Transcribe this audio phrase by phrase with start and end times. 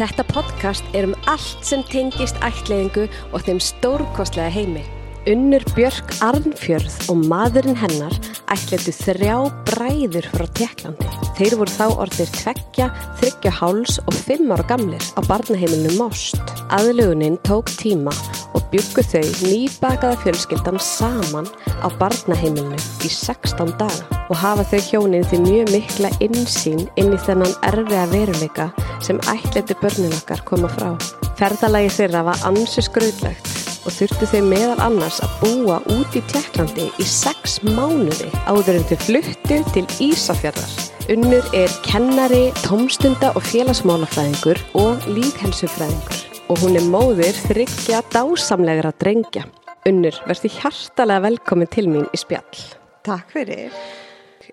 [0.00, 3.02] Þetta podcast er um allt sem tengist ætliðingu
[3.36, 4.84] og þeim stórkostlega heimi.
[5.28, 8.16] Unnur Björk Arnfjörð og maðurinn hennar
[8.48, 9.36] ætliðu þrjá
[9.68, 11.12] bræður frá Tjekklandi.
[11.36, 12.88] Þeir voru þá orðir tveggja,
[13.20, 16.40] þryggja háls og fimm ára gamlir á barnaheimilinu Most.
[16.72, 18.16] Aðlugunin tók tíma
[18.54, 21.48] og byggu þau nýbakaða fjölskyldan saman
[21.84, 27.22] á barnaheimilinu í 16 daga og hafa þau hjónin því mjög mikla insýn inn í
[27.26, 28.68] þennan erfiða veruleika
[29.04, 30.92] sem ætliðu börnin okkar koma frá.
[31.40, 33.50] Ferðalagi þeirra var ansi skröðlegt
[33.86, 38.88] og þurftu þau meðal annars að búa út í Tjekklandi í sex mánuði áður en
[38.92, 40.78] þau fluttu til Ísafjörðar.
[41.10, 49.44] Unnur er kennari, tómstunda og félagsmálafræðingur og lífhelsufræðingur og hún er móðir þryggja dásamlegra drengja.
[49.86, 52.62] Unnur, verði hjartalega velkomin til mín í spjall.
[53.06, 53.76] Takk fyrir.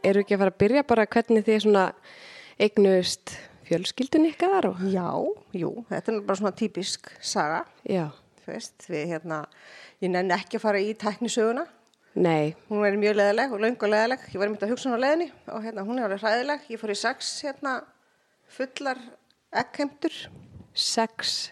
[0.06, 1.86] Eru ekki að fara að byrja bara hvernig þið svona
[2.62, 3.34] eignust
[3.66, 4.70] fjölskyldun ykkar?
[4.70, 4.86] Og...
[4.94, 5.10] Já,
[5.58, 7.64] jú, þetta er bara svona típisk saga.
[7.82, 8.06] Já.
[8.44, 9.42] Þú veist, við hérna,
[10.06, 11.66] ég nenni ekki að fara í tæknisöguna.
[12.14, 12.54] Nei.
[12.70, 14.32] Hún er mjög leðileg og laung og leðileg.
[14.36, 16.72] Ég var myndið að hugsa hún á leðinni og hérna, hún er alveg hræðileg.
[16.78, 17.78] Ég fór í sex hérna,
[18.54, 19.06] fullar
[19.66, 20.26] eggheimtur.
[20.78, 21.48] Sex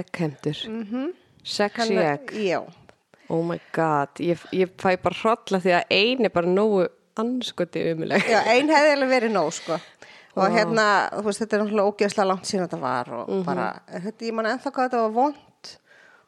[0.00, 0.58] eggheimtur.
[0.68, 1.14] Mm -hmm.
[1.44, 2.30] Sexy egg.
[2.32, 2.62] Já.
[3.28, 7.82] Oh my god, ég, ég fæ bara hrolla því að eini er bara nógu anskoti
[7.92, 8.22] umuleg.
[8.28, 9.78] Já, ein hefði alveg verið nóg, sko.
[10.36, 13.44] Og hérna, þú veist, þetta er náttúrulega ógeðslega langt síðan þetta var og Mhm.
[13.44, 15.78] bara, þetta, ég man ennþá hvað þetta var vond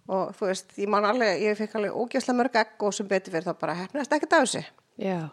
[0.08, 3.32] og þú veist, ég man alveg, ég fekk alveg ógeðslega mörg egg og sem betur
[3.32, 4.64] fyrir þá bara hefnast ekkert af þessu.
[4.98, 5.28] Já.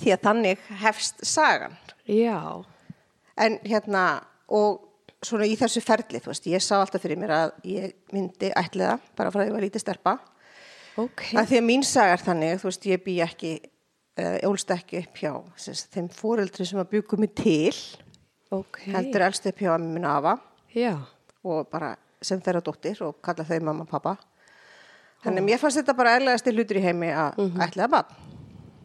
[0.00, 1.76] Því að þannig hefst sagan.
[2.08, 2.64] Já.
[3.36, 4.80] En hérna, og
[5.22, 8.98] svona í þessu ferli, þú veist, ég sá alltaf fyrir mér að ég myndi ætliða,
[9.16, 10.14] bara frá því að ég var lítið stelpa.
[11.00, 11.22] Ok.
[11.38, 13.52] Að því að mín saga er þannig, þú veist, ég bý ekki,
[14.20, 17.78] uh, ólst ekki upp hjá sérst, þeim fóreldri sem að byggja mig til,
[18.52, 18.82] Ok.
[18.92, 20.34] heldur elst upp hjá minn afa
[20.74, 20.98] Já.
[21.44, 24.16] og bara sem þeirra dóttir og kalla þau mamma og pappa.
[25.24, 27.60] Þannig að mér fannst þetta bara erlegasti hlutur í heimi að Mhm.
[27.62, 28.04] ætliða bann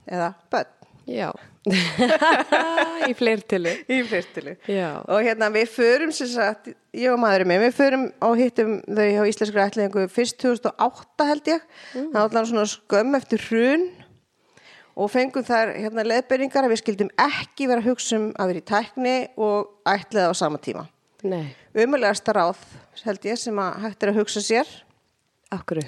[0.08, 0.66] eða bönn
[1.08, 1.30] Já.
[3.10, 3.72] í fleirtilu.
[3.92, 4.56] í fyrstilu.
[4.72, 5.04] Já.
[5.08, 9.06] Og hérna við förum sem sagt, ég og maðurinn minn, við förum og hittum þau
[9.06, 11.64] hjá Íslenskri ætlingu fyrst 2008 held ég.
[11.94, 13.88] Það var allan svona skömm eftir hrun
[14.98, 18.64] og fengum þar hérna leðberingar að við skildum ekki vera að hugsa um að vera
[18.64, 20.88] í tækni og ætliða á sama tíma.
[21.28, 21.54] Nei.
[21.78, 22.62] Umulegasta ráð
[23.06, 24.70] held ég sem að hægt er að hugsa sér.
[25.54, 25.84] Akkur.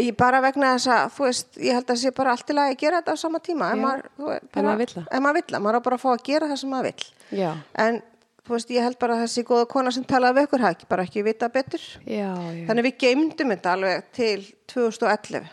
[0.00, 2.80] Ég bara vegna þess að, þú veist, ég held að sé bara allt lagi að
[2.80, 3.66] gera þetta á sama tíma.
[3.72, 3.80] Já.
[3.82, 5.04] maður, vill það.
[5.04, 7.08] Ef maður vill það, maður á bara að fá að gera það sem maður vill.
[7.42, 7.50] Já.
[7.84, 7.98] En
[8.42, 10.88] þú veist, ég held bara að þessi góða kona sem talaði við ykkur hafi ekki
[10.94, 11.84] bara ekki vita betur.
[12.06, 12.62] Já, já.
[12.70, 14.38] Þannig við geymdum þetta alveg til
[14.72, 15.50] 2011.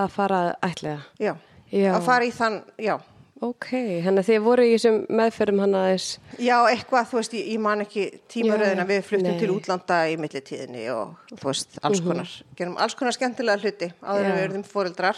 [0.00, 1.00] Að fara ætlega.
[1.18, 1.32] Já.
[1.70, 1.90] Já.
[1.94, 2.96] Að fara í þann, já.
[3.40, 3.70] Ok,
[4.04, 6.06] þannig að þið voru í þessum meðferðum hann aðeins.
[6.36, 8.88] Já, eitthvað, þú veist, ég, ég man ekki tímaröðina Já, já.
[8.90, 9.30] við fluttum.
[9.30, 9.38] Mhm.
[9.40, 12.34] til útlanda í millitíðinni og þú veist, alls konar.
[12.58, 14.34] Gerum alls konar skemmtilega hluti áður en Já.
[14.36, 15.16] við verðum fóreldrar.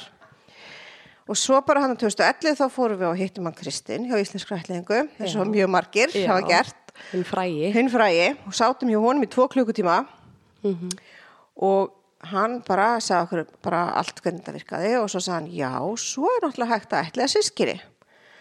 [1.28, 4.59] Og svo bara hann á 2011 þá fórum við og hittum hann Kristinn hjá Íslenskra
[4.62, 6.78] ætlingu, eins og mjög margir hafa gert.
[7.12, 7.72] Hinn frægi.
[7.75, 10.06] hinn frægi og sátum hjá honum í tvo klukkutíma
[11.62, 11.93] og
[12.31, 16.28] hann bara sagði okkur bara allt hvernig þetta virkaði og svo sagði hann já, svo
[16.31, 17.81] er náttúrulega hægt að ætla sískiri.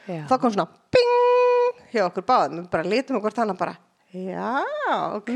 [0.07, 0.25] Já.
[0.29, 3.77] Það kom svona bing hjá okkur báðum, við bara lítum okkur þannig bara
[4.11, 4.55] já,
[5.15, 5.29] ok,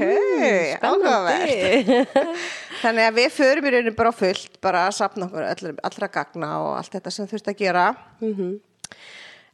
[0.83, 2.09] áhugavert.
[2.81, 6.49] Þannig að við förum í rauninu bara fullt, bara að sapna okkur allra, allra gagna
[6.63, 7.85] og allt þetta sem þurfti að gera.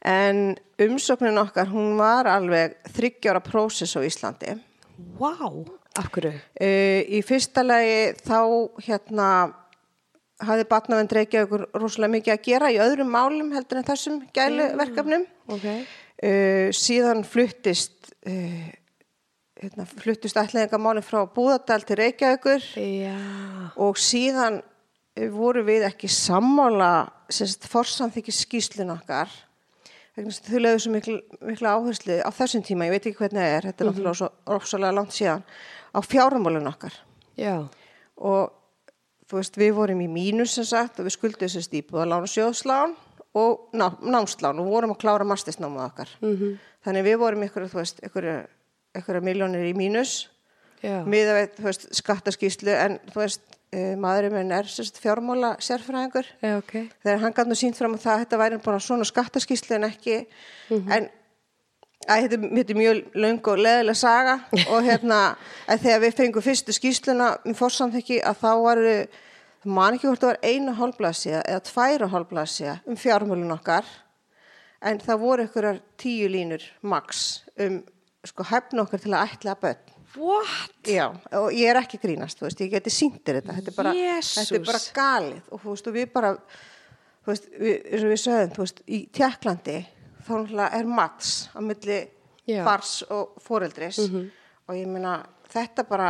[0.02, 0.42] En
[0.82, 4.56] umsóknin okkar, hún var alveg þryggjára prósess á Íslandi.
[5.20, 5.36] Vá.
[6.02, 6.26] Akkur.
[6.32, 8.38] Uh, í fyrsta lagi þá
[8.82, 9.28] hérna
[10.46, 15.26] hafði Batnavend Reykjavíkur rosalega mikið að gera í öðrum málum heldur en þessum gæluverkefnum.
[15.52, 15.66] Ok.
[16.22, 18.68] Uh, síðan fluttist uh,
[19.62, 23.16] hérna, fluttist ætlingamálinn frá Búðardal til Reykjavíkur Já.
[23.80, 26.92] og síðan uh, voru við ekki sammála
[27.32, 29.32] sérst forsamþykki skýslun okkar
[30.12, 33.68] þau lögðu svo miklu, miklu áherslu á þessum tíma, ég veit ekki hvernig það er
[33.68, 35.44] þetta er náttúrulega svo rosalega langt síðan
[35.96, 36.98] á fjármálun okkar
[37.40, 37.54] Já.
[38.20, 38.52] og
[39.40, 42.96] veist, við vorum í mínus sem sagt og við skuldum þessast íbúðalán og sjóðslán
[43.38, 46.10] og ná, námslán og vorum að klára mastisnámað okkar.
[46.20, 46.58] -hmm.
[46.84, 48.28] Þannig við vorum ykkur, þú veist, ykkur,
[48.98, 50.28] ykkur miljónir í mínus
[50.82, 53.42] miða við, þú veist, skattaskýslu en þú veist,
[53.76, 56.74] uh, maðurinn minn er sérst, fjármála sérfræðingur Já, ok.
[57.04, 60.18] þegar hann gæti nú sínt fram að það þetta væri bara svona skattaskýslu en ekki
[60.72, 61.08] en
[62.02, 65.20] Æ, þetta, þetta er mjög löng og leðilega saga og hérna
[65.84, 68.96] þegar við fengum fyrstu skýsluna með fórsamþekki að þá varu
[69.64, 73.86] man ekki hvort það var einu hálfblasja eða tværu hálfblasja um fjármálun okkar
[74.82, 77.82] en það voru ykkurar tíu línur max um
[78.26, 80.74] sko hæfna okkar til að ætla að börn What?
[80.84, 81.06] Já,
[81.38, 83.92] og ég er ekki grínast, þú veist, ég geti sýndir þetta, þetta er bara,
[84.26, 86.32] þetta er bara galið og þú veist, og við bara,
[87.22, 89.76] þú veist, við, við sögum, þú veist, í Tjekklandi,
[90.26, 92.00] þá er mats á milli
[92.48, 92.64] Já.
[92.66, 95.20] Fars og foreldris og ég meina,
[95.52, 96.08] þetta bara,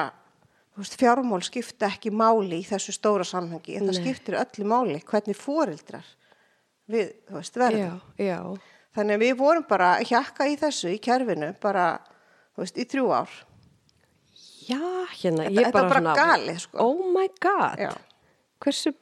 [0.78, 5.36] veist, fjármál skipta ekki máli í þessu stóra samhengi, en það skiptir öllu máli hvernig
[5.36, 6.06] foreldrar
[6.88, 8.00] við, veist, verðum.
[8.16, 8.38] Já, já.
[8.96, 11.86] Þannig að við vorum bara hjakka í þessu í kerfinu, bara,
[12.56, 13.36] veist, í þrjú ár.
[14.68, 14.80] Já,
[15.20, 16.78] hérna, Þetta- ég bara bara galið, sko.
[16.78, 17.78] Oh my god.
[17.78, 17.92] Já.
[18.62, 18.92] Hversu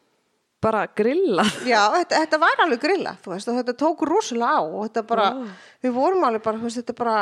[0.61, 1.49] bara grillað.
[1.69, 5.31] Já, þetta, þetta var alveg grilla, veist, og þetta tók rosalega á og þetta bara,
[5.85, 7.15] við vorum alveg bara, veist, þetta bara,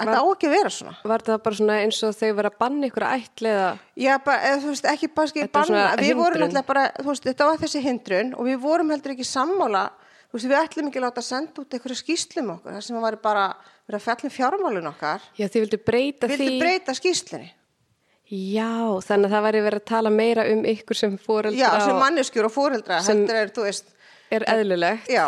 [0.00, 0.94] þetta á ekki að vera svona.
[1.12, 3.68] Var það bara svona eins og þau verið að banna ykkur að ætliða?
[4.04, 7.62] Já, bara, þú veist, ekki bara Þetta banna, við vorum alltaf bara, veist, þetta var
[7.62, 9.84] þessi hindrun og við vorum heldur ekki sammála,
[10.30, 13.20] þú veist, við ætlum ekki að láta senda út einhverja skýslum okkur, það sem var
[13.22, 13.46] bara
[13.86, 16.58] verið að fjallum fjármálun okkar, Já, þið vildu breyta vildu því.
[16.62, 17.50] breyta skýslunni.
[18.30, 21.96] Já, þannig að það væri verið að tala meira um ykkur sem fóreldra Já, sem
[21.98, 23.88] manneskjur og fóreldra, heldur er, þú veist,
[24.30, 25.10] er eðlilegt.
[25.10, 25.24] já,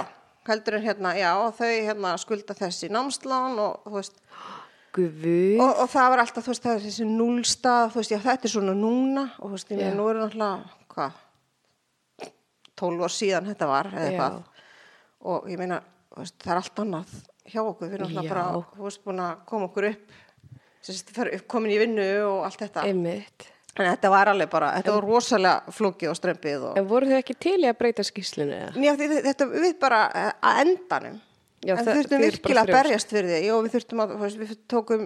[0.46, 4.22] heldur er hérna, já, og þau hérna skulda þessi námslán og, þú veist,
[4.94, 5.26] Guð.
[5.64, 8.48] og, og það var alltaf, þú veist, það er þessi núlstað, þú veist, já, þetta
[8.48, 11.20] er svona núna og þú veist, ég meina, nú er náttúrulega, hvað,
[12.82, 14.40] 12 ár síðan þetta var, eða eitthvað,
[15.32, 15.82] og ég meina,
[16.12, 17.16] þú veist, það er allt annað
[17.50, 20.20] hjá okkur, við erum náttúrulega bara, þú veist, búin að koma okkur upp,
[21.50, 23.48] komin í vinnu og allt þetta, Einmitt.
[23.76, 27.18] en þetta var alveg bara, þetta var rosalega flókið og strempið og, En voru þau
[27.20, 28.72] ekki til í að breyta skýslinu eða?
[28.82, 31.20] Já, því þetta við bara eh, að endanum
[31.62, 34.54] Já, en þurftum þið virkilega að berjast fyrir því og við þurftum að, veist, við
[34.72, 35.04] tókum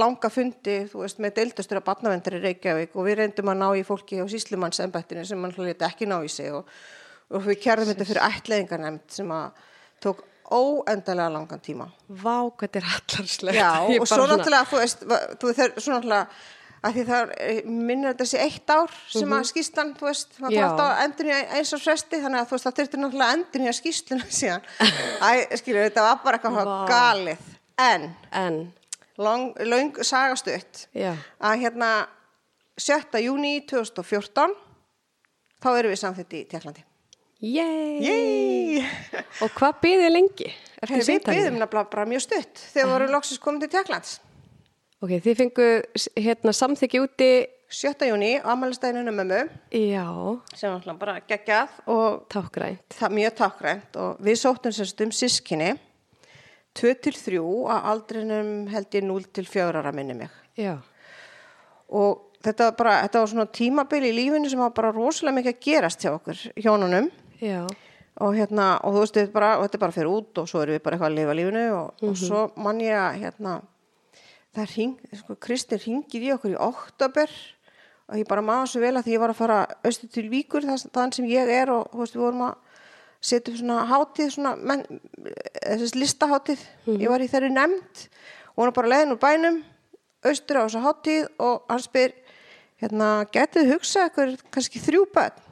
[0.00, 3.68] langa fundi, þú veist, með deildastur að batnavendur í Reykjavík og við reyndum að ná
[3.78, 6.66] í fólki á síslumannsembættinu sem mann hljóti ekki ná í sig og,
[7.30, 9.62] og við kjærðum þetta fyrir ættleiðingarnemnd sem að
[10.02, 13.56] tók óendalega langan tíma Vá, hvað er hallarslegt.
[13.56, 13.70] Já,
[14.00, 15.06] og svo náttúrulega, þú veist,
[15.40, 16.26] þú veist, svo náttúrulega
[16.82, 20.50] að því það er, minnir sé eitt ár sem að skýslan, þú veist, Mhm.
[20.50, 20.62] Já.
[20.62, 23.28] þarf alltaf að endur í eins og fresti, þannig að þú veist, það þurfti náttúrulega
[23.28, 24.62] að endur í skýsluna síðan.
[25.28, 27.38] Æ, skilur, þetta var bara eitthvað galið.
[27.78, 28.58] En, En,
[29.18, 31.14] lang sagastutt, já.
[31.40, 31.92] að hérna
[32.78, 33.20] 7.
[33.22, 34.54] júni 2014,
[35.62, 36.82] þá erum við samþitt í Tjekklandi.
[37.42, 38.78] Yey!
[39.42, 40.50] Og hvað býðið lengi?
[40.86, 44.12] Við byggðum nefnilega bara mjög stutt þegar við vorum loksins komin til Tjekklands.
[45.02, 45.66] Ok, þið fengu
[46.22, 47.30] hérna samþykki úti,
[47.66, 48.06] 7.
[48.06, 49.40] júni, ámælistæðinu mömmu.
[49.74, 50.06] já,
[50.54, 52.84] sem var alltaf bara geggjað og tákgrænt.
[52.94, 55.72] það mjög takkrænt og við sóttum sérst um sískinni
[56.78, 60.76] 2 til 3 að aldrinum held ég 0 til 4 ára minni mig Já,
[61.90, 65.56] og þetta var bara, þetta var svona tímabil í lífinu sem var bara rosalega mikið
[65.56, 67.10] að gerast hjá okkur hjónunum
[67.42, 67.66] já,
[68.22, 70.62] og hérna, og þú veist, þetta er bara, þetta er bara fyrir út og svo
[70.62, 73.56] erum við bara eitthvað að lifa lífinu og, og svo mann ég að, hérna
[74.52, 77.32] það ring, sko, Kristinn ringið í okkur í oktober
[78.12, 79.58] og ég bara maður svo vel að því ég var að fara
[79.88, 82.80] austur til Víkur, þann sem ég er og þú veist, við vorum að
[83.22, 84.82] setja upp svona hátíð, svona menn,
[85.62, 86.64] þessi listahátíð,
[86.98, 88.02] ég var í þeirri nefnd
[88.52, 89.62] og hún er bara leiðin úr bænum
[90.26, 92.12] austur á þessu hátíð og hann spyr,
[92.82, 95.51] hérna, getið hugsað ykkur kannski þrjú börn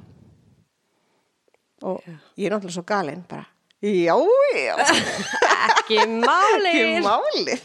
[1.87, 2.03] og
[2.37, 3.47] ég er náttúrulega svo galinn bara,
[3.83, 4.17] já,
[4.57, 4.75] já
[5.71, 6.75] ekki máli.
[6.75, 7.65] ekki málið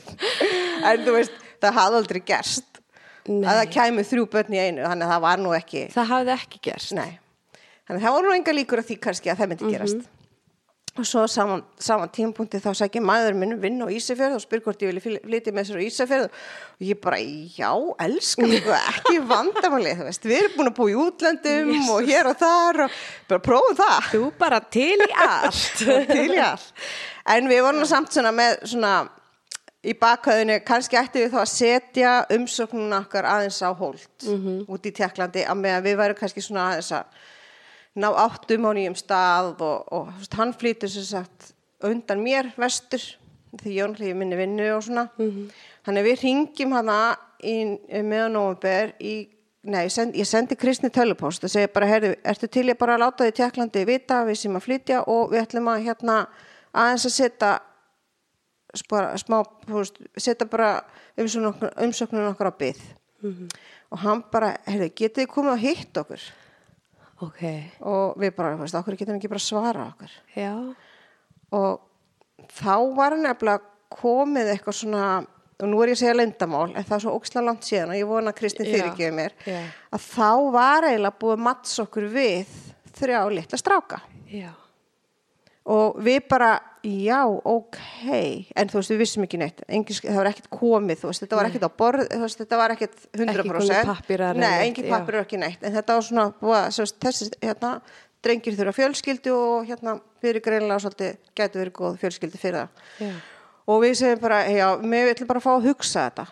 [0.86, 2.82] en þú veist, það hafði aldrei gerst
[3.26, 3.42] Nei.
[3.50, 6.34] að það kæmi þrjú börn í einu þannig að það var nú ekki Það hafði
[6.36, 6.92] ekki gerst.
[6.98, 7.16] nei,
[7.88, 10.04] þannig að það voru nú enga líkur að því kannski að það myndi gerast
[10.96, 14.84] og svo saman, saman tímapunkti þá sækir maður minn vinn á Ísafjörð og spyr hvort
[14.86, 17.72] ég vilja flytja með sér á Ísafjörð og ég bara, já,
[18.06, 22.32] elskan ykkur, ekki vandamálið, þú veist við erum búin að búa í útlöndum og hér
[22.32, 22.96] og þar og
[23.28, 25.84] bara prófum það Þú bara til í allt.
[26.16, 26.88] til í allt.
[27.36, 28.96] En við vorum samt svona með svona
[29.86, 34.30] í bakhauðinu, kannski ætti við þá að setja umsóknuna okkar aðeins á hold
[34.72, 37.20] út í Tjekklandi að meðan við værum kannski svona aðeins að
[37.96, 41.54] ná áttum á nýjum stað og, og veist, hann flýtur sem sagt
[41.86, 43.04] undan mér vestur
[43.56, 45.06] því ég náttúrulega minni vinnu og svona.
[45.86, 47.00] Þannig að við ringjum hana
[48.04, 49.16] meðan nóvember í
[49.66, 53.00] Nei, ég sendi, ég sendi Kristni tölupost og segi bara, heyrðu, ertu til ég bara
[53.00, 56.18] að láta því Tjekklandi vita við sem að flytja og við ætlum að hérna
[56.70, 57.50] aðeins að setja
[58.78, 59.40] spara, smá,
[60.22, 60.70] setja bara
[61.18, 62.84] umsóknun okkar á byð
[63.90, 66.28] og hann bara, heyrðu, getið þið komið að hitt okkur
[67.24, 67.42] Ok,
[67.88, 70.18] og við bara, þú veist, okkur getum ekki bara svara okkur?
[70.36, 70.52] Já,
[71.56, 73.62] og þá var nefnilega
[73.96, 75.06] komið eitthvað svona
[75.56, 78.00] og nú er ég að segja lendamál en það er svo óksla langt síðan og
[78.00, 79.62] ég vona að Kristinn fyrirgefi mér já.
[79.96, 82.58] að þá var eiginlega búið matts okkur við
[82.96, 84.02] þrjá litla stráka.
[84.28, 84.52] Já,
[85.66, 86.50] og við bara,
[86.86, 87.78] já, ok.
[88.56, 89.64] En þú veist, við vissum ekki neitt.
[89.68, 92.58] Engin, það var ekkert komið, þú veist, þetta var ekkert á borð þú veist, þetta
[92.62, 95.64] var ekkert 100% komnir pappírar eða Nei, engin pappir ekki neitt.
[95.66, 97.80] En þetta var svona, búa, sérst, þessi, hérna
[98.26, 102.70] drengir þurfa fjölskyldu og hérna fyrir greinlega svolítið gæti verið góð fjölskyldu fyrir það.
[103.06, 103.14] Já.
[103.68, 106.26] og við segjum bara, já, við ætlum bara að fá að hugsa þetta.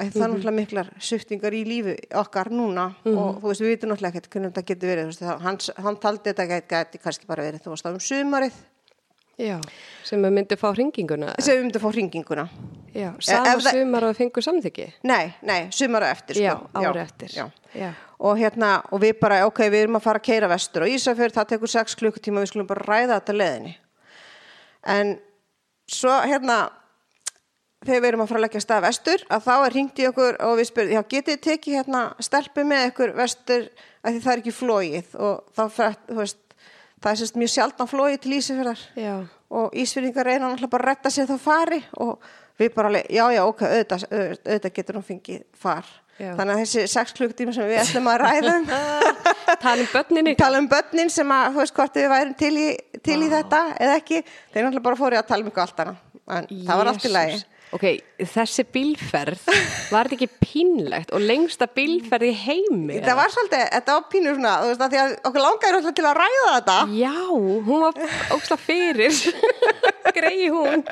[0.00, 0.22] Æ, það Mhm.
[0.22, 4.30] er náttúrulega miklar sviftingar í lífi okkar núna og þú veist, við veitum náttúrulega ekkert
[4.30, 7.60] hvernig þetta getur verið, veist, það- hann, hann taldi þetta gæti, gæti kannski bara verið,
[7.62, 8.52] þú veist, á um sumarið
[9.40, 9.56] Já,
[10.04, 11.32] sem að myndi fá hringinguna.
[11.40, 12.44] sem við myndum að fá hringinguna
[12.94, 14.86] Já, sama ef það- sumar og fengu samþyggi.
[15.08, 16.42] nei, nei, sumar og eftir sko.
[16.42, 17.28] Já, ári eftir.
[17.34, 17.46] já.
[17.74, 17.92] Já.
[18.20, 21.32] og hérna, og við bara, ok, við erum að fara að keira vestur og Ísafjörð,
[21.38, 23.76] það tekur 6 klukkutíma við skulum bara ræða þetta leðinni
[24.86, 25.18] en
[25.88, 26.70] svo hérna
[27.86, 30.36] þegar við erum að fara að leggja stað vestur að þá er hringt í okkur
[30.44, 33.68] og við spurðum já, getið þið tekið hérna stelpu með ykkur vestur
[34.04, 36.38] að því það er ekki flóið og þá fyrir, þú veist
[37.00, 39.14] það er sérst mjög sjaldan flóið til Ísafjörðar Já.
[39.60, 42.30] og Ísfyrðingar reyna náttúrulega bara að retta sér þá fari og
[42.60, 45.86] við bara, alveg, já, já, ok, auðvitað, auðvitað, getur hún fengið far
[46.20, 46.34] Já.
[46.36, 48.66] þannig að þessi 6 klukkutíma sem við ætlum að ræða um
[49.64, 50.34] Tala um börninni.
[50.38, 52.66] tala um börnin sem að, þú veist, hvort við værum til í,
[53.04, 54.20] til í þetta eða ekki,
[54.52, 56.04] þeir náttúrulega bara fóru að tala um eitthvað allt annað,
[56.36, 57.40] en það var allt í lagi.
[57.70, 57.84] Ok,
[58.18, 59.44] þessi bílferð,
[59.92, 62.96] var þetta ekki pínlegt og lengsta bílferð í heimi?
[63.04, 65.98] það var svolítið, þetta var pínur svona þú veist, að því að okkur langaði náttúrulega
[66.00, 68.00] til að ræða þetta Já, hún var
[68.34, 69.20] óksla fyrir.
[70.16, 70.82] Grei hún.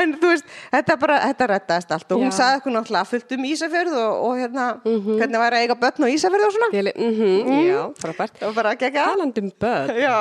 [0.00, 2.36] en þú veist, þetta bara, þetta rettaðist allt og hún Já.
[2.38, 6.16] sagði okkur náttúrulega fullt um Ísafjörð og, og hérna, hvernig væri að eiga börn og
[6.16, 8.42] Ísafjörð og svona, Deli, mm -hmm, Já, frábært.
[8.48, 9.96] og bara gegja Talandi um börn.
[10.00, 10.18] Já,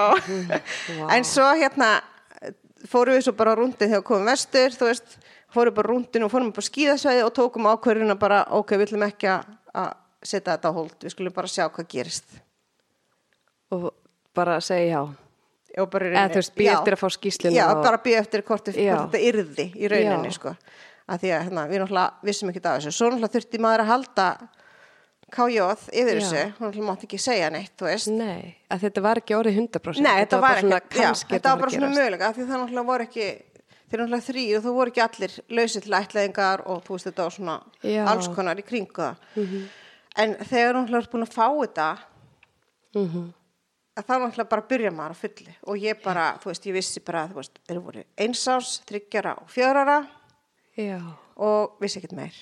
[1.00, 1.16] Vá.
[1.16, 2.02] en svo hérna
[2.88, 5.18] fórum við svo bara rúndin þegar komum vestur, þú veist,
[5.54, 9.32] fórum bara rúndin og fórum bara skíðasvæði og tókum ákvörðuna bara, ok, við ætlum ekki
[9.34, 12.26] að- setja þetta á hold, við skulum bara sjá hvað gerist.
[13.72, 13.94] Og
[14.36, 15.02] bara segja já.
[15.80, 18.20] Og bara í Eða, þú veist, bíða eftir að fá skýrsluna Já, og- bara býða
[18.26, 20.56] eftir hvort, hvort þetta yrði í rauninni, sko.
[21.10, 22.92] Að því að hérna, við náttúrulega vissum ekki af þessu.
[22.92, 24.28] Svo náttúrulega þurfti maður að halda
[25.32, 26.20] kájóð yfir Já.
[26.20, 27.82] þessu, hún náttúrulega mátti ekki segja neitt.
[28.18, 30.02] Nei, að þetta var ekki orðið 100%.
[30.02, 32.86] Nei, þetta var bara svona ekki, já, þetta var bara svona mögulega því það náttúrulega
[32.86, 33.28] voru ekki
[33.90, 37.24] þeir náttúrulega þrý og þú voru ekki allir lausið til ætlaðingar og þú veist þetta
[37.28, 38.04] var svona Já.
[38.12, 39.16] alls konar í kringu það
[40.18, 41.90] en þegar náttúrulega er búin að fá þetta
[42.96, 43.34] Mhm.
[44.00, 47.00] að þá náttúrulega bara byrja maður á fulli og ég bara, þú veist, ég vissi
[47.06, 50.08] bara þú veist, þeir voru einsás, þryggjara og fjörara
[50.78, 51.02] Já.
[51.38, 52.34] og vissi ekkert meir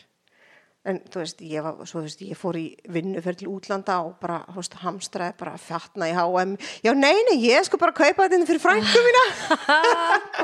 [0.87, 2.63] en þú veist, ég, var, svo, þú veist, ég fór í
[2.93, 6.53] vinnuferð til útlanda og bara þú veist, hamstraði bara fjartna í H&M
[6.85, 9.23] já, nei, nei, ég sko bara kaupa þetta inn fyrir frængu mína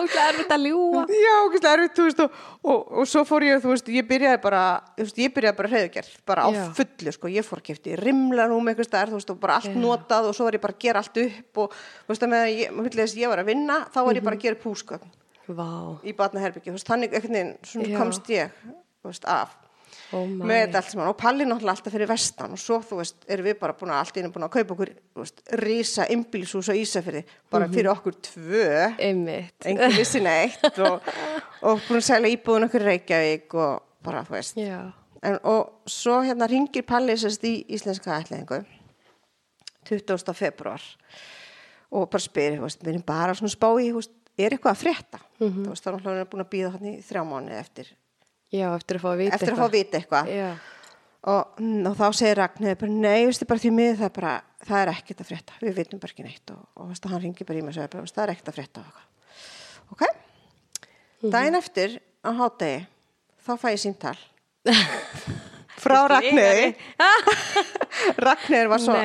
[0.01, 1.05] Ókslega erfitt að ljúa.
[1.07, 1.35] já,
[1.73, 2.29] erfitt, þú veist og,
[2.62, 4.62] og, og svo fór ég, þú veist, ég byrjaði bara
[4.97, 6.63] þú veist, ég byrjaði bara hreðugerð, bara á Já.
[6.79, 9.79] fullu sko, ég fór að kefti rimlanúm eitthvað stær, þú veist, og bara allt Já.
[9.79, 12.41] notað og svo var ég bara að gera allt upp og þú veist, að með
[12.43, 12.67] að ég,
[13.07, 14.57] að ég var að vinna þá var ég bara að gera
[15.43, 16.00] Vá.
[16.07, 17.63] í batnaherbyggi, þú veist, þannig einhvern
[20.13, 21.07] Oh með þetta allt saman.
[21.12, 24.00] Og Palli náttúrulega alltaf fyrir vestan og svo þú veist, erum við bara búin að
[24.01, 27.73] allt einu búin að kaupa okkur, veist, rísa imbilshús á Ísafirði, bara Mhm.
[27.73, 29.65] fyrir okkur tvö, Einmitt.
[29.65, 31.01] engin vissi neitt og,
[31.62, 34.57] og búin að selja íbúðun okkur Reykjavík og bara, þú veist.
[35.23, 38.65] En, og svo hérna ringir Palli sérst í íslenska ætlingu
[39.85, 40.33] 20.
[40.33, 40.81] februar
[41.93, 44.73] og bara spyrir, þú veist, við erum bara svona spá í, þú veist, er eitthvað
[44.73, 45.19] að frétta?
[45.39, 47.91] Þú veist, þá er náttúrulega búin að býða hann í þrjá mánu eftir,
[48.53, 50.31] Já, eftir að fá að vita eftir að fá að vita eitthvað.
[51.24, 54.33] Og, mm, og þá segir Ragnir bara, nei, veistu bara því miður það er bara,
[54.67, 55.53] það er ekkert að frétta.
[55.63, 56.51] Við vitum bara ekki neitt.
[56.51, 58.51] Og, og veistu, hann ringi bara í mig og segir bara, "Veistu, það er ekkert
[58.51, 59.07] að frétta eitthvað.
[59.95, 60.03] ok.
[61.31, 62.86] Daginn eftir á hádegi
[63.48, 64.17] þá fæ ég síntal
[65.83, 66.75] frá Ragnir
[68.24, 68.95] Ragnir var svo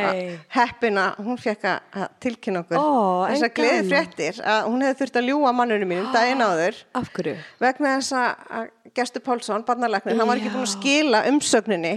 [0.54, 2.86] heppin að hún fekk að að tilkynna okkur Ó,
[3.26, 6.78] en þessar gleði fréttir að hún hefði þurft að ljúga mannunum mínum daginn áður.
[6.98, 7.36] Af hverju?
[7.62, 11.94] vegna þess að- að Gestur Pálsson, barnalæknir, hann var ekki búin að skila umsögninni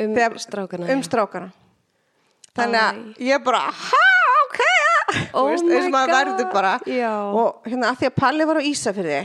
[0.00, 0.86] Um þegar- strákana.
[0.94, 1.50] um strákana.
[2.56, 4.04] Þannig að ég bara ha,
[4.46, 4.60] ok.
[5.34, 6.72] Oh veist, eins og maður verður bara.
[6.86, 7.10] Já.
[7.34, 9.20] og hérna að því að Palli var á Ísafyrði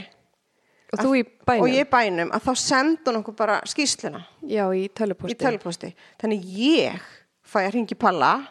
[0.94, 1.62] Og þú í bænum?
[1.64, 5.94] og ég í bænum að þá sendi hún okkur bara skýsluna Já, í töluposti.
[6.22, 7.00] þannig ég
[7.46, 8.48] fæ að ringi Palla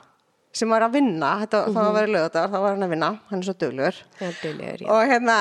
[0.55, 1.31] sem var að vinna.
[1.43, 3.09] Þetta, það var að vera lögðar, þá var hann að vinna.
[3.31, 3.55] Hann er svo
[4.81, 4.89] já.
[4.91, 5.39] og hérna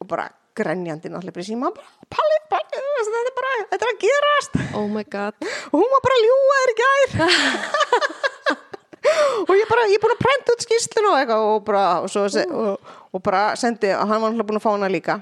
[0.00, 4.58] og bara grenjandi náttúrulega síma bara, Palli, Palli, þetta er bara þetta er að gerast.
[4.78, 5.34] Oh my god.
[5.72, 7.10] og hún var bara að ljúga þér gær.
[9.48, 12.24] Og ég bara, ég er búin að prenta út skýrslinu og og bara, og, svo,
[12.26, 15.14] og, og bara sendi, og hann var náttúrulega búin að fá hana líka.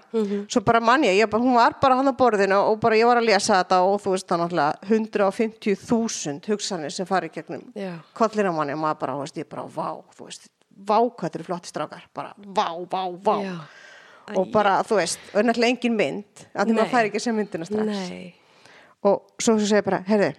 [0.50, 3.06] Svo bara mann ég, ég bara, hún var bara hann á borðinu og bara ég
[3.06, 7.62] var að lesa þetta og þú veist það náttúrulega 150.000 hugsanir sem fari gegnum
[8.16, 11.38] kollir á manni og maður bara, veist, ég bara, vá, þú veist vá hvað þetta
[11.38, 12.08] eru flotti strákar.
[12.16, 13.36] Bara vá, vá, vá.
[13.44, 13.56] Já.
[14.34, 17.36] Og bara, þú veist, og náttúrulega engin mynd að því maður fær ekki að segja
[17.36, 18.34] myndina strax Nei.
[19.06, 20.32] og svo svo segir bara, herði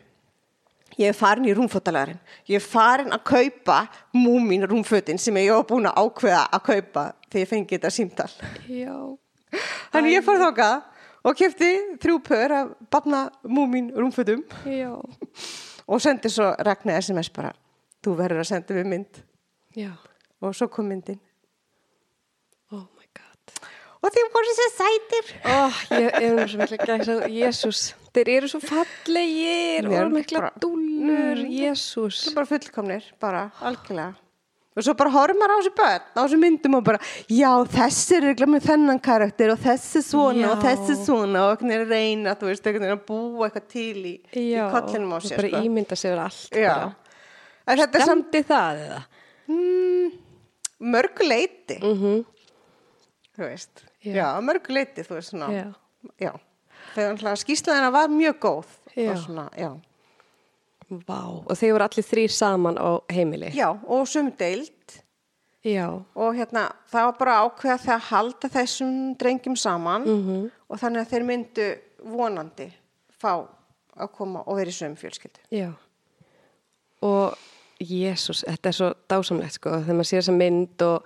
[0.97, 3.79] ég er farin í rúmfóttalærin ég er farin að kaupa
[4.15, 8.29] múmin rúmfötin sem ég var búin að ákveða að kaupa þegar ég fengi þetta símtal
[8.67, 8.95] Já.
[9.93, 10.69] þannig ég fór þáka
[11.27, 14.95] og kefti þrjú pör af barna múmin rúmfötum Já.
[15.87, 17.53] og sendi svo Ragnar SMS bara
[18.03, 19.21] þú verður að senda mér mynd
[19.77, 19.91] Já.
[20.41, 21.19] og svo kom myndin.
[24.03, 27.17] Og því voru þessi sætir Oh, ég er nú svo mikla gæsa.
[27.31, 27.81] Jésús.
[28.13, 31.43] Þeir eru svo fallegir og mikla bara- dúllur.
[31.49, 32.23] Jésús.
[32.25, 34.15] það er bara fullkomnir, bara algjörlega
[34.77, 36.99] og svo bara horfum maður á þessu börn á þessu myndum og bara,
[37.33, 40.51] já þessi er með þennan karakter og þessi svona Já.
[40.53, 43.97] og þessi svona og einhvern veginn reyna, þú veist, einhvern veginn að búa eitthvað til
[44.05, 45.63] í, í kollinum á sér Bara sko.
[45.65, 46.53] ímynda sér allt.
[47.97, 49.01] er samt Stemdi það eða?
[49.49, 50.11] mm,
[50.93, 52.25] mörgu leiti Mm
[53.37, 54.15] þú veist, Já.
[54.15, 55.73] já, mörgu leiti þú veist svona, Já.
[56.19, 56.33] já
[56.95, 59.11] þegar skýslaðina var mjög góð Já.
[59.11, 59.71] og svona, já
[60.87, 61.19] Vá.
[61.43, 63.49] Og þeir voru allir þrý saman á heimili.
[63.51, 65.01] Já, og sum deild
[65.65, 65.89] Já.
[66.15, 70.51] og hérna það var bara ákveða þegar að halda þessum drengjum saman Mhm.
[70.69, 71.67] og þannig að þeir myndu
[72.05, 72.71] vonandi
[73.21, 73.45] fá
[73.99, 75.39] að koma og vera í sömu fjölskyldu.
[75.51, 75.73] Já.
[77.01, 77.35] Og
[77.81, 81.03] Jésús, þetta er svo dásamlegt sko, þegar maður sér þessa mynd og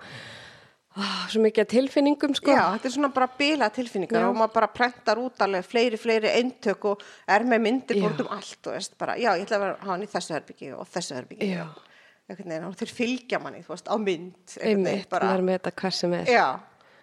[0.96, 2.52] ó, svo mikið tilfinningum sko.
[2.52, 4.26] Já, þetta er svona bara bila tilfinningar Já.
[4.28, 8.32] og maður bara prentar út alveg fleiri, fleiri eintök og er með myndir bort um
[8.36, 11.18] allt og veist bara, já, ég ætla að vera hann í þessu herbyggi og þessu
[11.18, 15.96] herbyggi og þeir fylgja manni, þú veist, á mynd Einmitt, maður er með þetta hvað
[15.98, 16.30] sem er.
[16.32, 16.46] já,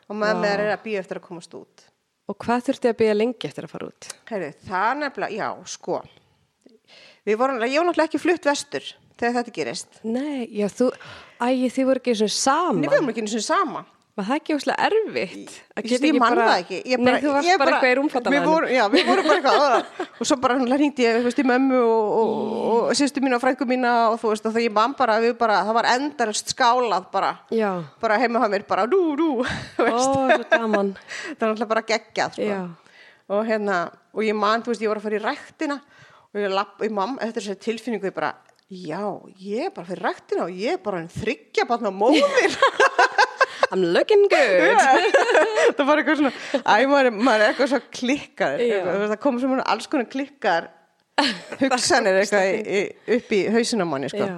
[0.09, 1.85] og maður þeir er að býja eftir að komast út.
[2.29, 4.09] Og hvað þurfti að byggja lengi eftir að fara út?
[4.29, 6.01] Heyrðu, það nefnilega, já, sko
[7.27, 8.85] Við vorum, ég var náttúrulega ekki flutt vestur
[9.19, 10.89] þegar þetta gerist Nei, já þú,
[11.39, 12.81] æ, þið voru ekki svona saman.
[12.81, 13.85] Nei, við vorum ekki eins og sama
[14.19, 15.51] Var það ekki úslega erfitt?
[15.79, 17.89] Ég, geta ég man bara- það ekki ég Nei, þú varst ég bara, eitthvað í
[17.93, 18.49] við rúmfattalæðinu.
[18.49, 21.45] vorum, Já, við vorum bara eitthvað "Ugh." Og svo bara hringdi ég, þú veist, í
[21.47, 22.33] mömmu og, og,
[22.89, 25.37] og sýstu mína og frængu mína og þú veist, og það ég man bara, við
[25.39, 29.29] bara það var endarist skálað bara Já, bara heima á mér, bara nú, nú
[29.79, 30.91] ó, svo gaman.
[31.39, 32.59] það er náttúrulega bara geggjað sko.
[33.29, 33.79] Og hérna,
[34.11, 36.91] og ég man, þú veist, ég var að fara í ræktina og ég lapp, ég
[36.91, 38.33] mam, eftir þessi tilfinningu ég bara,
[38.69, 39.01] já,
[39.41, 42.57] ég er bara fyrir ræktina og ég er bara en þryggja barna móðir
[43.71, 44.79] I'm looking good.
[45.77, 46.31] það var eitthvað svona,
[46.63, 48.61] æ, maður, maður er eitthvað svo klikkar,
[49.11, 50.69] það kom sem alls konar klikkar
[51.59, 54.29] hugsanir eitthvað upp í hausinn á manni, sko.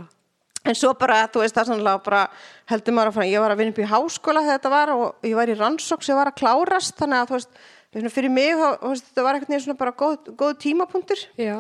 [0.62, 2.22] En svo bara, þú veist, það er sannlega bara
[2.70, 5.26] heldur maður að fara, ég var að vinna upp í háskóla þegar þetta var og
[5.26, 7.62] ég var í rannsók sem var að klárast, þannig að þú veist,
[7.96, 11.24] svona fyrir mig, þú veist, þetta var eitthvað svona bara góð, góð tímapunktur.
[11.40, 11.56] Já.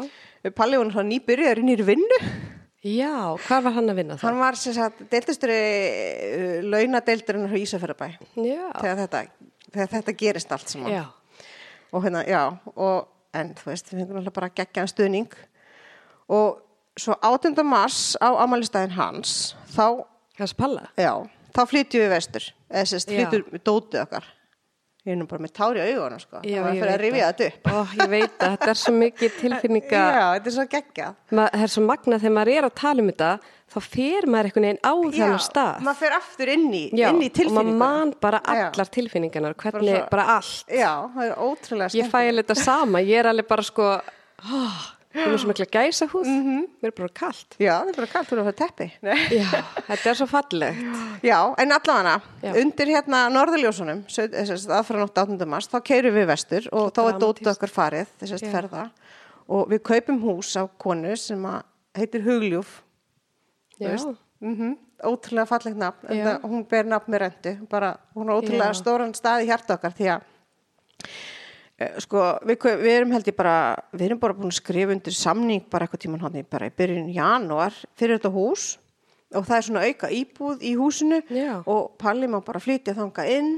[0.58, 2.20] Palli var náttúrulega nýbyrjar inn í vinnu.
[2.82, 4.26] Já, hvað var hann að vinna það?
[4.26, 5.52] Hann var sem sagt deildastur
[6.74, 9.22] launadeildurinn á Ísafjörðabæ þegar þetta,
[9.70, 10.90] þegar þetta gerist allt saman.
[10.96, 11.04] Já.
[11.94, 12.42] og hérna, já,
[12.74, 15.38] og en þú veist, við fengum alltaf bara geggjaðan stuðning
[16.32, 16.62] og
[17.00, 17.62] svo 18.
[17.68, 20.02] mars á amalistæðin hans þá,
[20.40, 20.88] Hvað spalla?
[20.98, 21.14] já,
[21.54, 24.30] þá flytjum við vestur eða sérst, flytjum við dótið okkar
[25.02, 27.30] ég er nú bara með tári á augunum sko Já, það ég fyrir að rifja
[27.32, 30.02] þetta upp Ó, ég veit að þetta er svo mikið tilfinninga.
[30.18, 33.02] já, þetta er svo geggjað Ma, það er svo magnað þegar maður er að tala
[33.06, 33.32] um þetta,
[33.74, 35.82] þá fer maður einhvern veginn á þennan stað.
[35.88, 38.64] maður fer aftur inn í, Já, inn í og maður man bara Já.
[38.70, 40.66] allar tilfinningarnar, hvernig, svo- bara allt.
[40.70, 43.90] já, það er ótrúlega Ég fæ alveg þetta sama, ég er alveg bara sko,
[44.54, 44.82] oh,
[45.14, 46.30] ég er með svo mikla gæsa húð,
[46.82, 47.58] mér er bara kallt.
[47.58, 48.88] já, það er bara kallt fyrir að fara teppi.
[49.42, 49.50] Já,
[49.88, 50.84] þetta er svo fallegt.
[51.28, 55.48] Já, en allavega undir hérna norðurljósunum aðfra nótt 18.
[55.50, 58.86] mars, þá keirum við vestur og þá er dótið okkar farið þessast ferða.
[59.52, 61.50] Og við kaupum hús á konu sem
[61.98, 62.80] heitir Hugljúf
[63.82, 63.98] Já,
[64.40, 69.16] mm ótrúlega fallegt nafn en hún ber nafn með rendu bara, hún er ótrúlega stóran
[69.18, 70.26] stað í hjarta okkar því að
[71.02, 71.08] eh,
[72.04, 73.56] sko, við, við erum held ég bara
[73.94, 77.76] við erum bara búin að skrifa undir samning bara eitthvað tíman hann í byrjun janúar
[78.00, 78.70] fyrir þetta hús.
[79.32, 81.62] Og það er svona auka íbúð í húsinu Já.
[81.64, 83.54] og Palli má bara flytja þanga inn.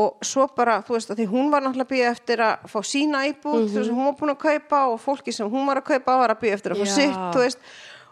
[0.00, 3.22] Og svo bara, þú veist, að því hún var náttúrulega býja eftir að fá sína
[3.28, 6.18] íbúð þú veist, hún var búin að kaupa og fólki sem hún var að kaupa
[6.22, 6.92] var að býja eftir að fá Já.
[6.96, 7.64] sitt, þú veist.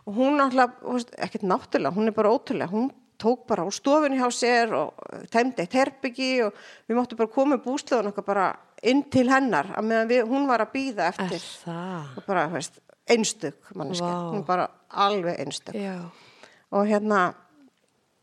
[0.05, 4.19] Og hún náttúrulega, veist, ekkert náttúrulega hún er bara ótrúlega, hún tók bara á stofunni
[4.19, 4.95] hjá sér og
[5.31, 6.55] tæmdi eitt herbyggi og
[6.87, 8.47] við máttum bara koma bústöðun okkar bara
[8.83, 11.45] inn til hennar að meðan við, hún var að býða eftir.
[11.67, 14.31] og bara, veist, einstök manneska, Vá.
[14.35, 15.75] hún bara alveg einstök.
[15.75, 15.97] Já,
[16.71, 17.35] og hérna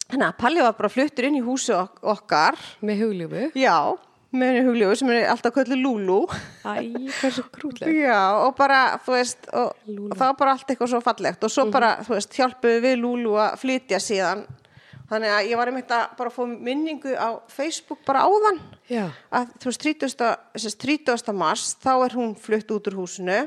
[0.10, 2.60] hérna, Palli var bara fluttur inn í húsi ok okkar.
[2.86, 3.48] Með hugljófu.
[3.58, 3.78] já,
[4.36, 6.20] með hugljóðu sem er alltaf köllu Lúlú.
[6.66, 7.96] Æ, hversu krútleg.
[8.04, 11.44] Já, og bara, þú veist, og, og það var bara allt eitthvað svo fallegt.
[11.44, 14.46] Og svo bara, þú veist, hjálpuðu við Lúlu að flytja síðan
[15.10, 19.10] þannig að ég var einmitt að bara fá minningu á Facebook bara áðan Já.
[19.30, 20.16] að þú veist 30.
[20.56, 21.34] þess, 30.
[21.38, 23.40] mars þá er hún flutt út úr húsinu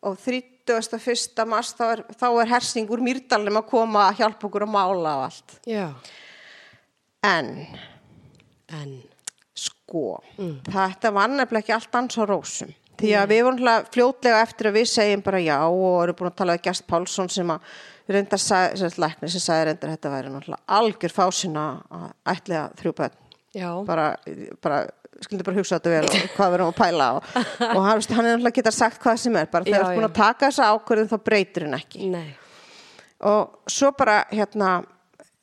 [0.00, 1.46] og 31.
[1.48, 5.14] mars þá er, þá er hersing úr Mýrdalum að koma að hjálpa okkur að mála
[5.20, 5.86] og allt Já.
[7.26, 7.54] en
[8.70, 9.00] En.
[9.58, 10.20] sko,
[10.70, 12.70] þetta var nefnilega ekki allt dans á rósum
[13.00, 16.36] því að við vorum fljótlega eftir að við segjum bara já og erum búin að
[16.38, 17.72] tala við Gjast Pálsson sem að
[18.16, 18.42] reyndar
[19.04, 23.18] læknir sem sagði reyndar þetta væri náttúrulega algjör fásina að ætliða þrjú börn
[23.56, 23.70] Já.
[23.86, 24.06] bara,
[24.62, 24.80] bara
[25.20, 27.32] skildi bara hugsa þetta vel hvað við erum að pæla og,
[27.74, 30.08] og hann, hann er náttúrulega geta sagt hvað sem er bara þegar þú ert búin
[30.08, 32.28] að taka þessa ákvörðin þá breytir hann ekki Nei.
[33.30, 34.70] og svo bara hérna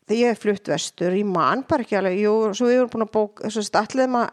[0.08, 3.08] þegar ég hef flutt vestur í mann bara ekki alveg, jú, svo við erum búin
[3.08, 4.32] að bóka stætliðum að,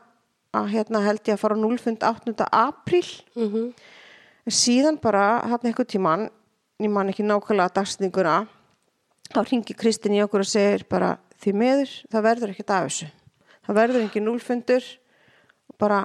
[0.55, 2.49] að hérna held ég að fara á 0.8.
[2.51, 3.75] apríl Mm
[4.45, 6.27] en síðan bara hann eitthvað tíman
[6.83, 8.35] ég man ekki nákvæmlega dagsninguna
[9.31, 13.09] þá ringi Kristín í okkur og segir bara því meður, það verður ekkert af þessu.
[13.65, 14.87] Það verður engin núlfundur
[15.81, 16.01] bara,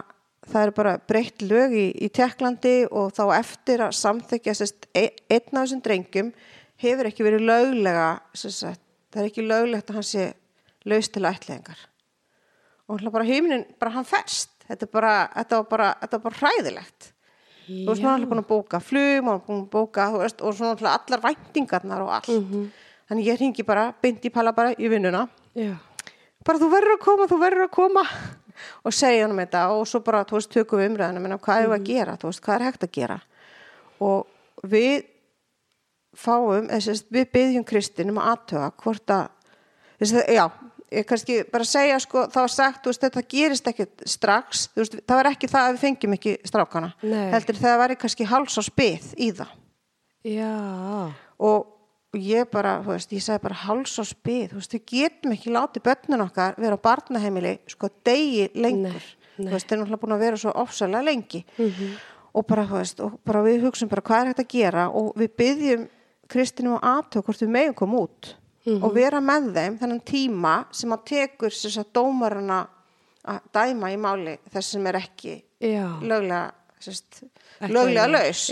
[0.48, 5.16] það er bara breytt lög í, í Teklandi og þá eftir að samþykja sérst, e-
[5.30, 6.32] einn af þessum drengjum
[6.80, 10.28] hefur ekki verið löglega sérst, það er ekki löglegt að hann sé
[10.88, 11.86] laus til ætliðingar
[12.90, 16.40] og hann bara heiminin, bara hann fest þetta, bara, þetta, var bara, þetta var bara
[16.44, 17.12] hræðilegt
[17.70, 20.22] þú veist, maður er alltaf búin að bóka flug, maður er búin að bóka, þú
[20.24, 22.32] veist, og svona allar væntingarnar og allt.
[23.10, 25.24] Þannig ég ringi bara, beint í palla bara í vinnuna.
[25.58, 25.76] Já.
[26.46, 28.04] Bara þú verður að koma, þú verður að koma
[28.84, 31.64] og segja hann um þetta og svo bara, þú veist, tökum við umræðinu, menna, hvað
[31.64, 33.20] er að gera, þú veist, hvað er hægt að gera?
[34.00, 35.06] Og við
[36.18, 39.54] fáum, þess að við byggjum Kristin um að aðtöga hvort að,
[40.02, 40.46] þess að, já,
[40.92, 45.20] ég kannski bara segja, sko, það var sagt, veist, þetta gerist ekkert strax, veist, það
[45.22, 47.26] var ekki það að við fengjum ekki strákana, Nei.
[47.34, 49.58] heldur það væri kannski háls á spið í það.
[50.28, 50.56] Já.
[51.40, 55.36] og ég bara, þú veist, ég sagði bara háls á spið, þú veist, við getum
[55.36, 59.06] ekki látið börnun okkar vera á barnaheimili sko degi lengur,
[59.38, 61.46] Nei, þú veist, þeir eru náttúrulega búin að vera svo ofsalega lengi.
[62.36, 64.84] Og bara, þú veist, og bara við hugsaum bara hvað er hægt að gera?
[64.94, 65.88] Og við byggjum
[66.30, 68.34] Kristinum að aðtöku hvort við megum koma út
[68.78, 72.60] og vera með þeim þennan tíma sem að tekur þess að dómarana
[73.30, 75.86] að dæma í máli þess sem er ekki Já.
[76.02, 77.24] löglega, sérst,
[77.60, 78.46] Ekki löglega laus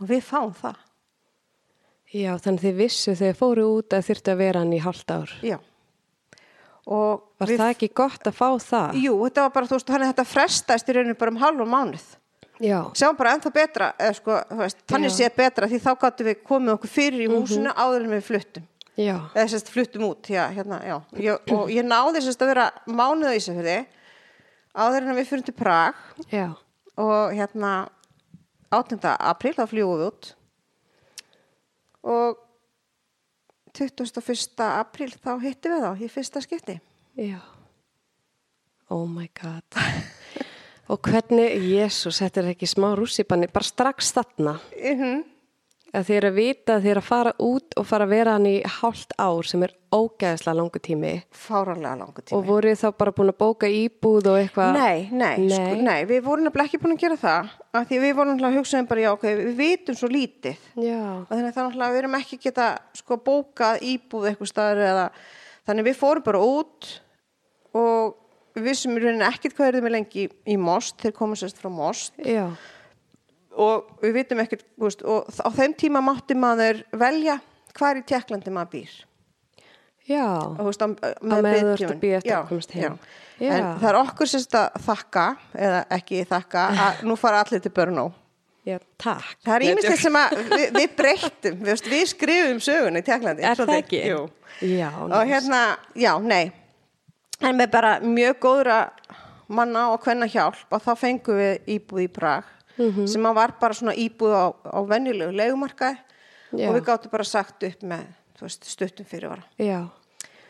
[0.00, 0.80] og við fáum það
[2.14, 5.30] Já, þannig þið vissu þegar fóru út að þyrftu að vera hann í hálft ár.
[5.42, 5.56] Já.
[6.84, 8.98] Og Var við, það ekki gott að fá það?
[9.02, 11.66] jú, þetta var bara, þú veist, þannig að þetta frestast í rauninu bara um halva
[11.72, 12.04] mánuð.
[12.94, 14.36] Sjáum bara ennþá betra, eða sko,
[14.92, 18.22] þannig séð betra því þá gáttum við komið okkur fyrir í húsinu áður en við
[18.28, 18.68] fluttum.
[18.94, 19.16] Já.
[19.34, 20.96] Eða sérst fluttum út, já, hérna, já.
[21.18, 23.76] Ég, og ég náði sérst að vera mánuð á Ísafjörði
[24.74, 25.98] áður en við fyrir til Prag
[26.30, 26.46] Já.
[26.98, 27.72] og hérna
[28.74, 28.98] 8.
[29.18, 30.30] apríl þá fljúum við út
[32.04, 32.40] og
[33.74, 34.62] 21.
[34.68, 36.78] apríl þá hittum við þá í fyrsta skipti.
[37.18, 37.40] Já.
[38.94, 39.66] Oh my god.
[40.92, 44.58] Og hvernig, Jésús, þetta er ekki smá rússipanni, bara strax þarna.
[44.76, 45.22] Mhm.
[45.94, 48.32] Að þið eru að vita að þið eru að fara út og fara að vera
[48.34, 51.12] hann í hálft ár sem er ógæðslega langu tími.
[51.30, 52.34] fáranlega langu tími.
[52.34, 54.72] Og voruð þá bara búin að bóka íbúð og eitthvað?
[54.74, 55.54] Nei, nei, Nei.
[55.54, 58.50] Sko, nei, við vorum nefnilega ekki búin að gera það af því við vorum náttúrulega
[58.50, 60.98] að hugsa um bara, já, ok, við vitum svo lítið Já.
[60.98, 65.06] og þannig að það náttúrulega við erum ekki geta sko bókað íbúð eitthvað staðar eða
[65.68, 66.90] þannig við fórum bara út
[67.74, 68.20] og
[68.54, 71.70] við í rauninni ekkert hvað er þeim lengi í, í Most, þeir komum sérst frá
[71.70, 72.50] Most Já.
[73.60, 77.38] Og við vitum ekkert, veist, og á þeim tíma mátti maður velja
[77.74, 78.94] hvar í Tjekklandi maður býr
[80.08, 80.26] Já.
[80.36, 82.98] og veist, á, Á ert að Já, að komast heim.
[83.38, 83.46] já.
[83.46, 83.52] Já.
[83.56, 87.72] en það er okkur sérst að þakka eða ekki þakka að nú fara allir til
[87.74, 88.10] Börnó
[88.64, 89.34] Já, takk.
[89.44, 93.58] það er ímyndið sem að við, við breyttum við, við skrifum sögun í Tjekklandi Er
[93.60, 94.02] það ekki?
[94.08, 94.20] Jú.
[94.64, 94.88] Já.
[95.04, 95.62] og hérna,
[95.98, 96.52] já, nei
[97.44, 98.78] en með bara mjög góðra
[99.52, 103.06] manna og hvenna hjálp og þá fengum við íbúð í Prag Mhm.
[103.06, 105.98] sem að var bara svona íbúð á, á venjulegu legumarkaði
[106.54, 106.68] Já.
[106.68, 108.04] og við gáttum bara sagt upp með
[108.40, 109.88] veist, stuttum fyrirvara Já.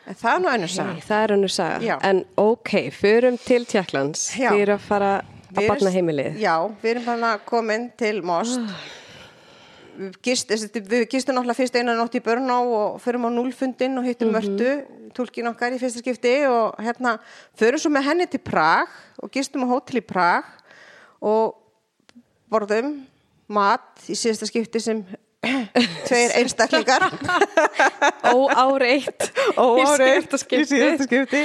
[0.07, 1.79] en það er nú einu saga það er önnur saga.
[1.85, 1.99] Já.
[2.03, 4.39] En ok, förum til Tjekklands.
[4.39, 5.21] Eru að fara
[5.55, 6.37] að barna heimilið.
[6.41, 8.59] Já, við erum bara komin til Most
[9.95, 14.03] Við gist, við gistum náttúrulega fyrst eina nótt í Börná og förum á núlfundin og
[14.03, 14.83] hittum Mörtu,
[15.15, 17.13] tólkin okkar í fyrsta skipti og hérna
[17.55, 18.91] förum svo með henni til Prag
[19.23, 20.43] og gistum á hótel í Prag
[21.23, 21.55] og
[22.55, 22.95] borðum
[23.51, 25.05] mat í síðasta skipti sem
[26.07, 27.09] tveir einstaklingar.
[28.33, 30.61] Óárið Í síðasta skipti.
[30.63, 31.41] í síðasta skipti.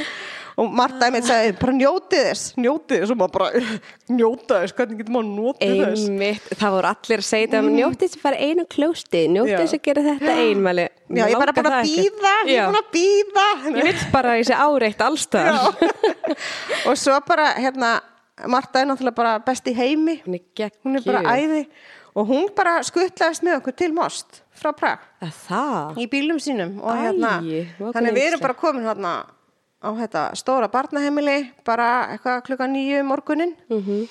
[0.61, 3.13] og Marta einmitt sagði, bara njótið þess njótið þess.
[3.13, 3.77] Og maður bara
[4.17, 6.07] njóta þess, hvernig getur maður notið þess?
[6.09, 7.71] Einmitt, það voru allir að segja þetta mm.
[7.77, 9.61] njótið þess að fara einu klósti, njótið Já.
[9.61, 12.81] þess að gera þetta einmæli Já, ég er bara búin að býða, ég er búin
[12.81, 16.29] að býða Ég vill bara þessi áreitt allstæðar
[16.89, 17.99] og svo bara, hérna
[18.49, 20.23] Marta er náttúrulega bara best í heimi.
[20.27, 21.67] Hún er hún er bara æði.
[22.15, 24.99] Og hún bara skuttlaðist með okkur til Most frá Prag.
[25.97, 27.37] Í bílum sínum og hérna,
[27.79, 29.13] hvað þannig við erum bara komin hérna
[29.81, 34.09] á þetta stóra barnaheimili bara eitthvað klukka nýju morgunin Mhm.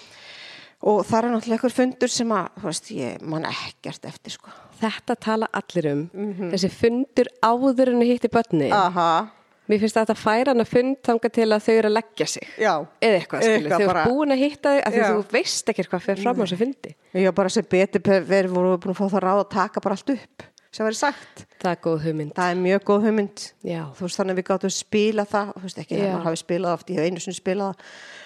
[0.82, 4.50] og það er náttúrulega eitthvað fundur sem að, þú veist, ég man ekkert eftir sko.
[4.80, 6.10] Þetta tala allir um.
[6.14, 6.52] Mhm.
[6.54, 9.30] Þessi fundur áður en hitti börni Aha,
[9.70, 12.48] Mér finnst þetta að færa hana fund þanga til að þau eru að leggja sig
[12.58, 12.74] já.
[13.06, 15.10] eða eitthvað, Eitthvað þau eru bara- búin að hitta þau Já.
[15.14, 18.80] þú veist ekki hvað fyrir fram á þessu fundi var bara sem betur við búin
[18.80, 21.46] að fá það ráð að taka bara allt upp sem verið sagt.
[21.60, 23.46] Það er góð hugmynd Það er mjög góð hugmynd.
[23.66, 26.04] Já, Þú veist, þannig að við gáttum spila það, þú veist ekki, Já.
[26.06, 27.74] hérna hafi spilað oft, ég hef einu sinni spilað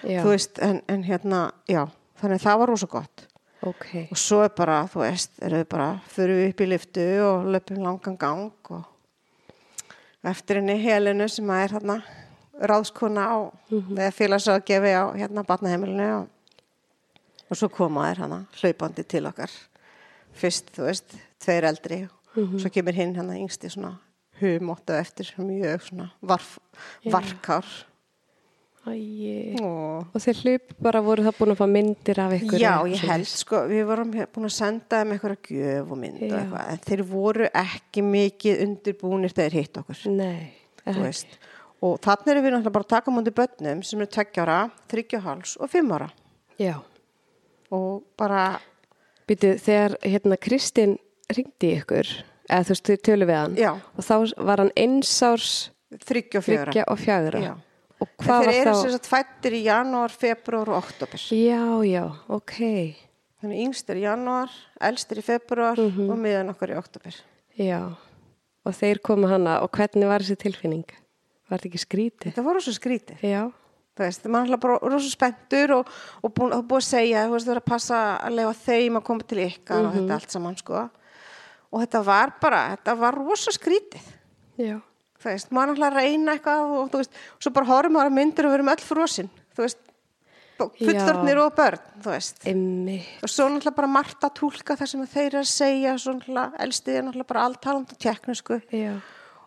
[0.03, 0.17] Já.
[0.23, 1.39] þú veist, en, en hérna,
[1.71, 1.85] já,
[2.19, 3.27] þannig að það var rosa gott.
[3.63, 7.07] ok Og svo er bara, þú veist, erum við bara, fyrir við upp í liftu
[7.23, 8.83] og löpum langan gang og
[10.23, 11.99] eftir henni helinu sem er hérna
[12.63, 13.37] ráðskona á,
[13.71, 16.27] eða félagsráðgefi á hérna batnaheimilinu og,
[17.49, 19.53] og svo koma þær hérna hlaupandi til okkar.
[20.33, 22.03] Fyrst, þú veist, tveir eldri.
[22.33, 23.95] Og svo kemur hinn hérna yngsti svona
[24.39, 26.55] humóttu eftir, mjög svona varf,
[27.05, 27.67] varkár.
[28.83, 29.55] Æi.
[29.63, 33.03] Og Og þeir hlup bara voru það búin að fá myndir af ykkur Já, ég
[33.07, 36.81] held, sko, við vorum búin að senda þeim eitthvað gjöf og mynd og eitthvað, en
[36.89, 40.03] þeir voru ekki mikið undirbúinir þegar hitt okkur.
[40.11, 40.51] Nei,
[40.83, 41.39] ekki.
[41.83, 44.59] Og þannig erum við náttúrulega bara að taka mútið börnum sem eru tveggjara,
[44.91, 46.09] þryggjaháls og fimm ára.
[46.59, 46.75] Já,
[47.73, 48.59] Og bara,
[49.27, 50.97] býtu þegar hérna Kristinn
[51.33, 52.05] ringdi ykkur
[52.51, 53.71] eða þú veist, þau tölu við hann Já.
[53.97, 55.53] og þá var hann einsárs
[56.03, 56.65] þryggja og fjögra.
[56.67, 57.53] þryggja og fjagra Já.
[58.21, 61.19] Þeir var eru sem sagt fættir í janúar, februar og oktober.
[61.31, 62.59] Já, já, ok
[63.43, 66.09] Þannig yngst er í janúar, elst er í februar Mhm.
[66.09, 67.15] og miðan okkar í oktober.
[67.59, 67.81] Já,
[68.65, 70.85] og þeir komu hana og hvernig var þessi tilfinning?
[71.49, 72.31] Var þetta ekki skrítið?
[72.33, 73.19] Þetta voru svo skrítið.
[73.21, 73.51] Já,
[73.97, 75.87] þú veist, maður er bara rosa spenntur og,
[76.23, 78.95] og búin, og búin að segja, þú veist, það er að passa að lefa þeim
[78.97, 80.89] að koma til ykkar og þetta allt saman, sko
[81.73, 84.07] og þetta var bara, þetta var rosa skrítið
[84.57, 84.79] já,
[85.23, 88.47] þú veist, maður að reyna eitthvað og þú veist, og svo bara horfum að myndir
[88.47, 89.81] og við erum öll frosin, þú veist
[90.63, 92.43] fullorðnir og börn, þú veist.
[92.49, 96.15] Emmi og svo náttúrulega bara margt að túlka það sem þeir eru að segja, svo
[96.17, 98.93] náttúrulega elstið er náttúrulega bara alltaland og teknisku Já,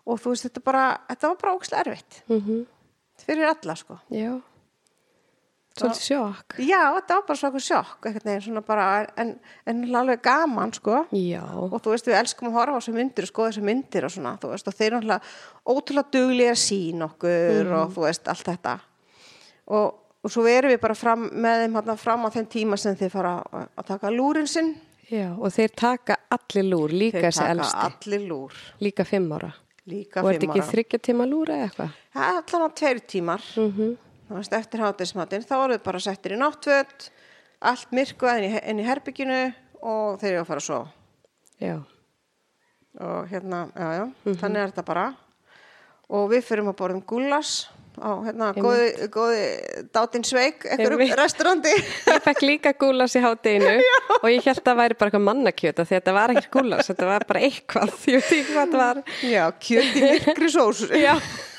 [0.05, 2.21] og þú veist, þetta, bara, þetta var bara ókslega erfitt.
[2.27, 2.61] Mhm,
[3.23, 4.01] fyrir alla, sko.
[4.13, 4.35] Já
[5.81, 8.87] Svolítið sjokk Já, þetta var bara svona sjokk veginn, svona bara,
[9.21, 9.33] en,
[9.69, 11.03] en alveg gaman, sko.
[11.15, 14.07] Já, Og þú veist, við elskum að horfa á þessu myndir og skoða þessu myndir
[14.07, 18.07] og svona, þú veist, og þeir eru náttúrulega ótrúlega duglega að sína okkur og þú
[18.07, 18.75] veist, allt þetta.
[19.77, 19.87] Og,
[20.23, 23.13] og svo erum við bara fram með þeim hérna fram á þeim tíma sem þeir
[23.13, 24.73] fara að, taka lúrin sinn.
[25.11, 29.31] já, og þeir taka allir lúr, líka Þeir þessi taka elsti allir lúr, Líka fimm
[29.37, 29.53] ára
[29.87, 30.71] líka Og er þetta fimm ekki ára.
[30.73, 31.95] þryggja tíma lúr eða eitthvað?
[32.17, 32.65] Það er allan
[34.29, 37.09] veist, eftir hátismatinn, þá voru þið bara settir í náttföt,
[37.61, 39.39] allt myrkuð inn í, inn í herbygginu
[39.81, 40.91] og þeir eru að fara að sofa.
[41.61, 41.77] Já,
[42.99, 44.37] og hérna, já, já, Mhm.
[44.41, 45.07] þannig er þetta bara
[46.09, 51.15] og við fyrum að borðum gullas á hérna, góði, góði Dátinn Sveik, Einmitt.
[51.17, 53.81] restaurandi Ég fekk líka gúlas í hátteginu
[54.23, 57.05] og ég held að það væri bara eitthvað mannakjöta því þetta var ekki gúlas, þetta
[57.09, 59.03] var bara eitthvað, ég veit ekki hvað þetta var.
[59.23, 61.15] já, kjöt í myrkri sós Já,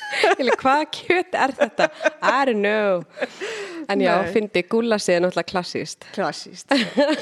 [0.61, 1.89] hvaða kjöt er þetta?
[2.23, 3.05] I don't know.
[3.89, 6.07] En já, fyndi gúlasið er náttúrulega klassíst.
[6.15, 6.75] klassíst,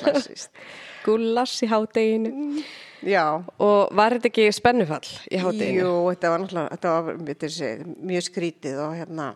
[0.02, 0.50] klassíst
[1.06, 2.62] Gúlas í hátteginu.
[3.06, 3.22] já,
[3.62, 5.84] Og var þetta ekki spennufall í hátteginu?
[5.84, 7.68] jú, þetta var náttúrulega þetta var þetta sé,
[8.10, 9.28] mjög skrítið og hérna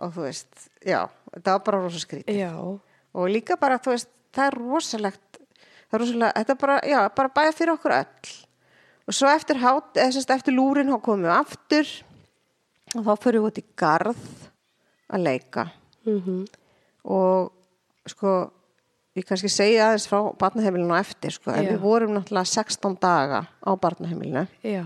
[0.00, 1.00] og þú veist, já,
[1.32, 5.96] þetta var bara rosa skrítið Já, og líka bara, þú veist, það er rosalegt það
[5.96, 8.36] er rosalega, þetta er bara, já, bara bæða fyrir okkur öll
[9.10, 9.58] og svo eftir
[10.36, 11.88] eftir lúrin komum við aftur
[12.96, 14.24] og þá fyrir við út í garð
[15.10, 15.66] að leika.
[16.06, 16.44] Mhm,
[17.04, 17.52] og
[18.08, 18.34] sko
[19.18, 21.70] ég kannski segja aðeins frá barnaheimilinu á eftir, sko, en Já.
[21.72, 24.46] við vorum náttúrulega 16 daga á barnaheimilinu.
[24.64, 24.84] Já,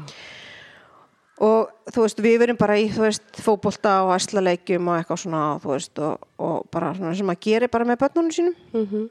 [1.44, 5.42] og þú veist, við verum bara í þú veist, fótbolta og æslaleikjum og eitthvað svona,
[5.62, 8.56] þú veist, og, og bara svona sem að gera bara með börnunum sínum.
[8.72, 9.10] Mhm,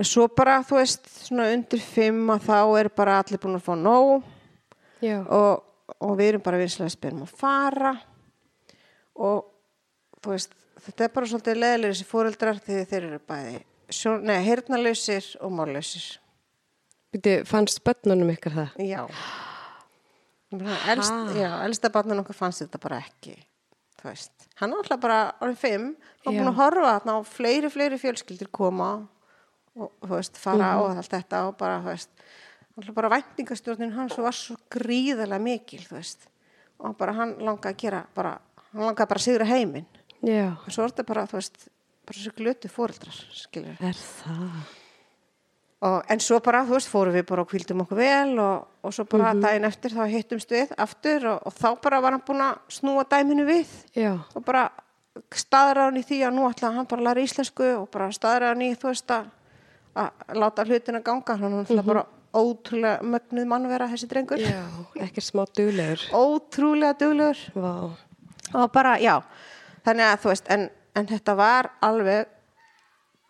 [0.00, 3.66] En svo bara, þú veist, svona undir fimm að þá er bara allir búin að
[3.66, 4.22] fá nóg.
[5.28, 5.62] Og,
[6.00, 7.92] og við erum bara vinslega spyrum að fara
[9.20, 9.50] og
[10.24, 10.54] þú veist,
[10.86, 13.58] þetta er bara svolítið leðilegir þessi fóreldrar þegar þeir eru bæði
[13.90, 16.04] sjón, nei, heyrnalausir og mállausir.
[17.10, 18.76] Býtu, fannst börnunum ykkar það?
[18.86, 19.00] Já.
[20.90, 23.36] Elst, já, elsta barnan okkar fannst þetta bara ekki.
[24.00, 25.82] þú veist, hann er alltaf bara orðin fimm
[26.24, 28.86] og búin að horfa þarna á fleiri, fleiri fjölskyldir koma
[29.76, 30.80] og þú veist, fara Mhm.
[30.80, 32.08] og allt þetta og bara, þú veist,
[32.78, 36.26] alltaf bara væntingastjórnin hans var svo gríðarlega mikil, þú veist,
[36.80, 38.38] og bara hann langaði að gera bara,
[38.72, 39.88] hann langaði bara að sigra heiminn,
[40.20, 41.64] en svo er þetta bara, þú veist,
[42.10, 44.60] bara svo glötu fóreldrar, skilur er það?
[45.80, 48.94] og, en svo bara, þú veist, fórum við bara og kvildum okkur vel og, og
[48.94, 52.44] svo bara daginn eftir þá hittumst við aftur og, og þá bara var hann búin
[52.44, 53.74] að snúa dæminu við.
[53.96, 54.68] Já, og bara
[55.34, 58.52] staðra hann í því að nú ætlaði hann bara að læra íslensku og bara staðra
[58.52, 59.28] hann í þú veist að,
[60.04, 61.38] að láta hlutina ganga.
[61.40, 64.38] Hann er mm bara ótrúlega mögnuð mannvera þessi drengur.
[64.38, 64.62] Já,
[65.02, 66.04] ekki smá duglegur.
[66.14, 67.40] ótrúlega duglegur.
[67.56, 67.90] Vá,
[68.54, 69.16] og bara, já.
[69.86, 72.36] Þannig að þú veist, en, en þetta var alveg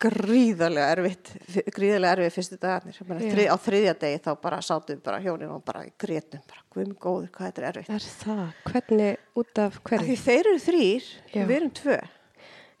[0.01, 1.31] gríðarlega erfitt
[1.75, 2.97] gríðarlega erfitt fyrstu dagarnir.
[3.21, 6.95] Þrið, á þriðja degi þá bara sátum við bara hjónin og bara grétum bara, guðum
[6.97, 7.91] góður, hvað þetta er erfitt.
[7.93, 8.41] Er það?
[8.71, 10.17] Hvernig, út af Af því hverju?
[10.25, 11.99] þeir eru þrýr við erum tvö.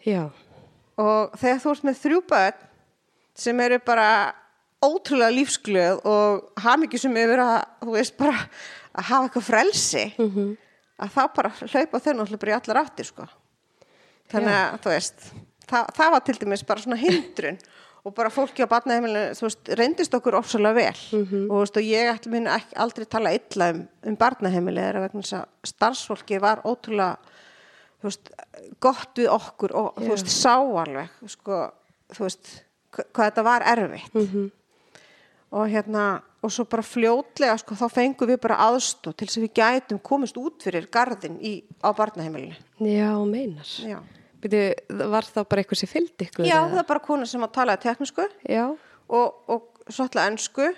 [0.01, 0.21] Já,
[1.01, 2.67] og þegar þú ert með þrjú börn
[3.41, 4.07] sem eru bara
[4.81, 8.37] ótrúlega lífsglöð og hafa mikið sem yfir að þú veist bara
[8.97, 10.51] að hafa eitthvað frelsi -hmm.
[11.01, 13.27] Að þá bara hlaupa þau náttúrulega bara í allar áttir sko.
[14.31, 15.23] Þannig að þú veist
[15.71, 17.57] það, það var til dæmis bara svona hindrun
[18.05, 21.01] og bara fólki á barnaheimilinu þú veist, reyndist okkur ofsalega vel.
[21.19, 25.03] Og, þú veist, og ég ætla minn ekki aldrei tala illa um, um barnaheimili þeirra
[25.05, 27.19] vegna þess að starfsfólki var ótrúlega
[28.01, 28.31] þú veist,
[28.81, 31.59] gott við okkur og þú veist, sá alveg sko,
[32.15, 32.55] þú veist,
[32.95, 34.17] hva- hvað þetta var erfitt.
[35.51, 36.05] Og hérna
[36.41, 40.39] og svo bara fljótlega sko, þá fengum við bara aðstóð til að við gætum komist
[40.41, 43.73] út fyrir garðin í, á barnaheimilinu já, meinar.
[43.85, 43.99] já,
[44.41, 44.63] Byrju,
[45.13, 46.47] var það bara eitthvað sem fylgdi ykkur?
[46.49, 46.71] já eða?
[46.71, 48.63] það er bara kona sem að tala teknísku Já,
[49.11, 50.71] og, og svo alltaf ennsku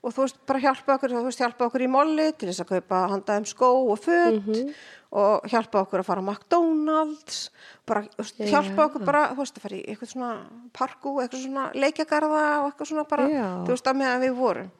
[0.00, 2.70] og þú veist bara hjálpa okkur þú veist hjálpa okkur í molli til þess að
[2.70, 4.48] kaupa handaðum skó og föt
[5.10, 7.40] og hjálpa okkur að fara á McDonalds
[7.88, 10.30] bara veist, hjálpa okkur bara þú veist að fara í eitthvað svona
[10.76, 13.44] parku eitthvað svona leikjagarða og eitthvað svona bara Já.
[13.66, 14.70] þú veist að meðan við vorum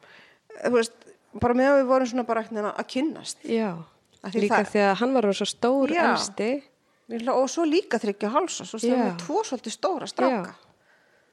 [0.65, 1.07] þú veist
[1.41, 3.77] bara meðan við vorum svona bara að kynnast já.
[4.21, 6.03] Því Líka það- því að hann var svo stór Já.
[6.11, 6.63] elsti.
[7.11, 8.95] og svo líka þryggja hálsa svo Já.
[8.95, 10.53] við tvo svolítið stóra stráka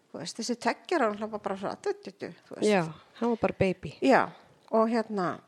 [0.08, 1.76] þú veist þessi teggjar hann hlapa bara svona
[2.64, 2.82] Já,
[3.20, 3.94] hann var bara baby.
[4.00, 4.28] Já,
[4.72, 5.38] og hérna,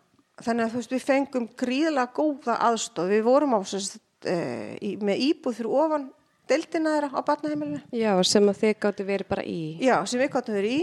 [0.41, 3.09] þannig að þú veist, við fengum gríðlega góða aðstof.
[3.11, 6.11] Við vorum á sérst, uh, í, með íbúð fyrir ofan
[6.51, 7.81] deildina þeirra á barnaheimilinu.
[7.95, 9.61] Já, sem að þið gáttu verið bara í.
[9.81, 10.83] Já, sem við gáttum verið í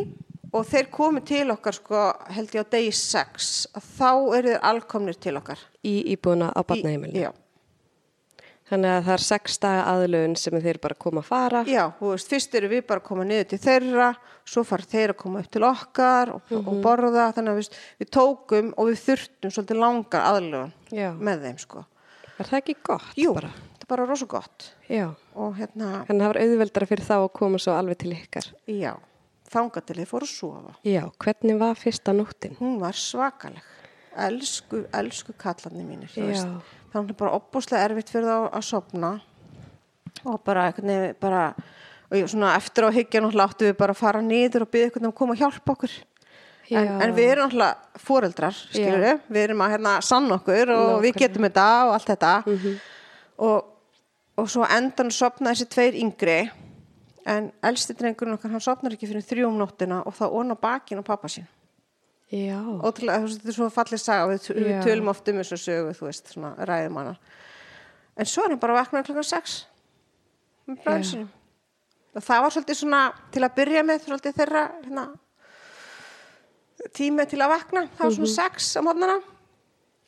[0.58, 2.04] og þeir komu til okkar, sko,
[2.36, 5.60] held ég á degi 6, að þá eru þeir alkomnir til okkar.
[5.86, 6.62] Í íbúna á.
[7.14, 7.32] Já,
[8.68, 11.60] Þannig að það er sex daga aðlögun sem þeir bara koma að fara.
[11.64, 14.08] já, þú veist, fyrst eru við bara að koma niður til þeirra,
[14.44, 16.68] svo fara þeir að koma upp til okkar og, Mhm.
[16.68, 17.70] og borða, þannig að við,
[18.02, 21.14] við tókum og við þurftum svolítið langar aðlögun Já.
[21.16, 21.86] með þeim, sko.
[22.40, 23.48] Er það ekki gott Jú, bara?
[23.48, 24.74] þetta er bara rosa gott.
[24.90, 25.16] Já.
[25.36, 28.52] Og hérna, Þannig að það var auðveldara fyrir þá að koma svo alveg til ykkar.
[28.68, 28.98] Já,
[29.52, 30.76] þangað til þið fóru að sofa.
[30.88, 32.58] Já, hvernig var fyrsta nóttin?
[32.60, 33.74] Hún var svakaleg.
[34.18, 36.12] Elsku, elsku kallarni mínir.
[36.94, 39.12] var bara opbúslega erfitt fyrir þá að sopna
[40.26, 40.72] og bara
[41.22, 41.42] bara,
[42.10, 45.04] og svona eftir á hyggja náttúrulega áttu við bara að fara niður og byggja einhvern
[45.04, 45.96] veginn að koma að hjálpa okkur.
[46.68, 50.86] En, en við erum náttúrulega fóreldrar, skilur við, við erum að hérna sanna okkur og
[51.06, 51.20] við Nákvæmlega.
[51.24, 52.34] getum þetta og allt þetta
[53.48, 53.70] og,
[54.42, 56.40] og svo endan sopna þessi tveir yngri
[57.28, 61.06] en elsti drengurinn okkar, hann sopnar ekki fyrir þrjum nóttina og það á bakinn á
[61.06, 61.48] pappa sín.
[62.28, 62.60] Já.
[62.60, 66.10] þú veist, þetta er svo fallið saga við, við tölum oft um þessu sögu, þú
[66.10, 67.14] veist, svona ræðum hana.
[68.18, 69.56] En svo er hann bara vaknað klokkan 6
[70.74, 71.30] með sínum.
[72.18, 75.08] Og það var svolítið svona til að byrja með svolítið þeirra hérna,
[76.98, 77.88] tími til að vakna.
[77.96, 79.18] Það var svona 6 á mótnana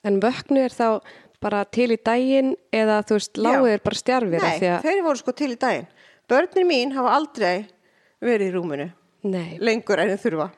[0.08, 1.02] En vöknu er þá
[1.44, 5.34] bara til í daginn eða þú veist, lágu þeir bara stjarfir nei, þeir voru sko
[5.36, 5.88] til í daginn
[6.30, 7.68] börnin mín hafa aldrei
[8.22, 8.89] verið í rúminu
[9.30, 10.50] Nei, lengur en þau þurfa.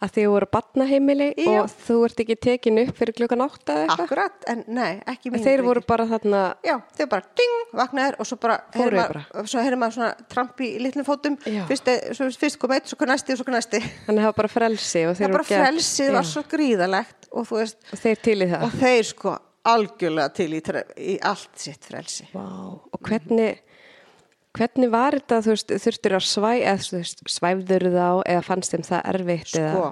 [0.00, 1.48] Að því að voru batnaheimili Já.
[1.60, 4.04] og þú ert ekki tekin upp fyrir klukkan átta eða eitthvað.
[4.06, 8.28] akkurat, en nei, ekki mín Þeir voru bara þarna, Já, þau bara ding, vaknaðir og
[8.30, 11.36] svo bara Fóru heyrir þau maður, svo heyrir maður svona tramp í litlum fótum.
[11.68, 13.82] Fyrst, svo, fyrst kom eitt, svo kom næsti og svo kom næsti.
[14.06, 16.42] Þannig að það var bara frelsi og þeir það bara voru gegn- frelsið var svo
[16.56, 18.64] gríðalegt og þú veist, Og þeir til í það.
[18.70, 19.36] og þeir sko
[19.74, 20.62] algjörlega til í,
[21.12, 22.24] í allt sitt frelsi.
[22.32, 22.48] Vá,
[22.80, 23.60] og hvernig,
[24.56, 28.74] hvernig var þetta, þú veist, þurftur að svæ, eða þú veist, svæfður þá eða fannst
[28.74, 29.90] þeim það erfitt sko, eða?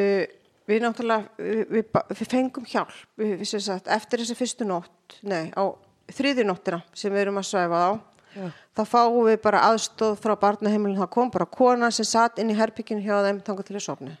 [0.00, 0.36] uh,
[0.70, 5.18] við náttúrulega við, við, við fengum hjálp við, við sem sagt, eftir þessi fyrstu nótt
[5.26, 5.62] nei, á
[6.10, 7.90] þriði nóttina sem við erum að svæfa á
[8.30, 8.46] Já.
[8.78, 12.58] þá fáum við bara aðstóð frá barnaheimilin það kom bara kona sem satt inn í
[12.58, 14.16] herbygginu hjá þeim þangar til að sofna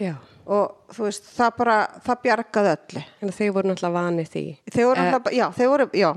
[0.00, 0.14] Já,
[0.48, 1.74] og þú veist, það bara
[2.06, 4.44] það bjargaði öllu en þeir voru náttúrulega vanið því.
[4.72, 6.10] þeir voru, Eh, uh, já, þeir voru, já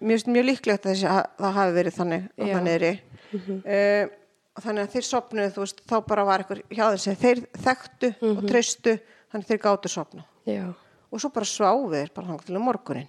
[0.00, 2.54] mjög, mjög líklegt að þessi, það hafi verið þannig að Já.
[2.54, 2.92] það niðri
[3.36, 4.16] mm
[4.60, 8.40] þannig að þeir sopnuðu þú veist, þá bara var eitthvað hjá sem þeir þekktu og
[8.50, 8.94] treystu
[9.30, 10.64] þannig þeir gátu sopna Já.
[11.08, 13.08] og svo bara sváðu þeir bara þannig til um morgunin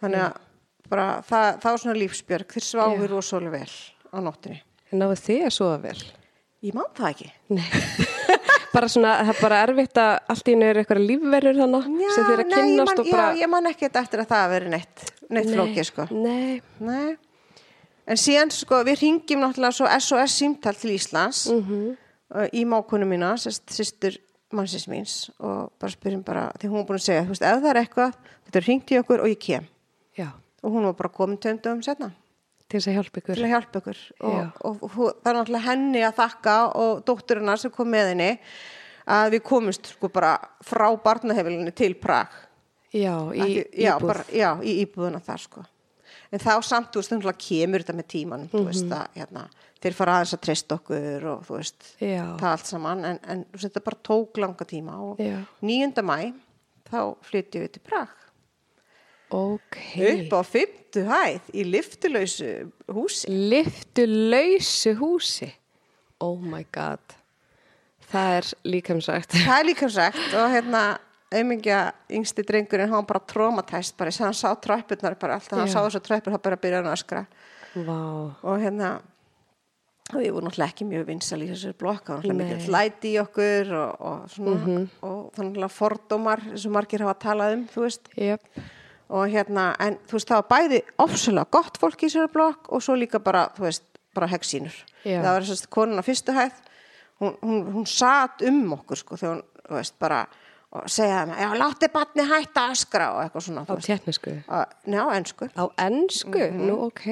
[0.00, 0.38] þannig að
[0.90, 2.54] bara, það, það var svona lífsbjörg.
[2.54, 3.74] Þeir sváðu rosalega vel
[4.14, 4.60] á nóttinni
[4.92, 6.00] En náðu þið að sofa vel?
[6.64, 7.32] ég man það ekki.
[7.58, 7.70] Nei.
[8.74, 12.42] bara svona, það er bara erfitt að allt í er eitthvað lífverður þannig sem er
[12.42, 13.26] að nei, kynnast man, og bara...
[13.30, 15.04] já, ég man ekki eftir að það hafi verið neitt
[15.38, 17.14] neitt flókið sko Nei, Nei.
[18.04, 21.96] En síðan sko við ringjum náttúrulega svo SOS símtal til Íslands Mhm.
[22.34, 24.18] uh, í mákunum mína, sýstur
[24.54, 27.62] mannsins míns og bara spyrjum bara, því hún var búin að segja, þú veist, ef
[27.62, 28.12] það er eitthvað,
[28.46, 29.64] þetta ringt í okkur og ég kem.
[30.18, 30.28] já,
[30.64, 32.12] Og hún var bara komin tveimdum setna
[32.74, 33.38] til þess að hjálpa ykkur.
[33.38, 34.00] til að hjálpa ykkur.
[34.20, 38.30] Og, og, og, það er náttúrulega henni að þakka og dótturinnar sem kom með henni
[39.14, 40.32] að við komumst sko bara
[40.64, 42.34] frá barnahefilinni til Prag.
[42.94, 44.06] Já, í Ekki- já, íbúð.
[44.10, 45.64] bara, já, í íbúðuna þar sko
[46.34, 48.66] en þá samt, þú veist, þannig að kemur þetta með tímanum, þú Mhm.
[48.66, 49.42] veist að hérna,
[49.84, 52.24] þeir fara aðeins að treysta okkur og þú veist, Já.
[52.40, 55.44] það allt saman en, en þú þetta bara tók langa tíma og Já.
[55.62, 56.02] 9.
[56.02, 56.32] mæ
[56.90, 58.08] þá flytjum við til Prag
[59.30, 59.78] Ok.
[60.10, 62.50] upp á fymtu hæð í liftulausu
[62.92, 65.50] húsi Lyftu lausu húsi.
[66.20, 67.02] Oh my god.
[68.12, 69.34] Það er líkamsagt.
[69.46, 70.84] það er líka sagt og hérna
[71.34, 71.78] auðmingja
[72.14, 75.80] yngsti drengurinn, hann bara traumatæst bara, þess að hann sá tröppurnar bara alltaf, hann sá
[75.80, 77.24] þessar tröppur, hann bara byrjaði að öskra
[77.74, 77.98] Vá.
[78.44, 78.90] og hérna
[80.12, 83.20] og ég voru náttúrulega ekki mjög vinsal í þessari blokk og náttúrulega mikið læti í
[83.22, 88.10] okkur og, og svona og þannig að fordómar og margir hafa talað um, þú veist
[88.20, 88.50] Jöp.
[89.08, 92.82] Og hérna, en þú veist, það var bæði ofsalega gott fólk í þessari blokk og
[92.82, 93.84] svo líka bara, þú veist,
[94.14, 94.76] bara hegsínur
[95.20, 96.62] það var þess að konan á fyrstu hæð
[97.20, 100.22] hún, hún, hún satt um okkur sko, þegar hún, þú veist, bara
[100.74, 104.32] og segjaði mig, já, látti batni hætta að öskra og eitthvað svona, Á tjernisku.
[104.90, 106.40] Nei, á ensku Á ennsku?
[106.50, 106.64] Mhm.
[106.66, 107.04] Nú, ok.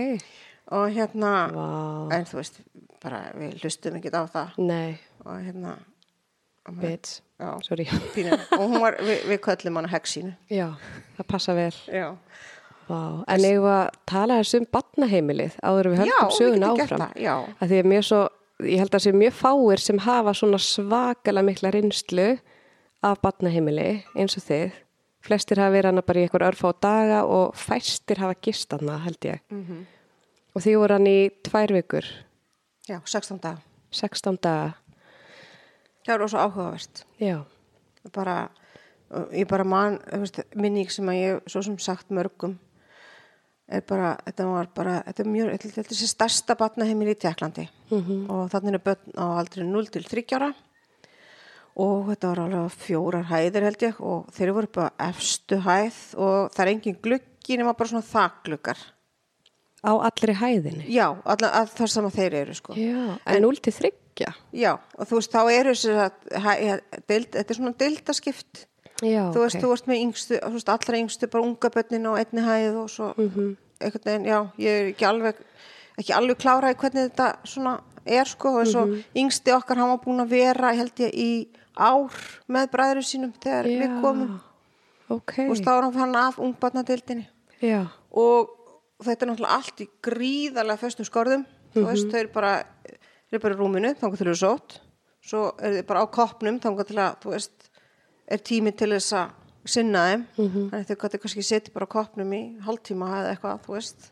[0.73, 1.69] og hérna, Vá.
[2.17, 2.59] en þú veist
[3.03, 5.77] bara við hlustum ekki á það Nei, og hérna
[6.81, 7.21] bitch.
[7.43, 10.69] Og hún var, við, við köllum hana hegsínu Já,
[11.19, 11.73] það passa vel.
[11.89, 12.09] já,
[12.89, 13.01] Vá.
[13.31, 16.93] En eigum við að tala þessu um batnaheimilið áður við höldum við sögun getum gert
[16.97, 17.53] áfram.
[17.63, 18.21] að því að mjög svo,
[18.67, 22.27] ég held að það sé mjög fáir sem hafa svona svakalega mikla reynslu
[23.07, 23.87] af batnaheimili
[24.19, 24.75] eins og þið.
[25.23, 28.99] Flestir hafa verið hana bara í einhver örfa á daga og fæstir hafa gist hana
[29.07, 29.41] held ég.
[29.55, 29.87] Mhm.
[30.53, 32.05] Og því voru hann í tvær vikur,
[32.91, 33.63] já, 16 dag
[33.95, 34.75] 16 daga.
[36.07, 37.05] Það var svo áhugavert.
[37.23, 37.39] Já,
[38.15, 38.37] bara,
[39.31, 42.59] ég bara man veist, minning sem að ég svo sem sagt mörgum
[43.73, 47.65] er bara, þetta var bara þetta er mjög, þetta er þessi stærsta batnaheimil í Tjekklandi
[47.91, 48.25] -hmm.
[48.33, 50.53] og þannig er börn á aldrei 0 til 30 ára.
[51.73, 56.01] Og þetta var alveg fjórar hæðir held ég og þeir voru upp á efstu hæð
[56.21, 58.79] og það er engin gluggi nema bara svona þakgluggar.
[59.83, 60.85] Á allri hæðinni.
[60.87, 62.75] já, allan, að það sem þeir eru sko.
[62.77, 63.73] Já, en 0 til
[64.15, 64.35] 3.
[64.53, 66.13] já, og þú veist, þá eru að,
[67.33, 68.67] þetta er svona deildaskipt
[69.03, 69.63] Já, þú veist, ok.
[69.65, 73.15] þú veist með yngstu, veist, allra yngstu bara unga bönnin á einni hæð og svo
[73.17, 73.57] Mhm.
[73.81, 75.37] einhvern veginn, já, ég er ekki alveg
[75.99, 79.05] ekki alveg kláraði hvernig þetta svona er sko, og svo Mhm.
[79.15, 82.11] yngsti okkar hann var búin að vera, held ég, í ár
[82.49, 84.41] með bræður sínum þegar við Já, komum
[85.11, 87.27] Ok, og er hann af ungbarnadeildinni
[87.61, 88.49] já, og
[89.03, 91.45] þetta er náttúrulega allt í gríðarlega föstum skorðum
[91.75, 91.87] þú Mhm.
[91.91, 92.65] veist, þau eru bara
[93.33, 94.79] þau eru bara í rúminu, þangar til þau eru sótt
[95.25, 97.69] svo eru þau bara á koppnum þangar til að, þú veist,
[98.29, 99.31] er tími til þess að
[99.73, 100.71] sinna þeim Mhm.
[100.71, 104.11] þannig að þau gæti kannski setja bara á koppnum í hálftíma eða eitthvað, þú veist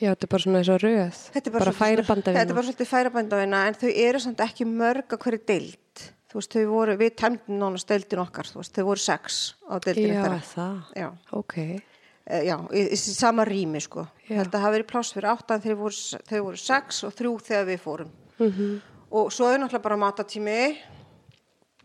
[0.00, 1.18] já, þetta er bara svona eins og röð.
[1.34, 2.38] þetta er bara bara, færibandavina.
[2.40, 6.34] þetta er bara svolítið færibandavina en þau eru samt ekki mörg að hverju deild þú
[6.38, 10.14] veist, þau voru, við tæmdum nánast deildin okkar, þú veist, þau voru sex á deildinu
[10.14, 10.82] Já, þeirra það.
[10.96, 11.82] já Ok,
[12.30, 14.44] Eh, já, í, í sama rými sko Já.
[14.44, 17.66] að hafa verið pláss fyrir átta en þau voru, þau voru sex og þrjú þegar
[17.66, 18.10] við fórum
[18.40, 18.50] Mhm.
[18.58, 18.80] -hmm.
[19.10, 20.78] og svo er náttúrulega bara matatími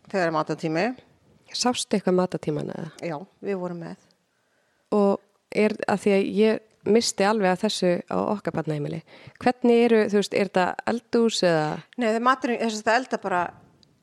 [0.08, 0.96] þegar er matatími
[1.52, 2.90] sástu eitthvað matatíman eða?
[3.02, 3.96] já, við vorum með
[4.92, 9.02] Og er að því að ég misti alveg að þessu á okkar barnaheimili.
[9.42, 11.82] Hvernig eru, þú veist, er þetta eldús eða?
[11.98, 12.46] Nei, það
[12.86, 13.40] er elda bara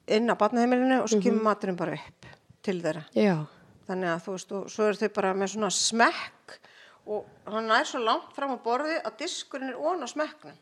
[0.07, 1.23] inn á barnaheimilinu og svo Mhm.
[1.23, 2.25] kemur maturinn bara upp
[2.61, 3.45] til þeirra Já,
[3.87, 6.59] þannig að þú veist, og svo eru þau bara með svona smekk
[7.07, 10.57] og hann er svo langt fram á borði að diskurinn er ón á smekknum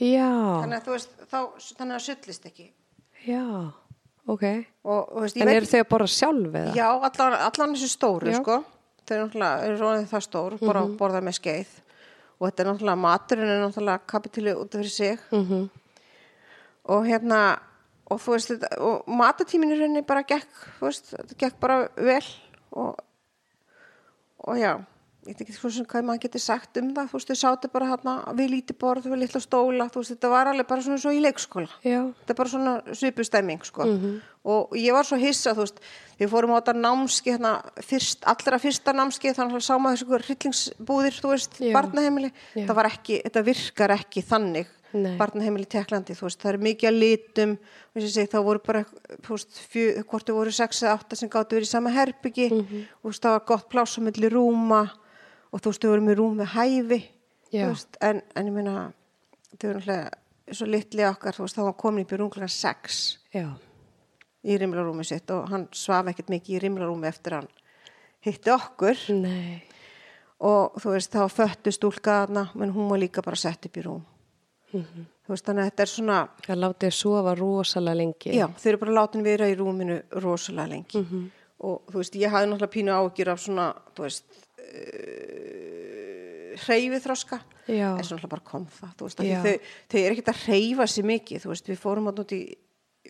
[0.00, 0.28] já,
[0.62, 1.38] þannig að þú veist, þá,
[1.78, 2.66] þannig að sullist ekki
[3.26, 3.44] já,
[4.26, 4.44] ok.
[4.84, 6.74] og, veist, En eru þau að borða sjálf eða?
[6.78, 8.40] Já, allan, allan þessu stóru, Já.
[8.42, 8.64] sko.
[9.02, 10.92] Þeir eru náttúrulega, það stór, bara Mhm.
[10.92, 11.70] að borða með skeið.
[12.40, 15.18] Og þetta er náttúrulega, maturinn er náttúrulega kapitíli út af fyrir sig.
[15.32, 15.70] Mm
[16.84, 17.58] Og hérna,
[18.10, 20.48] og þú veist, þetta, og matatíminu rauninni bara gekk,
[20.80, 22.24] þú veist, þetta gekk bara vel.
[22.72, 22.96] Og,
[24.48, 24.84] og já,
[25.22, 27.68] ég veit ekki svo sem hvað maður getur sagt um það, þú veist, þau sátu
[27.70, 30.98] bara hérna við lítið borð, við litla stóla, þú veist, þetta var alveg bara svona
[30.98, 31.70] svo í leikskóla.
[31.86, 32.00] Já.
[32.18, 33.86] Þetta er bara svona svipustemming, sko.
[34.42, 35.78] Og ég var svo hissa, þú veist,
[36.18, 37.52] við fórum á þetta námski, hérna,
[37.86, 41.72] fyrst, allra fyrsta námski, þannig að sá maður þessu ykkur hryllingsbúðir, þú veist, Já.
[41.78, 42.32] barnaheimili.
[42.58, 42.64] Já.
[42.66, 45.14] Það var ekki, þetta virkar ekki þannig, Nei.
[45.16, 47.54] barnaheimili Teklandi, þú veist, það er mikið að litum,
[47.94, 48.82] og segi, þá voru bara,
[49.30, 52.82] veist, fjö, hvort þau voru sex eða átta sem gáttu verið í sama herbyggi, Mhm.
[52.98, 54.90] þú veist, það var gott milli rúma,
[55.52, 57.00] og þú veist, þau voru með rúm með hæfi,
[57.52, 58.92] veist, en, en ég meina,
[59.58, 63.48] þau eru náttúrulega svo litli okkar, veist, þá var komin í rúmklega sex Já.
[64.44, 67.48] í rimlarúmi sitt og hann svaf ekkert mikið í rimlarúmi eftir hann
[68.24, 69.62] hitti okkur Nei.
[70.42, 73.84] og þú veist, þá föttu stúlka þarna, menn hún var líka bara sett upp í
[73.86, 74.02] rúm.
[74.72, 75.06] Mhm.
[75.22, 78.32] Þú veist, þannig að þetta er svona, Það látið sofa rosalega lengi.
[78.34, 80.98] já, þau eru bara látin vera í rúminu rosalega lengi.
[80.98, 81.30] Mhm.
[81.62, 84.24] Og þú veist, ég hafði náttúrulega pínu ágjur af svona, þú veist,
[86.62, 87.38] hreyfið þroska.
[87.70, 87.88] Já.
[87.96, 89.40] En svo náttúrulega bara kom það, þú veist, af því Já.
[89.46, 92.34] þau, þau eru ekkert að hreyfa sér mikið, veist, við fórum átt út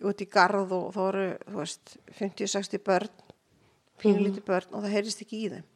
[0.09, 3.11] út í garð og þú veist, 50-60 börn,
[4.01, 5.67] pínulítið börn og það heyrist ekki í þeim.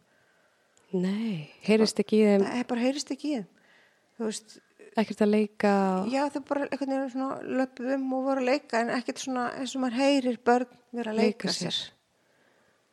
[0.97, 1.49] Nei.
[1.67, 3.47] Heyrist ekki í þeim Það bara heyrist ekki í þeim.
[4.17, 4.55] Þú veist,
[4.97, 5.71] ekkert að leika.
[6.09, 9.43] já þau bara einhvern veginn svona löpuð um og voru að leika en ekkert svona
[9.59, 11.75] eins og maður heyrir börn vera að leika, Leika sér.
[11.75, 11.93] sér.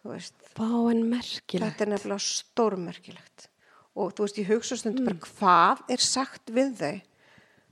[0.05, 1.65] Þú veist, Vá en merkilegt.
[1.65, 3.49] þetta er nefnilega stórmerkilegt.
[3.97, 5.07] Og þú veist, ég hugsa stundum Mm.
[5.07, 7.01] bara hvað er sagt við þau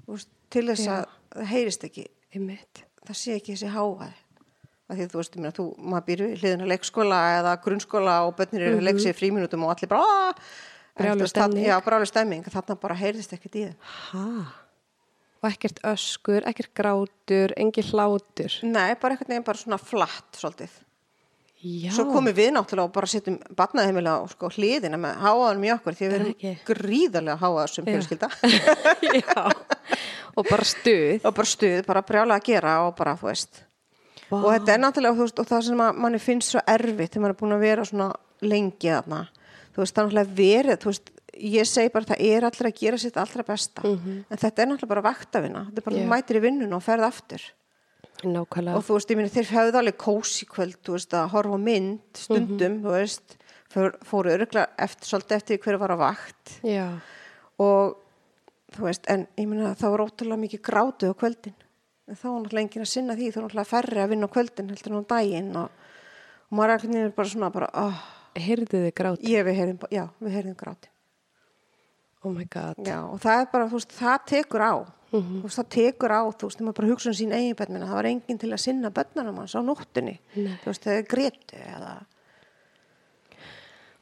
[0.08, 0.92] veist, til þess Já.
[0.92, 1.06] að
[1.36, 4.12] það heyrist ekki, það sé ekki þessi háaði.
[4.92, 8.60] Því að þú veist, meina, þú, maður býr við hliðina leikskóla eða grunnskóla og börnir
[8.66, 10.34] eru að leika sér í fríminútum og allir bara
[10.98, 11.64] þarna- stemning.
[11.66, 13.76] Já, brálu stemming, þarna bara heyrðist ekkert í þeim.
[14.12, 14.52] Ha?
[15.42, 18.52] Og ekkert öskur, ekkert grátur, engin hlátur.
[18.62, 20.70] Nei, bara einhvern veginn bara svona flatt svolítið.
[21.62, 21.92] Já.
[21.94, 25.94] Svo komum við náttúrulega og bara setjum barnaheimilega á sko, hliðina með háaðanum í okkur
[25.98, 28.30] því við Er erum gríðarlega háaðar sem fjölskylda
[29.22, 29.44] Já.
[30.34, 31.20] Og bara stuð.
[31.22, 33.62] og bara stuð, bara brjálega að gera og bara, þú veist.
[34.30, 34.38] Vá.
[34.40, 37.22] Og þetta er náttúrulega, þú veist, og það sem að manni finnst svo erfitt þegar
[37.26, 38.10] maður er búin að vera svona
[38.42, 39.22] lengi þarna.
[39.72, 41.12] Þú veist, það er náttúrulega verið, þú veist,
[41.52, 43.84] ég segi bara það er allir að gera sitt allra besta.
[43.86, 45.66] En þetta er náttúrulega bara vaktavina.
[45.68, 47.44] Þetta er bara, þú mætir í vinnun og ferð aftur.
[48.24, 48.76] Nákvæmlega.
[48.78, 52.20] og þú veist, ég minni, þeir hefðu alveg kósi kvöld, þú veist, að horfa mynd
[52.22, 53.36] stundum, þú veist,
[53.72, 56.86] fór, fóru örgla eftir, svolítið eftir hver var á vakt Já.
[57.58, 57.98] og
[58.76, 61.54] þú veist, en ég minna, það var ótrúlega mikið grátu á kvöldin
[62.08, 64.34] en þá var náttúrulega enginn að sinna því, þá var náttúrulega færri að vinna á
[64.34, 65.84] kvöldin heldur en á daginn og,
[66.50, 68.00] og maður er allir bara svona bara, oh,
[68.32, 69.22] Heyrðu þið grát?
[69.28, 70.88] ég við heyrðum, já, við heyrðum gráti
[72.24, 72.78] Oh my god.
[72.86, 74.74] já, og það er bara, þú veist, það tekur á
[75.12, 75.42] Mhm.
[75.42, 77.86] þú veist, það tekur á, þú veist, þegar maður bara hugsa um sín eigin börnina,
[77.86, 80.58] það var enginn til að sinna börnunum hans á nóttunni, Nei.
[80.64, 81.92] þú veist, þegar gretu eða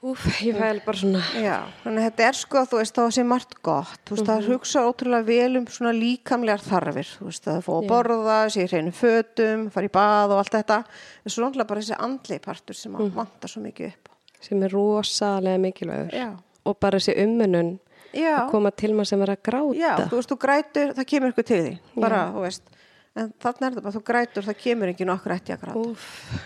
[0.01, 1.21] Úf, ég fæl bara svona.
[1.37, 4.47] Já, þannig að þetta er sko, þú veist, þá sé margt gott, þú veist, það
[4.49, 8.95] hugsa ótrúlega vel um svona líkamlegar þarfir, þú veist, að fá að borða, sé hreinu
[8.97, 10.79] fötum, fara í bað og allt þetta,
[11.21, 14.09] en svo náttúrulega bara þessi andlegi partur sem að vantar svo mikið upp.
[14.41, 16.17] Sem er rosalega mikilvægur.
[16.17, 16.31] Já.
[16.65, 17.75] Og bara þessi umönnun
[18.17, 19.77] Já, að koma til maður sem er að gráta.
[19.79, 22.73] já, þú veist, þú grætur, það kemur eitthvað til því, bara, þú veist,
[23.15, 26.41] en þannig er það bara, þú grætur, það kemur ekki nokkur eftir að gráta.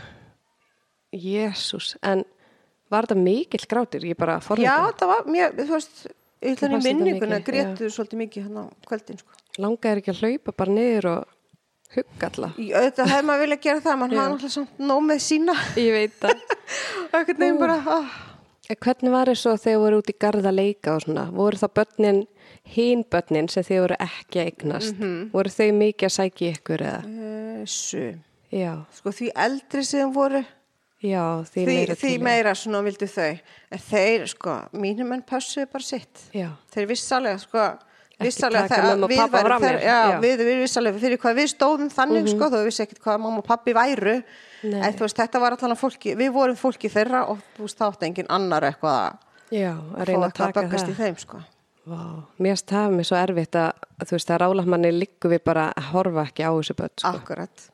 [1.15, 1.95] Jésús.
[2.03, 2.25] En
[2.91, 4.05] var þetta mikill grátur?
[4.09, 4.67] Ég bara forðið.
[4.67, 6.05] Já, það var, mér, þú veist,
[6.43, 9.41] í þetta minninguna grétu svolítið mikið hann á kvöldin, sko.
[9.62, 11.35] Langaði ekki að hlaupa bara niður og
[11.95, 12.51] hugga.
[12.59, 14.21] Í auðvitað hefði maður vilja gera það, mann Já.
[14.21, 15.57] hafði náttúrulega með sína.
[15.79, 16.45] Ég veit það.
[17.07, 18.17] og einhvern veginn bara oh.
[18.71, 21.25] En Hvernig var það svo þegar voru út í garð að leika og svona?
[21.35, 22.21] Voru það börnin,
[22.75, 24.95] hín börnin sem þið voru ekki að eignast?
[24.97, 25.31] Mhm.
[25.35, 27.03] Voru þau mikið að sækja ykkur eða?
[27.65, 28.05] Þessu
[28.55, 30.45] Já, sko því eldri sem voru
[31.03, 33.33] já, því, því, meira því meira svona vildu þau
[33.75, 37.65] en þeir sko, mínum menn passuðu bara sitt Já, þeir vissalega sko
[38.23, 39.23] vissalega og við,
[39.65, 39.99] þeir, já, já.
[40.15, 40.23] Mhm.
[40.23, 43.43] við, við vissalega fyrir hvað við stóðum þannig sko, þó við vissi ekkert hvað mamma
[43.43, 44.17] og pappi væru.
[44.65, 48.07] En þú veist, þetta var allan fólki við vorum fólki þeirra og þú veist, þátt
[48.09, 50.97] engin annar eitthvað að já, að reyna að taka það.
[51.03, 51.43] þeim sko
[52.41, 56.25] mér stafi mér svo erfitt að, þú veist, að rálamanni liggur við bara að horfa
[56.31, 57.11] ekki á þessu börn, sko.
[57.12, 57.67] akkurat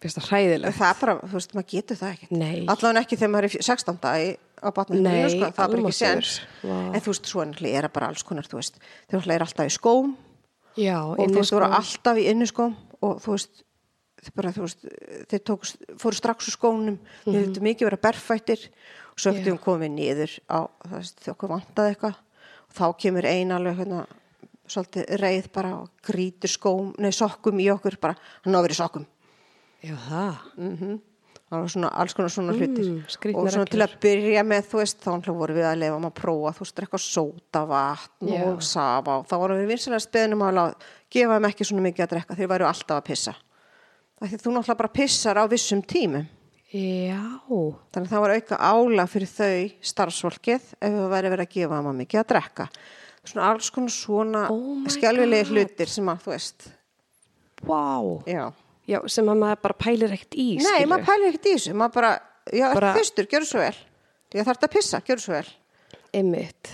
[0.00, 0.76] það hræðilegt.
[0.78, 2.60] það er bara, þú veist, maður getur það ekkert Nei.
[2.72, 4.30] allan ekki þegar maður er í 16 dagi
[4.60, 6.78] á batninu, Nei, sko, það er bara ekki Vá.
[6.80, 8.80] en þú veist, svo er það bara alls konar, þú veist
[9.12, 10.14] þau er alltaf í skóm
[10.80, 13.64] Já, og þú veist, þú voru alltaf í innuskóm og þú veist,
[14.36, 14.84] bara, veist
[15.30, 15.68] þeir tóku,
[16.00, 18.64] fóru strax úr skónum þeir hefðu mikið verið berfættir
[19.16, 22.18] og eftir hún komið niður á, þegar okkur vantaði eitthvað.
[22.70, 24.06] Og þá kemur ein alveg hérna
[24.70, 28.78] svolítið reið bara og grítur skóm, nei, sokkum í okkur bara, hann á að í
[28.78, 29.06] sokkum.
[29.80, 30.42] Já, það.
[30.56, 30.98] Mhm.
[31.50, 32.86] það var svona alls konar svona hlutir.
[32.86, 36.06] Mm, og svona til að byrja með þú veist, þá vorum við að lefa um
[36.06, 38.44] að prófa þú veist, eitthvað sóta vatn Já.
[38.46, 39.16] og safa.
[39.18, 40.74] Og þá vorum við vinsilega speðnum að
[41.10, 43.34] gefa þeim ekki svona mikið að drekka þeir væru alltaf að pissa
[44.20, 46.26] Af því þú náttúrulega bara pissar á vissum tímum.
[46.70, 47.18] Já,
[47.90, 51.78] þannig að það var auka ála fyrir þau starfsfólkið ef það væri verið að gefa
[51.80, 52.66] að mikið að drekka.
[53.26, 56.68] Svona alls konar svona Oh skjálfilegi hlutir sem að þú veist.
[57.66, 57.80] Vá.
[58.30, 58.44] Já.
[58.90, 60.90] Já, sem að maður bara pælir ekkert í Nei, skilurðu.
[60.92, 62.12] maður pælir ekkert í þessu, maður bara,
[62.52, 63.76] já, Bara- fyrstur, gjör svo vel.
[64.34, 65.50] Ég þarf þetta að pissa, gjör svo vel.
[66.14, 66.70] Einmitt.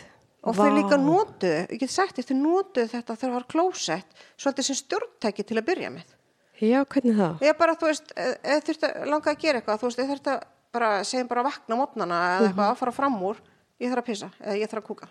[0.47, 4.07] Og þau líka notuðu, ég get sagt þau notuðu þetta þegar það var klósett,
[4.38, 6.16] svolítið sem stjórntæki til að byrja með.
[6.62, 7.42] Já, hvernig það?
[7.44, 10.11] Ég bara, þú veist, ef ef þurfti að langa að gera eitthvað, þú veist, ég
[10.12, 10.46] þurfti að
[10.76, 13.42] bara, segjum bara að vakna mótnana eða eitthvað að fara fram úr,
[13.82, 15.09] ég þarf að pissa, eða ég þarf að kúka.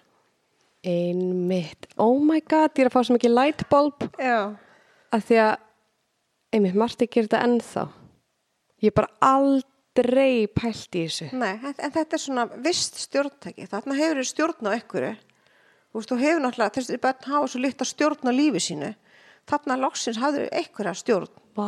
[0.86, 4.54] Einmitt Oh my god, ég er að fá svo mikið lightbulb Já.
[5.16, 5.54] að því að
[6.54, 7.86] einmitt, Marti gerir þetta ennþá
[8.84, 13.66] Ég er bara aldrei pælt í þessu Nei, en, en þetta er svona vist stjórntæki,
[13.72, 15.16] þarna hefur þau stjórn á einhverju.
[15.90, 18.92] Þú veist, þú hefur náttúrulega, þessi börn hafa svo líkt að stjórn á lífi sínu.
[19.46, 21.30] Þarna loksins hafðu einhverja stjórn.
[21.56, 21.66] Vá.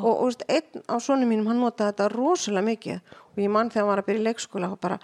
[0.00, 3.14] Og, og einn á sonu mínum hann notaði þetta rosalega mikið.
[3.34, 4.98] Og ég mann þegar hann var að byrja í leikskóla og bara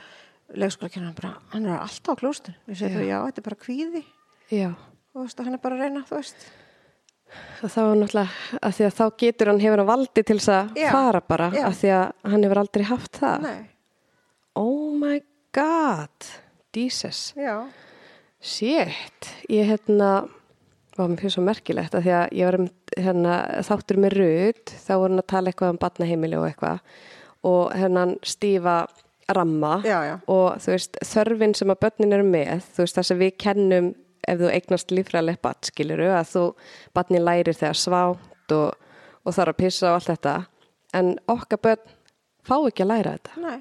[0.62, 3.60] leikskóla hann bara, hann er alltaf á klóstur ég segi bara, já, þetta er bara
[3.66, 4.02] kvíði.
[4.52, 4.68] Já,
[5.16, 6.46] og veist, hann er bara að reyna, þú veist.
[7.64, 10.50] Og það var náttúrulega að því að þá getur hann hefur hann valdi til þess
[10.52, 11.62] að Já, fara bara já.
[11.70, 12.04] að því að
[12.34, 13.46] hann hefur aldrei haft það.
[13.48, 13.60] Nei,
[14.60, 15.16] Oh my
[15.56, 16.28] god.
[16.76, 17.22] Jesus.
[17.36, 17.54] Já,
[18.42, 20.10] Shit, ég hérna
[20.97, 22.66] var mér fyrir svo merkilegt að því að ég var um,
[22.97, 23.36] hérna,
[23.68, 26.82] þáttur með Rut þá voru hann að tala eitthvað um batnaheimili og eitthvað.
[27.49, 28.76] Og hérna stífa
[29.32, 30.14] ramma Já, já.
[30.28, 33.90] og þú veist þörfin sem að börnin eru með þú veist það sem við kennum
[34.28, 36.43] ef þú eignast lífræðileg bat skiluru að þú
[36.95, 38.74] batnin lærir þegar svátt og,
[39.24, 40.34] og þarf að pissa og allt þetta.
[40.99, 41.95] En okkar börn
[42.47, 43.43] fá ekki að læra þetta.
[43.43, 43.61] Nei.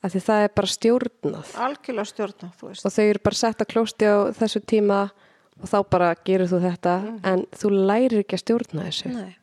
[0.00, 1.48] Að því það er bara stjórnað.
[1.60, 2.86] Algjörlega stjórna, þú veist.
[2.88, 5.26] Og þau eru bara sett að klósti á þessu tíma og
[5.68, 6.94] þá bara gerir þú þetta
[7.32, 9.12] en þú lærir ekki að stjórna þessu.
[9.14, 9.36] Nei.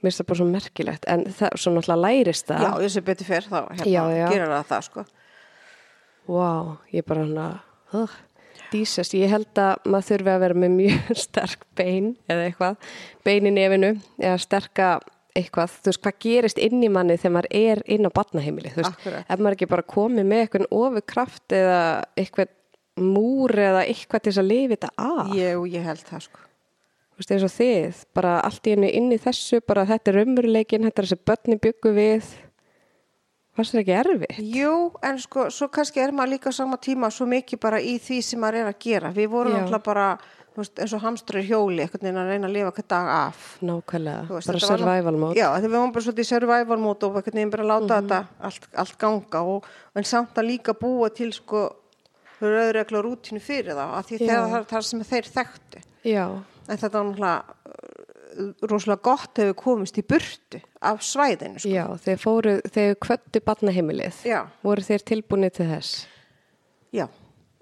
[0.00, 2.64] mér finnst það bara svo merkilegt en það, svo náttúrulega lærist það.
[2.64, 4.26] Já, sé betur fyrr þá hérna, Já, já.
[4.32, 5.04] gerir það það, sko.
[6.30, 7.46] Wow, ég bara hana
[7.96, 8.12] uh,
[8.70, 12.92] dísast, ég held að maður þurfi að vera með mjög sterk bein eða eitthvað,
[13.26, 14.90] bein í nefinu eða sterka
[15.36, 15.74] eitthvað.
[15.84, 18.96] Þú veist, hvað gerist inn í manni þegar maður er inn á batnaheimili, þú veist,
[18.96, 19.26] Akkurat.
[19.30, 21.76] ef maður ekki bara komið með eitthvað ofurkraft eða
[22.18, 22.50] eitthvað
[23.04, 26.46] múr eða eitthvað til þess að lifa þetta af ég, ég held það, sko
[27.20, 30.22] þú veist, eins og þið, bara allt í hennu inn í þessu, bara þetta er
[30.22, 32.28] umveruleikin, þetta er þessi börni byggu við,
[33.56, 34.38] fannst þetta ekki erfitt?
[34.56, 34.74] Jú,
[35.04, 38.40] en sko, svo kannski er maður líka sama tíma svo mikið bara í því sem
[38.40, 39.10] maður er að gera.
[39.12, 40.06] Við vorum alltaf bara,
[40.54, 43.10] þú veist, eins og hamstrar í hjóli, einhvern veginn að reyna að lifa hvern dag
[43.16, 43.50] af.
[43.68, 45.36] Nákvæmlega, bara survival mode.
[45.36, 48.70] Já, þegar við varum bara svolítið survival mode og einhvern veginn bara láta þetta allt,
[48.84, 51.66] allt ganga og en samt að líka búa til sko
[52.40, 55.82] rauðregla rútínu fyrir þá, af því það er það sem þeir þekktu.
[56.08, 56.24] Já,
[56.70, 61.72] En þetta var náttúrulega uh, rosalega gott hefur komist í burtu af svæðinu, sko.
[61.74, 64.44] já, þeir fóru, þeir kvöttu batnaheimilið, Já.
[64.62, 66.06] voru þeir tilbúinir til þess?
[66.94, 67.08] Já,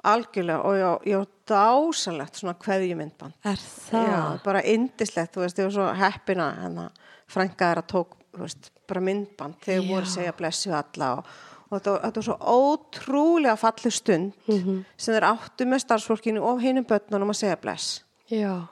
[0.05, 1.19] algjörlega og já, já,
[1.49, 3.35] dásalegt svona kveðjumyndband.
[3.49, 4.09] Er það?
[4.13, 7.03] Já, bara indislegt, þú veist, ég var svo heppina en að
[7.33, 11.33] frænkaðar að tók, þú veist, bara myndband þegar voru segja blessu alla og,
[11.71, 14.85] og þetta, þetta var svo ótrúlega falleg stund Mhm.
[14.97, 18.05] sem þeir áttu með starfsfólkinu og hinum börnunum að segja bless.
[18.31, 18.69] Já,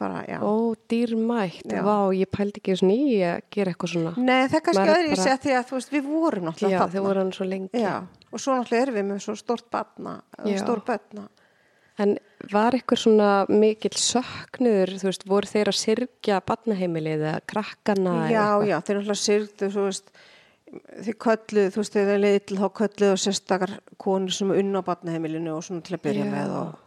[0.00, 0.38] Bara, já.
[0.40, 1.82] ó, dýrmætt, Já.
[1.84, 4.12] vá, ég pældi ekki svona í að gera eitthvað svona.
[4.16, 6.70] Nei, það er kannski Maður öðru í bara- því að, þú veist, við vorum náttúrulega
[6.70, 6.92] Já, þarna.
[6.94, 7.70] þeir voru hann svo lengi.
[7.74, 7.96] Já,
[8.32, 10.56] og svo náttúrulega erum við með svo stórt batna, Já.
[10.64, 11.28] stór börna.
[11.98, 12.18] En
[12.50, 18.24] var eitthvað svona mikill söknuður, þú veist, voru þeir að syrkja batnaheimilið eða krakkana?
[18.24, 18.68] eða Já, eitthvað?
[18.68, 20.10] já, þeir náttúrulega syrgdu, þú veist,
[20.70, 24.82] þið kölluð, þú veist, þegar leiði til þá kölluð og sérstakar konur sem er unna
[24.82, 26.30] á batnaheimilinu og svona til að byrja Já.
[26.30, 26.36] Mhm.
[26.36, 26.78] með og,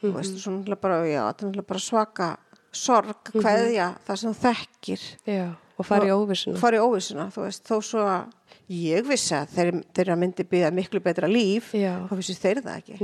[0.00, 2.30] þú veist, svona náttúrulega bara, já, þetta er bara svaka
[2.72, 3.40] sorg, Mhm.
[3.42, 6.58] kveðja, það sem þekkir, Já, og fara í óvissuna.
[6.58, 8.32] fara í óvissuna, þú veist, þó svo að
[8.70, 12.06] ég vissi að þeir, þeirra myndi byggja miklu betra líf, Já.
[12.08, 12.98] þá vissi þeir það ekki,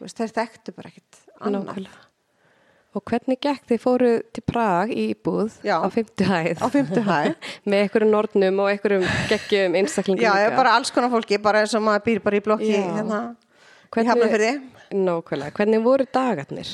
[0.00, 1.86] veist, þeir þekktu bara ekkit annað.
[2.94, 5.76] Og hvernig gekk þið fóru til Prag í íbúð Já.
[5.84, 6.62] á fymtu hæð?
[6.64, 7.34] Á fimmtu hæð.
[7.68, 10.56] Með einhverjum nornum og einhverjum geggjum einstaklingum Já, líka.
[10.56, 14.10] bara alls konar fólki, bara eins og maður býr bara í blokki, hérna, í Hvernig-
[14.12, 14.52] Hafnarfirði.
[14.96, 16.70] Nákvæmlega, hvernig voru dagarnir?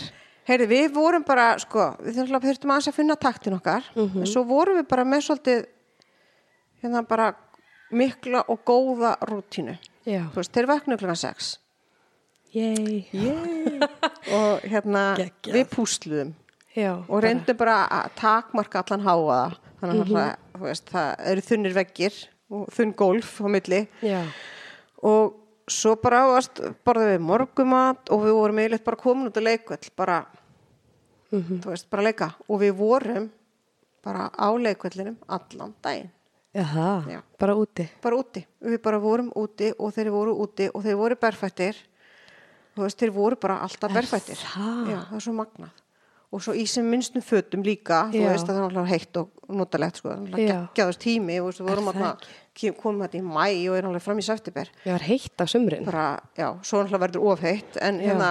[0.46, 4.26] Heyrði, við vorum bara, sko, við þurfum að þurftum aðeins að finna taktin okkar, en
[4.26, 5.66] svo vorum við bara með svolítið,
[6.82, 7.28] hérna bara
[7.94, 9.76] mikla og góða rútínu.
[10.06, 10.24] Já.
[10.34, 11.52] Þú veist, þeir vakna klukkan 6
[12.53, 13.05] Yay.
[14.36, 15.55] og hérna Geggjað.
[15.57, 16.32] við púsluðum
[16.76, 16.92] Já.
[17.09, 19.42] og reyndum bara að takmarka allan háaða,
[19.80, 22.16] þannig að mm þú veist, það eru þunnir veggir
[22.53, 24.20] og þunn gólf á milli Já.
[25.03, 25.38] og
[25.72, 29.88] svo bara varst, borðum við morgumat og við vorum eiginlega bara komin út að leikvöld
[29.98, 30.18] bara,
[31.32, 33.30] þú veist, bara leika og við vorum
[34.05, 36.11] bara á leikvöldinum allan daginn
[36.53, 37.22] Jaha, Já.
[37.40, 37.88] bara úti.
[38.03, 41.78] bara úti, við bara vorum úti og þeir voru úti og þeir voru berfættir
[42.77, 44.91] þú veist, þeir voru bara alltaf berfættir það?
[44.91, 45.79] já, það er svo magnað
[46.33, 48.29] og svo í sem minnstum fötum líka þú Já.
[48.33, 50.61] veist að það er náttúrulega heitt og notalegt sko, Já.
[50.73, 52.25] geggjaður tími og við vorum Er það
[52.73, 55.45] að komum þetta í mæ og er náttúrulega fram í september Ég var heitt á
[55.45, 55.85] sumrin.
[55.85, 56.07] bara,
[56.37, 58.07] já, svo náttúrulega verður ofheitt en Já.
[58.09, 58.31] hérna,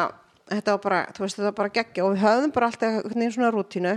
[0.50, 3.32] þetta var bara, þú veist, þetta var bara geggja og við höfðum bara alltaf veginn
[3.38, 3.94] svona rútínu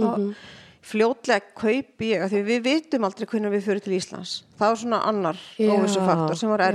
[0.00, 0.34] og Mhm.
[0.82, 4.76] fljótlega kaupi ég, af því við vitum aldrei hvernig við fyrir til Íslands það var
[4.76, 6.68] svona annar Já, óvissufaktor sem var já.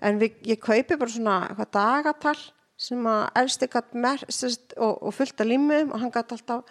[0.00, 2.36] En við, ég kaupi bara svona eitthvað dagatal
[2.78, 6.64] sem að elsti gætt merst og, og fullt af límum og hann gætt alltaf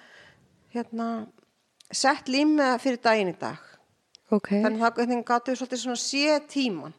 [0.75, 1.07] hérna
[1.91, 3.63] sett límið fyrir daginn í dag
[4.31, 4.49] Ok.
[4.59, 6.93] þannig að það gáttu við svolítið svona sé tíman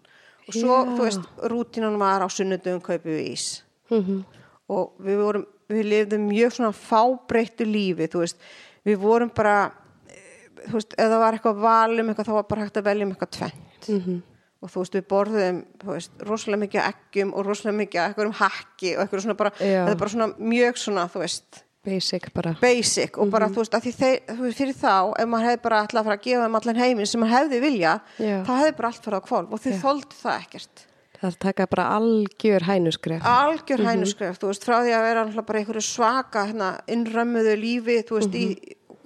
[0.49, 0.93] og svo, Já.
[0.97, 3.49] þú veist, rútínan var á sunnudum kaupið við ís
[3.93, 4.25] Mm
[4.69, 8.37] og við vorum, við lifðum mjög svona fábreyttu lífi, þú veist
[8.85, 9.71] við vorum bara
[10.13, 13.07] eh, þú veist, ef það var eitthvað valum eitthvað þá var bara hægt að velja
[13.07, 14.19] um eitthvað tvent Mhm.
[14.63, 18.27] Og þú veist, við borðum veist, rosalega mikið af eggjum og rosalega mikið af eitthvað
[18.27, 22.27] um hakki og eitthvað svona bara þetta er bara svona mjög svona, þú veist Basic
[22.35, 22.57] bara.
[22.61, 23.31] basic og Mhm.
[23.31, 26.17] bara, þú veist, að því þeir, fyrir þá ef maður hefði bara ætlað að fara
[26.19, 28.43] að gefa þeim allan heiminn sem maður hefði vilja, Já.
[28.45, 29.79] þá hefði bara allt farið á kvolf og Já.
[29.83, 30.85] þóldu það ekkert
[31.19, 33.23] Það taka bara algjör hænuskref.
[33.23, 38.15] algjör hænuskref, þú veist, frá því að vera bara einhverju svaka hérna, innrömmuðu lífi, þú
[38.21, 38.59] veist, í,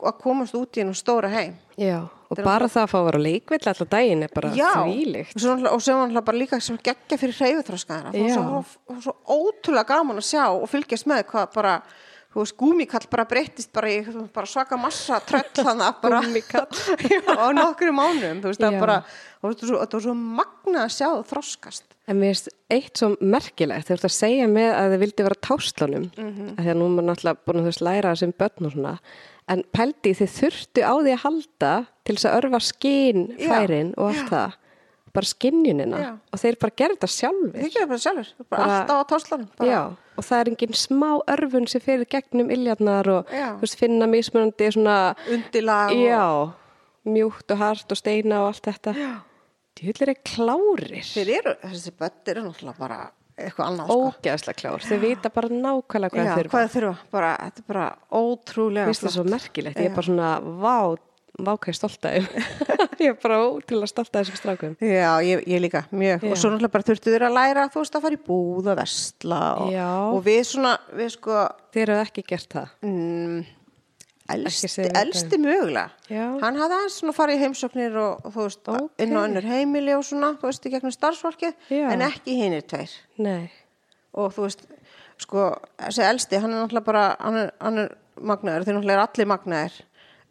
[0.09, 2.05] að komast út í einu stóra heim Já.
[2.33, 5.35] Og er bara það að fá að vera leikvill alltaf daginn er bara Já, þvílíkt.
[5.37, 8.39] og, svo, var náttúrulega bara líka sem geggja fyrir hreyfuþróskaðara það var Já.
[8.39, 11.77] svo, svo, ótrúlega gaman að sjá og fylgjast með hvað bara
[12.33, 16.67] þú veist, gúmikall bara breyttist bara í veist, bara svaka massa tröll þannig bara Gúmmíkall.
[17.13, 18.83] Já, á nokkru mánum þú veist, það Já.
[18.87, 22.49] bara þetta var svo, þetta var svo magna að sjá það þroskast En mér finnst
[22.73, 26.49] eitt svo merkilegt, þú ert að segja með að þið vildi vera táslunum, mm -hmm.
[26.59, 28.95] því að nú er maður náttúrulega búin að þú veist læra þessum börn og svona,
[29.53, 31.73] en pældi þið þurftu á því að halda
[32.03, 34.55] til þess að örfa skinn færin og allt það,
[35.13, 36.11] bara skinnjunina Já.
[36.33, 37.53] og þeir bara gerðu þetta sjálfur.
[37.59, 39.69] þið gerir bara sjálfur, bara, alltaf á táslanum bara.
[39.69, 39.83] Já,
[40.17, 44.97] og það er engin smá örfun sem fyrir gegnum iljarnar og veist, finna mismunandi svona,
[45.29, 46.25] undilag og, já,
[47.13, 48.97] mjúkt og hart og steina og allt þetta.
[49.79, 51.05] Djúlir er klárir.
[51.13, 52.99] þeir eru, þessi börn eru náttúrulega bara
[53.39, 54.11] eitthvað annað sko.
[54.11, 56.53] Ógeðslega klár, þeir vita bara nákvæmlega hvað þeir þurfa.
[56.53, 57.87] hvað þeir þurfa, bara, þetta er bara
[58.23, 59.35] ótrúlega Vist það svo flott.
[59.37, 60.77] merkilegt, ég er bara svona vá,
[61.43, 62.19] vá hvað ég er stolt að
[63.03, 64.77] ég er bara ótrúlega stolt að þessum strákum.
[64.85, 66.31] Já, ég, ég líka, mjög, Já.
[66.35, 68.79] og svo náttúrulega bara þurftu þeir að læra, þú veist, að fara í búð að
[68.83, 69.75] vestla og,
[70.19, 71.41] og við svona, við sko,
[71.73, 72.77] þeir eru ekki gert það.
[72.87, 73.43] Mm,
[74.33, 75.91] elsti, elsti mögulega.
[76.43, 79.07] Hann hafði aðeins svona farið í heimsóknir og, þú veist, Ókei.
[79.07, 81.55] inn á önnur heimili og svona, þú veist, í gegnum starfsfólkið,
[81.93, 82.93] en ekki hinir tveir.
[83.23, 83.51] Nei,
[84.13, 84.67] Og þú veist,
[85.25, 85.47] sko,
[85.81, 89.31] þessi elsti, hann er náttúrulega bara, hann er, hann er magnaður, þeir náttúrulega er allir
[89.31, 89.79] magnaður.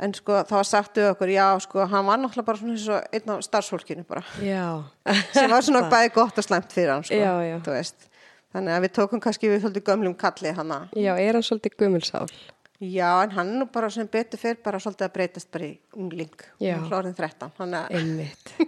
[0.02, 2.86] En sko, það var sagt við okkur, já, sko, hann var náttúrulega bara svona eins
[2.90, 4.24] og einn á starfsfólkinu bara.
[5.34, 7.58] sem var svona bæði gott og slæmt fyrir hann sko, Já, já.
[7.66, 8.08] þú veist
[8.52, 10.80] þannig að við tókum kannski við svolítið gömlum kalli hana.
[10.98, 12.26] Já, er hann svolítið gumulsál
[12.82, 15.74] já, en hann er nú bara sem betur fyrir bara svolítið að breytast bara í
[15.98, 16.34] ungling.
[16.60, 18.54] Hlórið 13 hann að, Einmitt.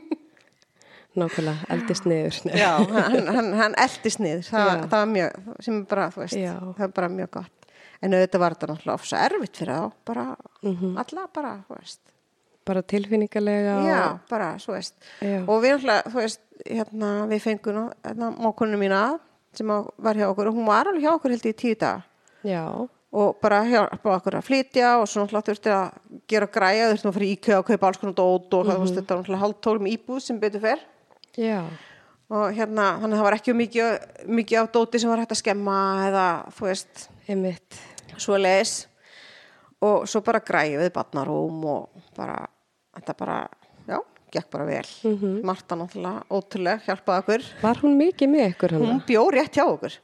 [1.13, 2.37] Nákvæmlega, eldist niður.
[2.63, 4.47] Já, hann, hann, hann eldist niður.
[4.49, 4.63] Já.
[4.87, 7.67] það var mjög, sem er bara, þú veist það var bara mjög gott.
[8.03, 10.23] En auðvitað var þetta náttúrulega ofsa erfitt fyrir þá bara,
[10.65, 10.95] Mhm.
[11.03, 11.99] alla bara, þú veist.
[12.65, 13.85] Bara tilfinningalega og...
[13.91, 14.95] já, bara, þú veist.
[15.21, 15.37] Já.
[15.47, 19.03] og við náttúrulega, þú veist, hérna við fengum hérna, mákunum mína
[19.53, 22.01] sem var hjá okkur og hún var alveg hjá okkur held í tíu daga.
[22.43, 22.65] Já,
[23.13, 27.15] og bara hjálpa okkur að flytja og svo náttúrulega þurfti að gera græja þurfti að
[27.17, 28.95] fara í IKEA og kaupa alls konar dót og mm -hmm.
[28.95, 30.79] þetta var náttúrulega hálf tólum íbúð sem betur fer.
[31.37, 31.61] Já,
[32.29, 35.41] og hérna, þannig að það var ekki mikið, mikið af dóti sem var hægt að
[35.43, 37.79] skemma eða þú veist, einmitt.
[38.17, 38.87] svo leis
[39.81, 42.47] og svo bara græja við barnarúm og bara,
[42.95, 43.47] þetta bara
[43.87, 43.99] já,
[44.31, 44.87] gekk bara vel.
[45.43, 47.41] Marta náttúrulega ótrúlega hjálpaði okkur.
[47.61, 48.81] Var hún mikið með hann?
[48.81, 49.99] hún bjó rétt hjá okkur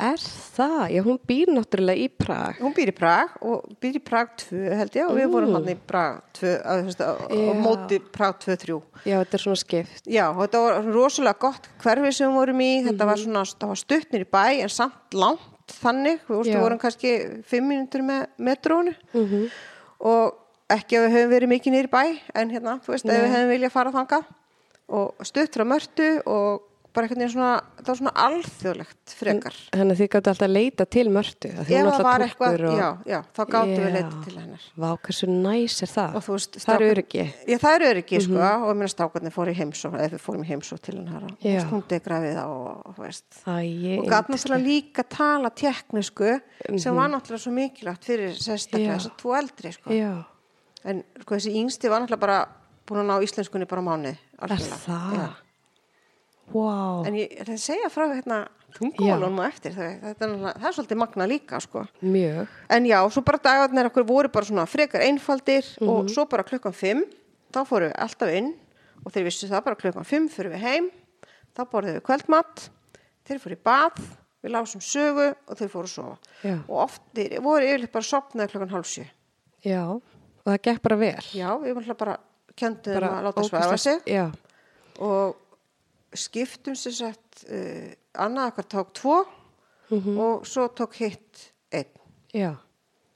[0.00, 0.16] Er
[0.56, 0.82] það?
[0.94, 2.56] Já, hún býr náttúrulega í Prag.
[2.62, 5.68] Hún býr í Prag og býr í Prag 2 held ég og við vorum hann
[5.68, 7.52] í Prag 2 á, þú veist, á, á Já.
[7.60, 10.08] móti Prag 2-3 Já, þetta er svona skipt.
[10.08, 13.74] Já, og þetta var rosalega gott hverfi sem við vorum í, þetta var svona það
[13.74, 17.12] var stuttnir í bæ en samt langt þannig, við veist, vorum kannski
[17.46, 18.96] fimm mínútur með metrónu.
[19.12, 19.50] Mhm.
[20.00, 20.38] og
[20.70, 22.02] ekki að við höfum verið mikið í bæ
[22.40, 23.16] en hérna, þú veist, Nei.
[23.18, 24.28] við hefum viljað fara þangað.
[24.90, 26.62] Og stutt frá mörtu og
[26.94, 29.56] bara einhvern veginn svona, það var svona alþjóðlegt frekar.
[29.74, 31.50] Þannig að þið gáttu alltaf að leita til mörtu.
[31.50, 32.78] Ef það var eitthvað, og...
[32.80, 33.94] já, já, þá gáttu við Já.
[33.96, 34.64] leita til hennar.
[34.84, 36.16] Vá, hversu næs er það?
[36.30, 37.26] Veist, það er strákar- öryggi.
[37.50, 40.50] Já, það eru öryggi, sko, og mér stákarnir fóru í heimsó, eða við fórum í
[40.50, 43.28] heimsó til hennar og degraði það og, veist.
[43.44, 46.34] Og gæt náttúrulega líka tala teknisku
[46.80, 49.94] sem var náttúrulega svo mikilvægt fyrir sérstaklega þess að tvo eldri, sko.
[49.94, 50.12] Já,
[50.88, 52.38] En sko, þessi yngsti var náttúrulega bara
[52.88, 55.49] búin að ná íslenskunni bara á
[56.50, 56.54] er.
[56.54, 58.40] Vá, En ég ætla að segja frá hérna
[58.76, 61.84] tungumálunum og eftir, það, það, er það er svolítið magna líka, sko.
[62.70, 65.88] En já, svo bara dagarnir okkur voru bara svona frekar einfaldir Mhm.
[65.88, 67.02] og svo bara klukkan fimm,
[67.52, 68.54] þá fórum við alltaf inn
[69.04, 70.90] og þeir vissu það bara klukkan fimm fyrir við heim,
[71.56, 72.68] þá borðum við kvöldmatt,
[73.26, 73.98] þeir fóru í bað,
[74.44, 76.16] við lásum sögu og þeir fóru að sofa.
[76.44, 76.54] Já.
[76.68, 79.04] Og oft þeir voru yfirleitt bara sopnaði klukkan hálf sjö.
[79.64, 80.02] Já, og
[80.46, 81.24] það gekk bara vel.
[81.34, 82.16] Já, við varum bara
[82.56, 84.30] kjöndum að láta svæfa sig Já,
[85.00, 85.36] og
[86.14, 89.18] skiptum sér sett uh, annað okkar tók tvo
[89.90, 90.18] Mhm.
[90.22, 91.88] og svo tók hitt einn.
[92.34, 92.54] já.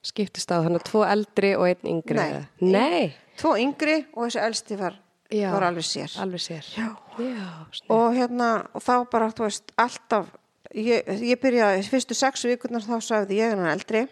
[0.03, 2.17] Skiptist á þannig tvo eldri og einn yngri.
[2.19, 2.47] Nei.
[2.61, 3.13] Nei.
[3.39, 4.93] Tvo yngri og þessi elsti var,
[5.31, 5.51] Já.
[5.53, 6.11] var alveg sér.
[6.19, 6.65] Alveg sér.
[6.75, 6.89] Já.
[7.17, 10.27] Já, og hérna, og þá bara, þú veist, alltaf
[10.75, 14.07] ég, ég byrjaði, fyrstu sex vikurnar þá sagði ég hann eldri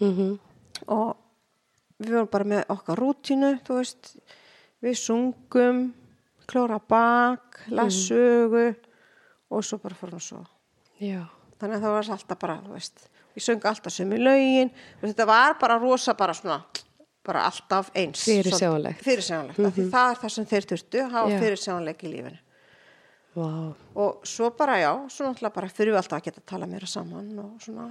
[0.00, 0.38] Mm
[0.88, 1.16] og
[2.00, 4.16] við vorum bara með okkar rútínu, þú veist
[4.82, 5.94] við sungum
[6.50, 8.66] klóra bak, lassugu
[9.50, 10.42] og svo bara fórum svo
[11.00, 11.24] Já,
[11.60, 15.26] þannig að það var alltaf bara, þú veist við söng alltaf sömu lögin og þetta
[15.30, 16.60] var bara rosa bara svona
[17.26, 18.22] bara alltaf eins.
[18.24, 19.02] Fyrirsjáanlegt.
[19.04, 21.40] fyrirsjáanlegt, mm því það er það sem þeir þurftu hafa Já.
[21.42, 22.38] fyrirsjáanleik í lífinu.
[23.30, 23.74] Vá.
[23.94, 26.86] og svo bara já, svo náttúrulega bara fyrir við alltaf að geta að tala meira
[26.90, 27.84] saman og svona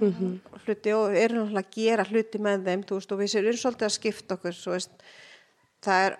[0.66, 3.86] hluti og erum náttúrulega að gera hluti með þeim, þú veist, og við erum svolítið
[3.88, 5.06] að skipta okkur, svo veist,
[5.80, 6.18] það er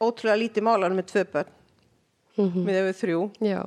[0.00, 1.52] ótrúlega lítið málar með tvö börn,
[2.36, 2.64] Mhm.
[2.66, 3.62] með við þrjú, Já,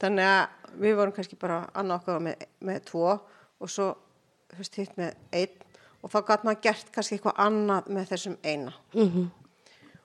[0.00, 0.48] þannig að
[0.80, 3.20] við vorum kannski bara annað okkar með, með tvo
[3.60, 3.96] og svo,
[4.56, 5.56] veist, hitt með einn
[6.02, 9.30] og þá gæt maður gert kannski eitthvað annað með þessum eina Mhm.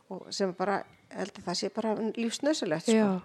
[0.10, 3.22] og sem bara, held að það sé bara lífsnöðsilegt, sko.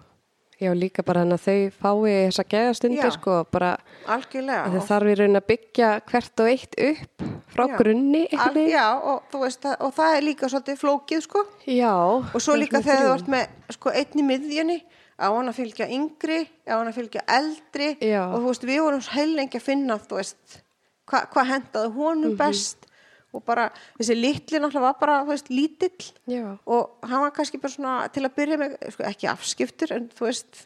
[0.61, 0.71] Já.
[0.77, 3.71] Líka bara þannig að þau fái þessa geðastundir, sko, bara
[4.15, 7.75] algjörlega þau þarf í raun að byggja hvert og eitt upp frá Já.
[7.81, 8.23] grunni.
[8.31, 11.45] Al, já, og, þú veist, og það er líka svolítið flókið, sko.
[11.67, 11.93] Já.
[12.31, 14.77] Og svo líka þegar þú ert með, sko, einn í miðjunni,
[15.21, 17.89] að fylgja yngri, að fylgja eldri.
[17.99, 18.23] Já.
[18.29, 20.61] Og þú veist, við vorum heilengi að finna, þú veist,
[21.09, 22.87] hvað hva hendaði honum best.
[23.31, 26.09] Og bara, þessi litli náttúrulega var bara, veist, lítill.
[26.27, 26.57] Já.
[26.67, 30.27] Og hann var kannski bara svona, til að byrja með, sko, ekki afskiptur, en þú
[30.27, 30.65] veist,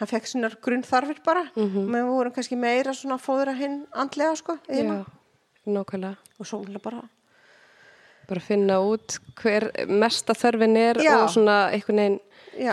[0.00, 1.46] hann fekk svona grunnþarfir bara.
[1.54, 4.58] Mm við vorum kannski meira svona að fóðra hinn andlega, sko.
[4.66, 5.04] Já.
[6.40, 7.02] Og svo bara,
[8.30, 11.16] Bara finna út hver mesta þörfin er Já.
[11.24, 12.20] og svona einhvern veginn.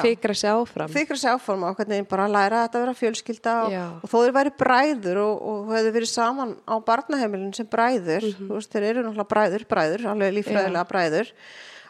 [0.02, 0.90] Fikra sig áfram.
[0.92, 3.84] þykra sér áforma og hvernig bara að læra að þetta vera fjölskylda og, Já.
[4.04, 8.48] og þó þeir væri bræður og, og hefðu verið saman á barnaheimilin sem bræður Mhm.
[8.50, 11.32] þú veist, þeir eru náttúrulega bræður, bræður alveg líffræðilega bræður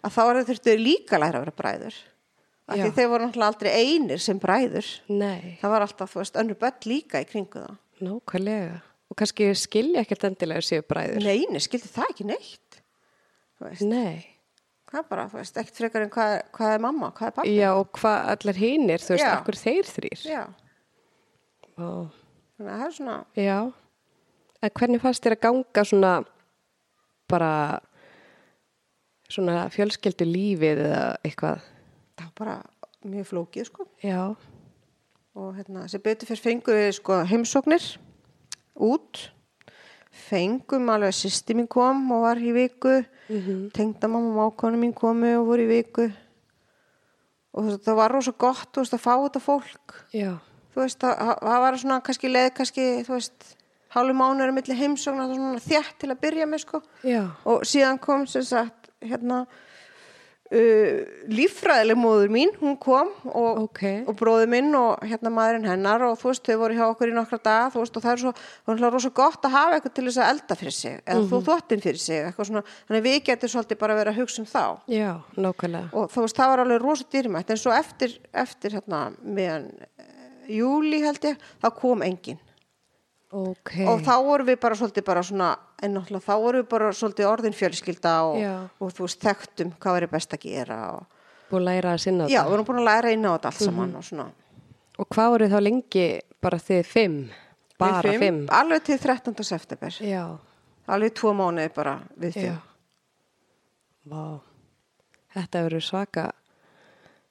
[0.04, 1.96] að þá er þurftu líka að læra að vera bræður
[2.68, 2.92] af því Já.
[2.98, 6.86] þeir voru náttúrulega aldrei einir sem bræður Nei, það var alltaf, þú veist, önnur börn
[6.86, 8.82] líka í kringu það nákvæmlega.
[9.10, 11.24] Og kannski skilja ekkert endilega séu bræður.
[11.24, 12.82] neini, skildi það ekki neitt
[13.82, 14.26] Nei.
[14.88, 17.56] Það er bara, þú veist, ekkert frekar en hvað, hvað er mamma, hvað er pappi
[17.58, 19.34] Já, og hvað allar hinir, þú veist, Já.
[19.36, 20.24] akkur þeir þrýr.
[20.32, 20.44] Já,
[21.78, 21.88] Ó,
[22.58, 23.58] þannig að það er svona Já.
[24.66, 26.14] En hvernig fannst þér að ganga svona
[27.30, 27.52] bara
[29.30, 31.66] svona fjölskyldu lífið eða eitthvað?
[32.18, 32.56] það var bara
[33.08, 34.22] mjög flókið, sko Já.
[35.38, 37.86] og hérna, sem betur fyrir fengum við sko heimsóknir
[38.88, 39.28] út
[40.28, 42.96] fengum alveg að sýsti mín kom og var í viku
[43.30, 43.72] mm -hmm.
[43.72, 46.12] tengdamamma og mákonu mín komu og voru í viku
[47.54, 50.38] og veist, það var rosa gott veist, að fá þetta fólk Já.
[50.74, 53.56] þú veist, það, var svona kannski leið kannski, þú veist,
[53.90, 56.82] hálfu mánuður milli heimsóknar, það var svona þjætt til að byrja með sko
[57.46, 59.46] og síðan kom sem sagt hérna
[60.52, 61.00] uh,
[61.32, 63.82] líffræðileg móður mín, hún kom og, Ok.
[64.08, 67.16] og bróði minn og hérna maðurinn hennar og þú veist, þau voru hjá okkur í
[67.18, 68.34] nokkra daga þú veist, og það er svo,
[68.68, 71.42] það er rosa gott að hafa eitthvað til þess að elda fyrir sig, eða þú
[71.50, 74.50] þóttin fyrir sig eitthvað svona, þannig að við getum svolítið bara verið að hugsa um
[74.54, 74.64] þá
[74.98, 75.90] Já, nákvæmlega.
[75.94, 79.70] og þú veist, það var alveg rosa dýrmætt en svo eftir, eftir hérna meðan
[80.00, 80.12] eh,
[80.58, 82.40] júli held ég, þá kom enginn
[83.32, 83.72] Ok.
[83.92, 85.50] og þá vorum við bara svolítið bara svona
[85.84, 88.54] en náttúrulega þá vorum við bara svolítið orðin fjölskylda og, Já.
[88.80, 91.06] og þú veist þekktum hvað verið best að gera og,
[91.50, 92.46] Búið að læra að sinna já, þetta.
[92.48, 94.28] við vorum búin að læra inn á þetta allt saman og svona
[94.98, 96.06] Og hvað voru þá lengi
[96.42, 97.18] bara þið fimm?
[97.78, 98.40] Bara Við fimm?
[98.50, 99.44] alveg til 13.
[99.44, 100.24] september Já.
[100.88, 102.58] alveg tvo mánuði bara við fimm Já.
[104.08, 104.40] Vá.
[105.36, 106.30] Þetta verður svaka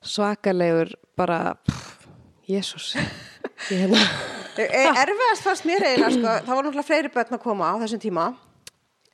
[0.06, 1.56] svakalegur bara,
[2.46, 2.92] Jésús.
[3.72, 7.70] Ég hérna, E- Erfiðast fannst mér eiginlega, sko, það var náttúrulega fleiri börn að koma
[7.70, 8.26] á þessum tíma.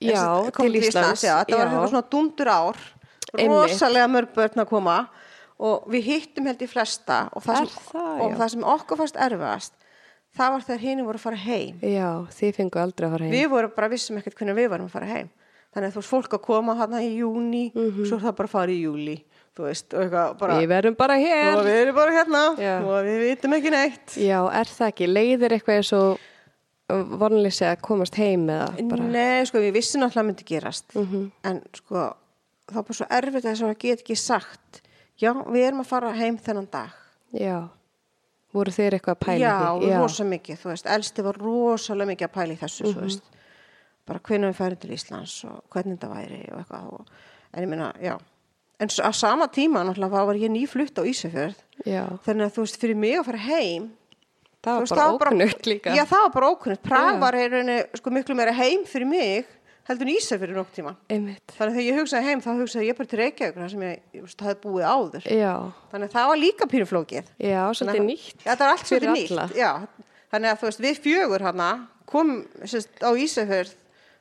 [0.02, 0.22] já,
[0.54, 1.22] Kom til Íslands.
[1.24, 2.80] já, þetta var eitthvað svona dundur ár,
[3.38, 4.96] rosalega mörg börn að koma
[5.62, 8.36] og við hittum held í flesta og það, sem, það, og já.
[8.40, 9.76] það sem okkur fannst erfiðast,
[10.34, 11.78] það var þegar hini voru að fara heim.
[11.86, 13.36] Já, þið fengu aldrei að fara heim.
[13.36, 15.30] Við vorum bara vissum ekkert hvernig við varum að fara heim.
[15.72, 18.54] Þannig að þú veist, fólk að koma hana í júni, svo er það bara að
[18.56, 19.14] fara í júli,
[19.56, 21.56] þú veist, og eitthvað bara, Við verðum bara hér.
[21.58, 22.74] og við erum bara hérna Já.
[22.82, 24.14] og við vitum ekki neitt.
[24.16, 25.08] Já, er það ekki?
[25.12, 26.18] Leiðir eitthvað eins og
[26.92, 29.02] vonlýsi að komast heim eða bara?
[29.12, 31.30] Nei, sko, við vissum náttúrulega að myndi gerast, Mhm.
[31.44, 32.14] en sko,
[32.68, 34.82] það var bara svo erfitt að þess að geta ekki sagt,
[35.18, 36.90] já, við erum að fara heim þennan dag.
[37.32, 37.68] Já.
[38.52, 39.98] Voru þeir eitthvað að pæla já, því?
[40.00, 43.22] rosa mikið, þú veist, elsti var rosalega mikið að pæla í þessu, þú veist,
[44.06, 47.06] bara hvernig við færum til Íslands og hvernig þetta væri og eitthvað, og,
[47.54, 48.18] en ég meina, já,
[48.82, 51.58] en á sama tíma náttúrulega var ég nýflutt á Ísafjörð,
[52.26, 53.90] þannig að þú veist, fyrir mig að fara heim,
[54.62, 55.94] Það var veist, bara ókunnugt líka.
[55.96, 59.48] Já, það var bara ókunnugt, Prag var rauninni, sko, miklu meira heim fyrir mig,
[59.88, 60.92] heldur en Ísafjörð nokk tíma.
[61.10, 61.54] Einmitt.
[61.56, 64.04] Þannig að þegar ég hugsaði heim, þá hugsaði ég bara til Reykjavík, sem ég,
[64.44, 65.26] hafði búið áður.
[65.26, 65.54] Já.
[65.90, 67.32] Þannig að það var líka pínuflókið.
[67.42, 68.44] Já, svolítið nýtt.
[68.44, 69.56] Þetta var allt svolítið nýtt.
[69.58, 69.72] Já,
[70.30, 71.70] þannig að þú veist, við fjögur hana
[72.12, 73.74] komum sérst, á Ísafjörð,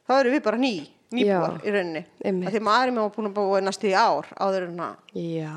[0.10, 0.74] þá erum við bara ný,
[1.12, 2.04] nýbúar Já, í rauninni.
[2.24, 5.56] Því maðurinn minn var búin að búa næstu í ár áður en að, Já.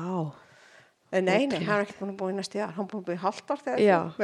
[1.11, 2.89] eh, nei, nei, hann er ekki búin að búa í næstu í ár, hann er
[2.91, 3.99] búin að búa í halvt ár þegar Já.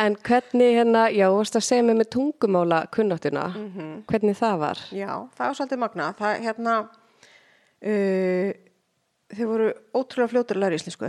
[0.00, 3.88] En hvernig hérna, já, þú varst að segja mig með tungumála kunnáttuna, Mhm.
[4.08, 4.78] hvernig það var?
[4.94, 6.06] Já, það var svolítið magna.
[6.16, 6.74] Það, hérna,
[7.84, 8.48] uh,
[9.34, 11.08] þau voru ótrúlega fljótur að læra íslensku.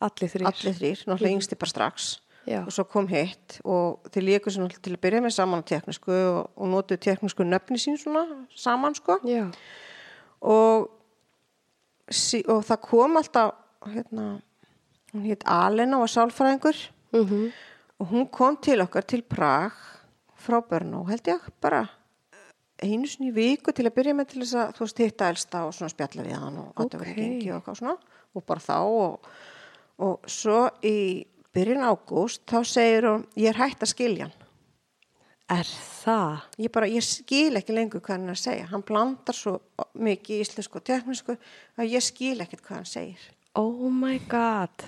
[0.00, 0.46] Allir þrýr?
[0.48, 2.20] Allir þrýr, náttúrulega yngsti bara strax.
[2.48, 2.60] Já.
[2.64, 5.68] Og svo kom hitt og þeir líku svo náttúrulega til að byrja með saman á
[5.70, 8.24] teknísku og, og notuðu teknísku nöfni sín svona
[8.58, 9.20] saman, sko.
[10.42, 10.88] Og,
[12.10, 13.54] sí, og það kom alltaf,
[13.86, 14.26] hérna,
[15.12, 17.52] hún hitt Alena og var sálfræðingur Mm
[18.02, 19.72] og hún kom til okkar til Prag
[20.34, 21.84] frá Börnó, held ég, bara
[22.82, 25.60] einu sinni í viku til að byrja með til þess að þú veist hitta elsta
[25.68, 27.38] og svona spjalla við hann og okay.
[28.32, 29.28] Og bara þá og,
[30.02, 30.96] og svo í
[31.54, 34.38] byrjun ágúst þá segir hún ég er hægt að skilja hann
[35.52, 36.38] Er það?
[36.64, 39.58] ég bara, ég skil ekki lengur hvað hann er að segja hann blandar svo
[40.00, 41.34] mikið í íslensku og teknísku
[41.76, 43.24] að ég skil ekkert hvað hann segir
[43.58, 44.86] Oh my god.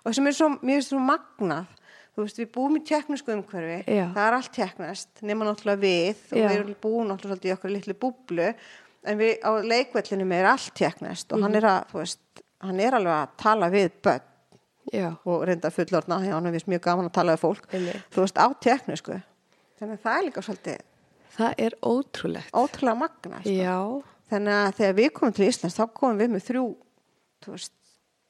[0.00, 1.66] og það sem er svo, mér finnst svo magnað
[2.14, 4.06] þú veist, við búum í teknísku umhverfi Já.
[4.14, 6.46] það er allt teknast, nema náttúrulega við og Já.
[6.48, 8.48] við erum búin náttúrulega svolítið í okkur litlu búblu
[9.04, 11.44] en við á leikvellinum er allt teknast og Mhm.
[11.44, 14.30] hann er að, þú veist hann er alveg að tala við börn
[14.92, 15.16] Já.
[15.24, 18.02] og reynda fullorna, já, hann er vist mjög gaman að tala við fólk, Einmitt.
[18.12, 19.16] þú veist, á teknísku
[19.80, 20.82] þannig að það er líka svolítið
[21.34, 22.50] Það er ótrúlegt.
[22.54, 23.54] ótrúlega magnað sko.
[24.30, 26.64] Þannig að þegar við komum til Íslands þá komum við með þrjú
[27.46, 27.72] veist,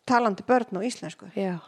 [0.09, 1.59] talandi börn á íslensku Já.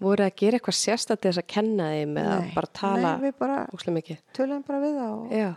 [0.00, 0.78] Voru að gera eitthvað
[1.18, 4.18] til þess að kenna þeim eða bara tala nei, við bara óslega mikið?
[4.38, 5.50] töluðum bara við það og, Já.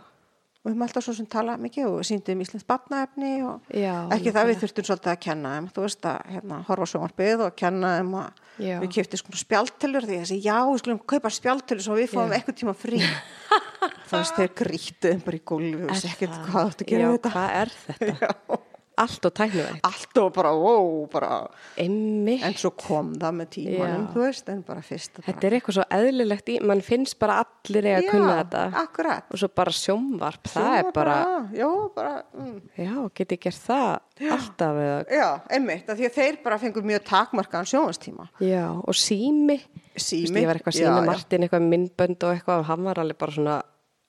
[0.62, 4.30] Og við höfum alltaf svo sem tala mikið og síndum íslensk barnaefni og Já, ekki
[4.34, 7.56] það við þurftum svolítið að kenna þeim, þú veist að hérna, horfa á sjónvarpið og
[7.58, 8.74] kenna þeim að Já.
[8.84, 12.34] við kiptum sko spjaltölur því að þessi já, við skulum kaupa spjaltölur svo við fáum
[12.36, 16.36] eitthvað tíma frí þú veist, þeir grýttu bara í gólfi og það?
[16.46, 18.62] hvað áttu að gera Já, þetta hvað er þetta?
[18.92, 19.02] Já.
[19.02, 19.80] Allt og tæknivægt.
[19.82, 21.48] allt og bara, wow, bara
[21.80, 22.42] Einmitt.
[22.44, 24.12] en svo kom það með tímanum, Já.
[24.12, 28.08] þú veist en bara Þetta er eitthvað svo eðlilegt í, mann finnst bara allir að
[28.10, 28.62] kunna þetta.
[28.82, 32.60] akkurat Og svo bara sjónvarp, það Svo er bara, já, bara, mm.
[32.76, 34.00] já, geti gert það
[34.32, 38.94] alltaf eða, já, einmitt, af því að þeir bara fengur mjög takmarkaðan sjónastíma já, og
[38.94, 39.56] sími.
[39.96, 41.04] Sími, Vist, ég var eitthvað já, já.
[41.06, 43.56] Martin eitthvað með myndbönd og eitthvað og hann var alveg bara svona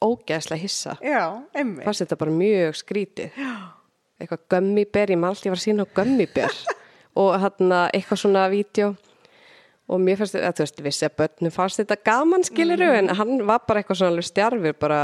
[0.03, 0.97] ógeðslega hissa.
[1.01, 1.23] já,
[1.55, 3.39] einmitt Fannst þetta bara mjög skrítið.
[3.39, 3.53] Já.
[4.21, 6.59] Eitthvað gummiber, ég maður alltaf ég var að sína á gummiber
[7.23, 8.93] og hann eitthvað svona vídeo.
[9.91, 12.97] Og mér fannst þetta, þú veist, vissi að börnum fannst þetta gaman skiliru Mm.
[13.09, 14.99] en hann var bara eitthvað svona alveg stjarfur bara,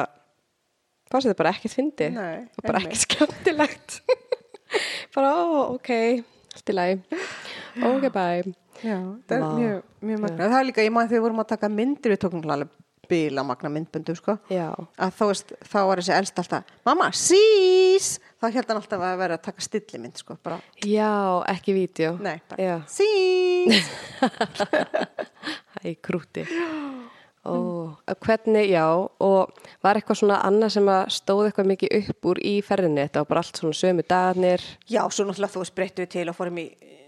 [1.12, 3.99] fannst þetta bara ekkert fyndi og bara ekkert skemmtilegt.
[5.16, 5.89] Bara, ó, ok
[6.53, 6.99] allt í lagi,
[7.82, 8.51] ok, bye.
[8.86, 8.97] Já,
[9.28, 11.70] það er mjög, mjög magna það er líka, ég maður þegar við vorum að taka
[11.74, 12.70] myndir við tókum alveg
[13.10, 14.38] bila magna myndböndum sko.
[14.53, 18.10] Já, að þá, veist, þá var þessi elst alltaf mamma, sís!
[18.39, 21.12] Þá held hann alltaf að vera að taka stillimynd sko, bara, já,
[21.51, 22.14] ekki vídeo.
[22.24, 23.89] Nei, bara, já, sís!
[25.84, 26.45] Æ, krúti.
[27.49, 27.55] Ó,
[28.26, 28.86] hvernig, já,
[29.24, 33.24] og var eitthvað svona annað sem að stóð eitthvað mikið upp úr í ferðinni, þetta
[33.24, 34.66] var bara allt svona sömu dagarnir.
[34.91, 36.68] já, svo náttúrulega þú veist breyttu við til og fórum í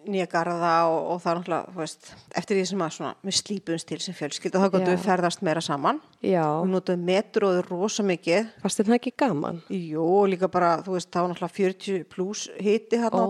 [0.09, 2.07] nýja garða og, og það er náttúrulega, veist,
[2.39, 5.61] eftir því sem að svona, við slípum stil sem fjölskylda, þá gotum við ferðast meira
[5.65, 5.99] saman.
[6.25, 8.49] Já, Við notum metróður rosa mikið.
[8.63, 9.59] fannst þér það ekki gaman?
[9.73, 13.27] Jú, og líka bara, þú veist, það var náttúrulega 40 pluss hiti hérna á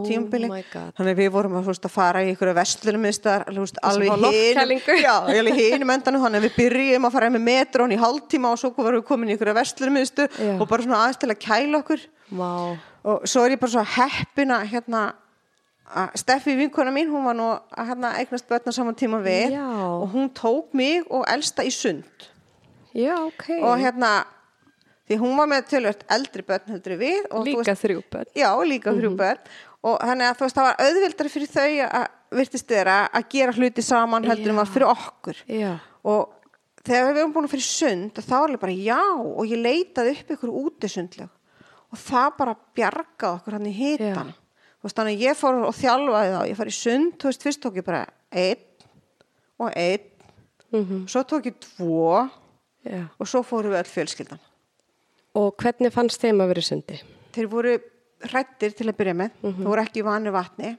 [0.51, 0.93] Oh my God.
[0.99, 3.31] Þannig við vorum að, veist, að fara í ykkur vestlunum fá
[3.91, 8.99] alveg hinum endanum, þannig við byrjum að fara með metrón í hálftíma og svo vorum
[9.01, 10.53] við komin í ykkur vestlunum miðstu Já.
[10.59, 12.07] og bara svona aðeins til að kæla okkur.
[12.31, 12.51] Vá,
[13.01, 14.99] Og svo er ég bara svo heppina, hérna,
[16.15, 19.65] Steffi vinkona mín, hún var nú að hérna eignast börna saman tíma við Já.
[19.65, 22.27] og hún tók mig og elsta í sund
[22.95, 23.49] já, ok.
[23.63, 24.11] og hérna,
[25.07, 28.31] því hún var með tölvöld eldri börn heldur við Líka þrjú börn.
[28.35, 29.43] Já, líka þrjú börn
[29.81, 33.55] og þannig að þú veist það var auðvildar fyrir þau að virtist þeirra að gera
[33.57, 34.57] hluti saman heldur Já.
[34.61, 35.71] var fyrir okkur Já,
[36.07, 36.37] og
[36.85, 40.13] þegar við erum búin að fyrir sund þá var ég bara já og ég leitaði
[40.15, 41.29] upp ykkur úti sundlög
[41.91, 44.31] og það bara bjargaði okkur hann í hitan
[44.83, 47.61] veist þannig að ég fór og þjálfaði þá ég fór í sund, þú veist fyrst
[47.61, 48.63] tók ég bara einn
[49.59, 50.07] og einn
[50.71, 51.03] Mhm.
[51.11, 52.29] svo tók ég tvo
[52.85, 53.09] já.
[53.19, 54.39] og svo fórum við öll fjölskyldan
[55.35, 57.01] Og hvernig fannst þeim að vera í sundi?
[57.33, 57.73] þeir voru
[58.23, 60.77] hrættir til að byrja með þeir voru ekki í vanu vatni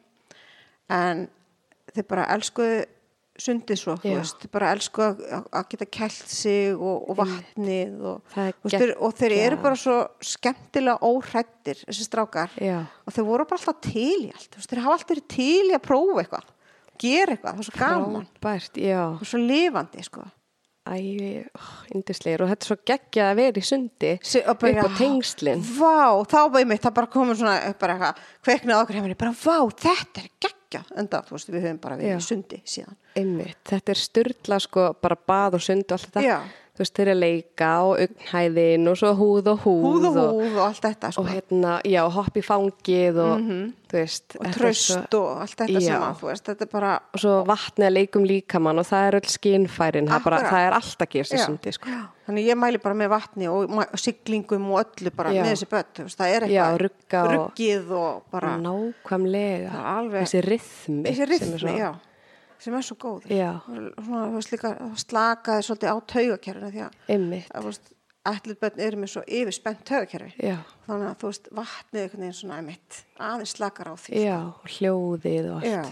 [0.88, 1.28] en
[1.94, 2.84] þeir bara elskuðu
[3.42, 4.16] sundið svo, þú Já.
[4.20, 8.56] veist, þeir bara elskuðu að, að geta kælt sig og, og vatnið og, Það er
[8.56, 9.62] þú veist, þeir, og þeir eru geggjað.
[9.66, 9.96] bara svo
[10.32, 12.76] skemmtilega óhrættir, þessi strákar Já.
[13.06, 15.74] og þeir voru bara alltaf til í allt þú veist, þeir hafa alltaf til í
[15.76, 16.52] að prófa eitthvað
[17.02, 18.30] gera eitthvað, það er svo gaman
[18.78, 19.02] já.
[19.16, 20.28] og svo lifandi, sko
[20.82, 21.46] Æ,
[21.94, 22.42] indislegur.
[22.42, 25.62] Og þetta er svo geggjað að vera í sundi og upp á tengslinn.
[25.78, 29.58] Vá, þá ég mitt, það bara komur svona bara eitthvað, kveiknað okkur hefur bara, vá,
[29.84, 30.32] þetta er
[30.72, 33.56] geggjað enda, þú veist, við höfum bara verið í sundi síðan Einmitt.
[33.68, 36.22] Þetta er styrla sko, bara bað og sund og allt þetta.
[36.24, 36.38] Já.
[36.72, 39.82] Þú veist, þeir eru að leika og augnhæðin og svo húð og húð.
[39.84, 43.42] húð og húð og allt þetta, sko Og hérna, já, hopp í fangið og,
[43.92, 44.36] þú veist.
[44.40, 47.86] og tröst svo- og allt þetta að, þú veist, þetta er bara Og svo vatnið
[47.90, 50.08] að leikum líkamann og það er öll skinfærin.
[50.08, 51.88] Það, það er allt að gerast í sundi, sko.
[51.92, 52.02] Já.
[52.32, 53.70] Þannig ég mæli bara með vatni og
[54.00, 55.42] siglingum og öllu bara Já.
[55.44, 59.70] með þessi börn, það er Já, eitthvað ruggið og bara Nákvæmlega.
[59.76, 61.02] Það alveg- Þessi rithmi.
[61.06, 61.92] þessi sem er rithmi, svo- já
[62.62, 62.94] sem er svo
[63.34, 63.60] Já.
[64.36, 67.92] veist, líka slakaði svolítið á taugakerfinu því að veist,
[68.24, 70.58] allir börn eru með svo yfirspennt taugakerfi Já.
[70.86, 74.68] þannig að þú veist, vatnið einhvern veginn svona einmitt, aðeins slakar á því Já, og
[74.76, 75.66] hljóðið og allt.
[75.72, 75.82] Já.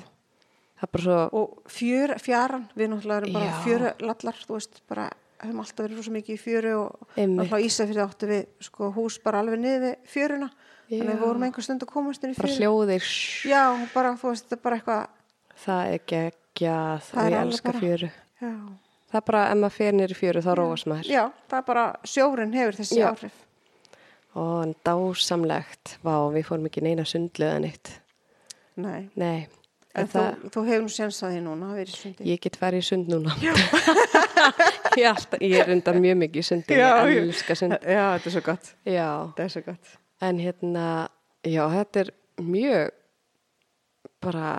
[0.80, 3.58] Það svo, og fjör, fjaran, við náttúrulega erum bara Já.
[3.66, 5.10] fjörulallar, þú veist, bara
[5.46, 9.40] höfum alltaf verið rosa mikið í fjöru og náttúrulega Ísafjörði áttu við sko, hús bara
[9.44, 11.12] alveg niður við fjöruna þannig að Já.
[11.14, 13.62] við vorum einhver stund að komast inn í bara fjöru hljóðið, shh, já,
[13.94, 14.80] bara, veist, bara
[15.64, 18.10] það er geggjað Það og er ég alveg elska bara- fjöru.
[18.40, 18.54] já,
[19.10, 21.08] Það er bara, ef maður fer nýri fjöru, þá róast maður.
[21.10, 23.08] já, það er bara sjórin hefur þessi Já.
[23.14, 23.32] áhrif
[24.38, 27.88] Og en dásamlegt, vá, við fórum ekki neina sundlega neitt.
[28.78, 29.08] Nei.
[29.18, 29.48] Nei,
[29.96, 32.28] en en þú, það, þú hefur nú séns að því núna að vera í sundi
[32.30, 33.34] ég get farið í sund núna.
[34.98, 37.22] ég, alltaf, ég er undar mjög mikið í sundi, Já, ég já.
[37.26, 37.76] elska sund.
[37.84, 38.72] já, þetta er svo gott
[39.44, 39.94] er svo gott
[40.26, 40.86] en hérna,
[41.46, 42.10] já, þetta er
[42.40, 42.90] mjög,
[44.24, 44.50] bara,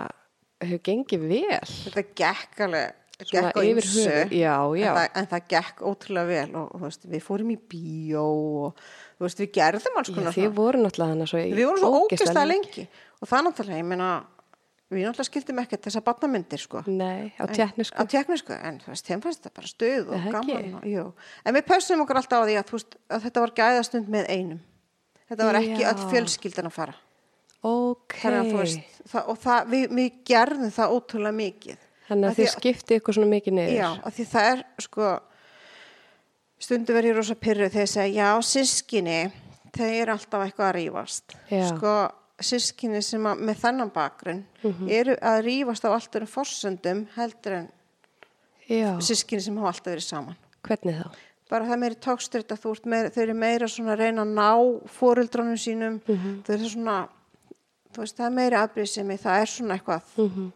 [0.63, 1.61] hefur gengið vel.
[1.85, 4.87] þetta gekk alveg Svona yfir höfuð, já, já.
[4.89, 8.23] En, það, en það gekk ótrúlega vel og þú veist, við fórum í bíó
[8.65, 8.79] og
[9.21, 12.47] veist, við gerðum alls konar þið voru náttúrulega svo í við vorum svo ógeðslega ógeðslega
[12.49, 12.85] lengi
[13.21, 14.09] og það náttúrulega, ég meina
[14.91, 17.95] við náttúrulega skildum ekkert þessar barnamyndir sko Nei, á tjekknisku.
[17.95, 21.05] á teknísku, en þú veist, þeim fannst þetta bara stuð og það gaman og, jú.
[21.45, 24.59] en við pössum okkur alltaf á því að, veist, að þetta var gæðastund með einum
[25.31, 25.87] þetta var ekki Já.
[25.93, 26.97] öll fjölskyldan að fara
[27.61, 28.17] Ok.
[28.17, 32.33] þannig að þú veist, það, og það, við, við gerðum það ótrúlega mikið Þannig Af
[32.33, 33.75] að þið skiptið ykkur svona mikið niður.
[33.77, 35.11] Já, af því það er sko
[36.61, 39.19] stundu verið rosa pyrru þegar ég segja, já, sískinni
[39.71, 41.63] þau eru alltaf eitthvað að rífast Já.
[41.69, 41.93] sko,
[42.43, 44.43] sískinni sem að, með þennan bakgrunn
[44.89, 47.67] eru að rífast á alltaf um forsöndum heldur en
[49.01, 51.11] sískinni sem hafa alltaf verið saman Hvernig þá?
[51.51, 51.95] bara það meiri
[52.87, 54.51] meira, þau eru meira svona að reyna að ná
[54.99, 56.43] fóruldrónum sínum Mhm.
[56.47, 56.97] þau eru svona
[57.97, 60.51] veist, það er meiri afbrýðsemi, það er svona eitthvað Mhm.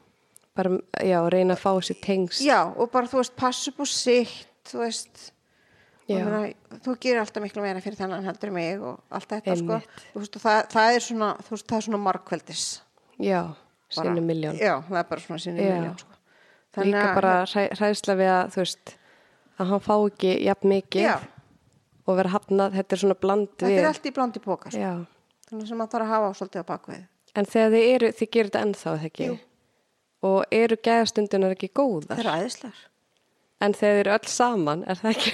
[0.56, 0.70] Bara,
[1.04, 2.40] já, reyna að fá sér tengst.
[2.42, 3.36] já, og bara þú veist,
[3.68, 5.32] upp á sitt þú veist
[6.08, 6.40] Meina,
[6.86, 9.78] þú gerir alltaf miklu meira fyrir þennan heldur mig og allt þetta sko.
[10.14, 11.30] Veist, það, það er svona
[11.82, 12.66] svona markveldis
[13.18, 13.40] Já,
[13.90, 14.60] sinni miljón.
[14.60, 15.56] já, það er bara svona Já.
[15.56, 16.12] miljón sko.
[16.86, 18.94] Líka bara hræ, hræðsla við að, þú veist,
[19.58, 21.16] að hann fá ekki jafn mikið já,
[22.06, 23.80] og vera hafnað, þetta er svona bland þetta við.
[23.82, 24.82] er allt í blandi póka sko.
[24.84, 24.94] Já.
[25.50, 27.04] þannig sem maður þarf að hafa svolítið á bakvið
[27.36, 29.26] En þegar þið eru, þið gerir þetta ennþá, ekki?
[29.28, 29.38] Jú.
[30.26, 32.16] Og eru gæðastundunar ekki góðar?
[32.16, 32.84] það er æðislegar
[33.66, 35.34] En þegar þið eru öll saman, er það ekki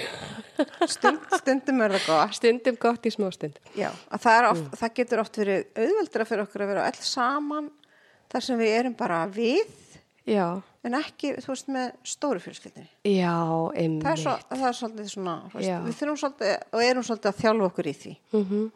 [0.88, 3.58] Stund, stundum er það gott stundum gott í smástund?
[3.78, 4.78] já, að það, oft, Mm.
[4.82, 7.70] það getur oft verið auðveldra fyrir okkur að vera öll saman
[8.32, 9.78] þar sem við erum bara við
[10.26, 14.20] Já, en ekki, þú veist, með stóru fjölskyldinni já, það er, einmitt.
[14.22, 15.78] svo, það er svolítið svona Já.
[15.82, 18.70] við þurfum svolítið og erum svolítið að þjálfa okkur í því Mm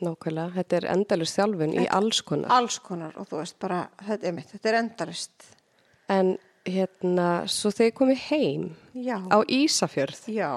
[0.00, 2.48] Nákvæmlega, þetta er endalust þjálfun í alls konar.
[2.56, 5.50] alls konar og þú veist bara, þetta er mitt, þetta er endalist
[6.08, 6.30] En
[6.64, 8.64] hérna, svo þegar komið heim
[8.96, 10.48] já, á Ísafjörð, já,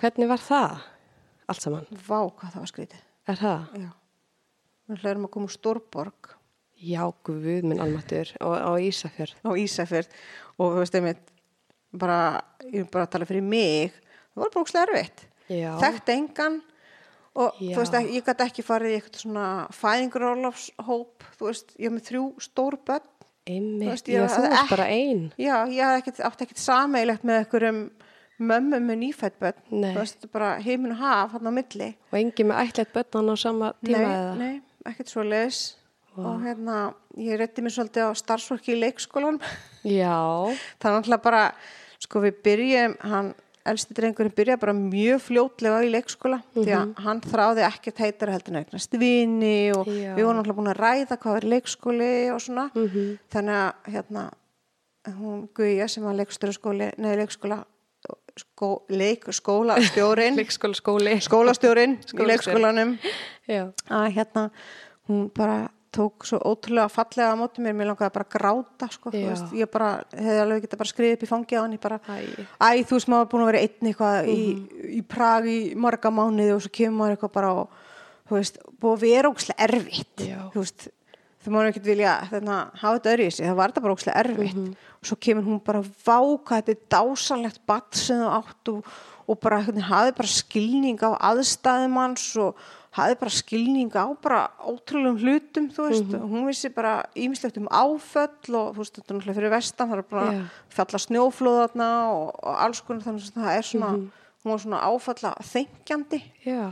[0.00, 0.78] hvernig var það
[1.48, 1.86] allt saman?
[2.06, 3.62] vá hvað það var skrítið Er það?
[3.82, 3.88] já,
[4.90, 6.32] við hlöðum að koma úr Stórborg
[6.76, 9.32] Já, guð minn almatur og á Ísafjörð.
[9.40, 10.10] á Ísafjörð
[10.60, 11.22] og þú veist, einmitt
[11.96, 12.18] bara,
[12.68, 15.70] ég er bara að tala fyrir mig það var bara ókslega erfitt Já.
[15.80, 16.58] þekkt engan
[17.36, 17.72] og Já.
[17.72, 21.94] þú veist, ekki, ég gæti ekki farið í eitthvað svona fæðingrólafshóp þú veist, ég er
[21.96, 23.12] með þrjú stór börn
[23.46, 25.20] Einmitt, veist, ég hafði þú varst ekki- bara ein.
[25.38, 27.80] já, ég átti ekkert sameigilegt með einhverjum
[28.38, 29.62] mömmum með nýfætt börn.
[29.70, 31.90] Þú veist, bara heimin og haf hann á milli.
[32.12, 34.36] Og engin með ætlætt börnan á sama tíma nei, eða?
[34.40, 34.54] nei,
[34.92, 35.64] ekkert svo leis
[36.16, 39.36] og hérna, ég reytti mér svolítið á starfsfólki í leikskólan
[39.84, 40.16] Já,
[40.80, 41.42] það er náttúrulega bara
[42.00, 43.34] sko við byrjum, hann
[43.66, 46.38] elsti drengurinn byrja bara mjög fljótlega í leikskóla.
[46.54, 50.12] Því að hann þráði ekkert heitar heldur en eignast vini og Já.
[50.14, 52.66] við vorum náttúrulega búin að ræða hvað er leikskóli og svona.
[53.34, 54.26] Þannig að hérna
[55.16, 57.64] hún Guðja sem var leikskóla
[58.40, 60.36] skó, leik, skólastjórin
[62.12, 62.96] í leikskólanum.
[63.88, 64.50] Að hérna
[65.08, 69.12] hún bara tók svo ótrúlega fallega á móti mér, mér langaði bara að gráta sko,
[69.14, 71.98] veist, ég bara hefði alveg getað bara skriðið upp í fangi á hann, ég bara
[72.60, 72.84] Æ.
[72.84, 74.42] þú veist, maður búin að vera einn eitthvað í,
[74.98, 77.80] í Prag í marga mánuði og svo kemur maður eitthvað bara og
[78.28, 80.88] þú veist, búið að vera ókslega erfitt þú veist,
[81.46, 84.22] þú maður ekkert vilja þarna, hafa þetta öðru í sig, það var þetta bara ókslega
[84.24, 84.62] erfitt.
[84.96, 88.96] Og svo kemur hún bara váka þetta er dásanlegt batt sem þú átt og,
[89.26, 92.58] og bara hafi bara skilning á aðstæðum hans og
[92.96, 98.56] hafi bara skilning á bara ótrúlegum hlutum, þú veist, hún vissi bara ímislegt um áföll
[98.56, 100.40] og þú veist, þetta er náttúrulega fyrir vestan, það er bara Já.
[100.78, 103.90] falla snjóflóðarna og, og alls konar þannig að það er svona,
[104.42, 106.62] hún var svona áfalla þengjandi já,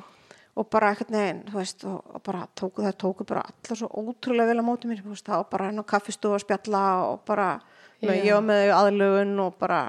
[0.54, 3.88] og bara ekkert neginn, þú veist, og, og bara tóku það tóku bara allar svo
[3.90, 6.84] ótrúlega vel á móti mér, þú veist, það var bara enn á kaffistofu að spjalla
[7.08, 7.48] og bara,
[8.04, 9.80] með, ég var með þau aðlugun og bara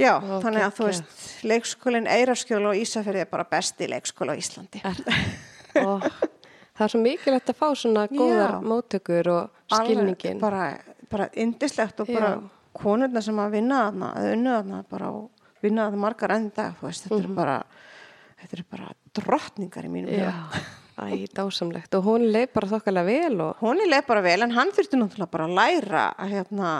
[0.00, 1.16] já, Ó, þannig að þú veist,
[1.48, 4.84] leikskólinn Eirarskjóla og Ísafjörði er bara besti leikskóla á Íslandi
[5.80, 8.62] og það er svo mikilvægt að fá svona góðar Já.
[8.64, 10.38] móttökur og skilningin.
[10.38, 10.64] Alveg bara,
[11.12, 12.40] bara indislegt og bara Já.
[12.80, 16.76] konurna sem að vinna þarna, að unnu þarna bara og vinna þarna margar enn dag,
[16.80, 17.56] þú veist, þetta er bara
[18.40, 18.90] þetta er bara
[19.20, 20.10] drottningar í mínum.
[20.10, 20.20] Mhm.
[20.20, 20.34] Já,
[21.06, 21.94] æ, dásamlegt.
[21.96, 24.98] Og hún leið bara þokkalega vel og Hún er leið bara vel en hann þurfti
[25.00, 26.70] náttúrulega bara að læra að, hérna,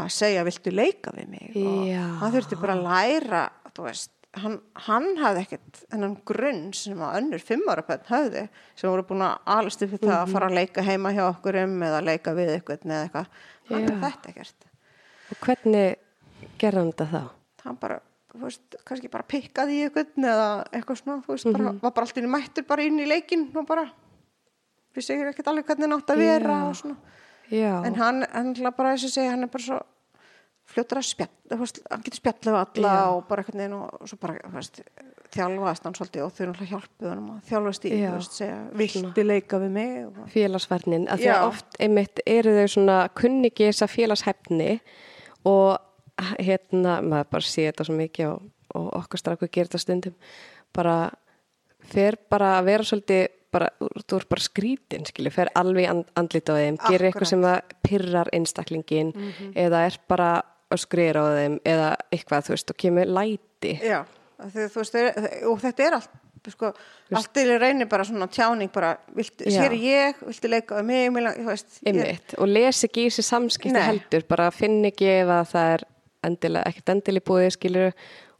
[0.00, 2.02] að segja viltu leika við mig og Já.
[2.22, 3.42] hann þurfti bara að læra
[3.76, 4.10] þú veist,
[4.40, 4.54] hann,
[4.86, 8.46] hann hafði ekkert hennan grunn sem að önnur fimmara bönn höfði
[8.80, 11.58] sem voru búin að alast upp við það að fara að leika heima hjá okkur
[11.66, 13.28] um eða leika við eitthvað eða eitthvað
[13.68, 13.90] hann Já.
[13.92, 14.68] er þetta ekkert
[15.32, 15.92] Og hvernig
[16.60, 17.22] gerði hann þetta þá?
[17.66, 17.98] hann bara,
[18.40, 22.28] veist, kannski bara pikkaði í eitthvað eða eitthvað svona, þú veist, bara, var bara alltaf
[22.34, 23.86] mættur bara inn í leikinn og bara
[24.96, 26.66] við segjum ekkert alveg hvernig hann átt að vera Já.
[26.68, 26.96] og svona
[27.52, 29.80] Já, en hann, hann er bara þess að segja hann er bara svo
[30.72, 33.02] fljótur að spjalla þú veist, hann getur spjallað alla Já.
[33.12, 34.82] og bara veginn og, og svo bara þú veist,
[35.32, 39.24] þjálfaðist hann svolítið og þau náttúrulega hjálpuð hann að þjálfast í þú veist, segja, viltu
[39.26, 41.08] leika við mig og, félagsvernin.
[41.12, 44.70] Af því að oft einmitt eru þau svona kunningi þessa félagshæfni
[45.48, 45.91] og
[46.38, 48.48] hérna, maður bara sé þetta svo mikið og,
[48.78, 50.16] og okkar strafku gerir þetta stundum.
[50.74, 50.96] Bara
[51.92, 53.68] fer bara að vera svolítið bara,
[54.08, 58.30] þú ert bara skrítin skilju, fer alveg andlit á þeim gerir eitthvað sem það pyrrar
[58.32, 59.12] einstaklingin
[59.52, 60.30] eða er bara
[60.72, 63.74] að skrira á þeim eða eitthvað, þú veist, og kemur læti.
[63.84, 63.98] Já,
[64.40, 65.10] því, veist, þeir,
[65.50, 66.18] og þetta er allt
[66.50, 66.72] sko,
[67.14, 69.60] allt til reynir bara svona tjáning bara, viltu, Já.
[69.60, 73.26] sér ég, viltu leika við mig, mig þú veist, ég, og les ekki í þessi
[73.28, 75.84] samskipti heldur, bara finn ekki ef að það er
[76.26, 77.92] endilega, ekkert endilega búið skilur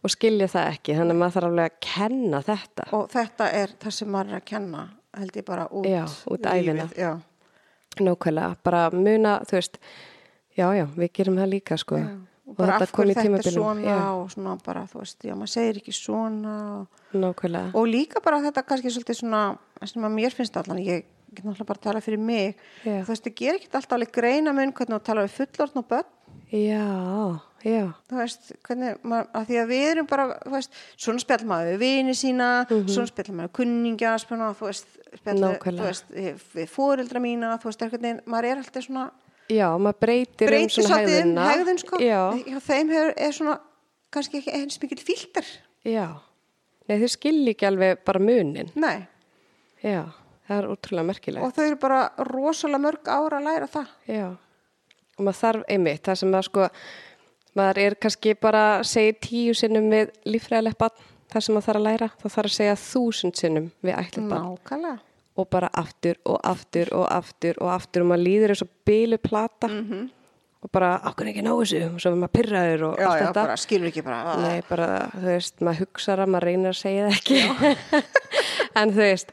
[0.02, 0.96] og skilja það ekki.
[0.98, 2.88] Þannig að maður þarf alveg að kenna þetta.
[2.98, 4.88] Og þetta er það sem maður er að kenna
[5.18, 6.46] held ég bara út, Já, út
[6.96, 7.12] já.
[8.00, 9.78] nákvæmlega, bara muna, þú veist
[10.56, 11.98] já, já, við gerum það líka sko.
[12.00, 12.08] Já,
[12.46, 15.52] og, bara af hverju þetta er svona já, og svona bara, þú veist, já, maður
[15.52, 16.54] segir ekki svona
[17.12, 17.74] nákvæmlega.
[17.76, 19.42] Og líka bara þetta kannski svolítið svona
[19.84, 23.02] sem að mér finnst allan, ég get náttúrulega bara að tala fyrir mig, Já.
[23.04, 25.88] þú veist, ég ger ekki alltaf alveg greina mun hvernig þú tala við fullorðn og
[25.92, 26.10] börn.
[26.52, 26.88] Já,
[28.18, 31.82] veist, hvernig, maður, að því að við erum bara, þú veist, svona spjall maður við
[31.84, 35.38] vini sína, svona spjall maður kunningja, spjall maður, þú veist, spjall
[36.56, 39.10] við, fóreldra mína, þú veist, veginn, maður er alltaf svona
[39.50, 43.36] já, maður breytir, breytir um svona um hegðuna hegðun, sko, já, hjá þeim hefur, er
[43.36, 43.56] svona
[44.12, 45.52] kannski ekki eins mikil filter,
[45.86, 46.06] já,
[46.88, 48.72] nei þau skilja ekki alveg bara munin.
[48.78, 49.04] Nei,
[49.84, 50.02] já,
[50.48, 51.46] það er útrúlega merkilegt.
[51.46, 53.94] og þau eru bara rosalega mörg ára að læra það.
[54.10, 54.26] Já,
[55.16, 56.68] og maður þarf einmitt, það sem maður sko,
[57.58, 61.80] maður er kannski bara að segja tíu sinnum við líffræðilegt barn, það sem maður þarf
[61.80, 64.98] að læra, þá þarf að segja þúsund sinnum við ætlið barn.
[65.32, 69.18] Og bara aftur og aftur og aftur og aftur og maður líður eins og bílu
[69.22, 69.70] plata.
[70.62, 73.24] Og bara, okkur ekki ná þessu, og svo er maður pyrraður og já, allt já,
[73.24, 73.40] þetta.
[73.40, 77.08] bara skilur ekki bara Nei, bara, þú veist, maður hugsa það, maður reynir að segja
[77.08, 78.02] það ekki.
[78.82, 79.32] en þú veist,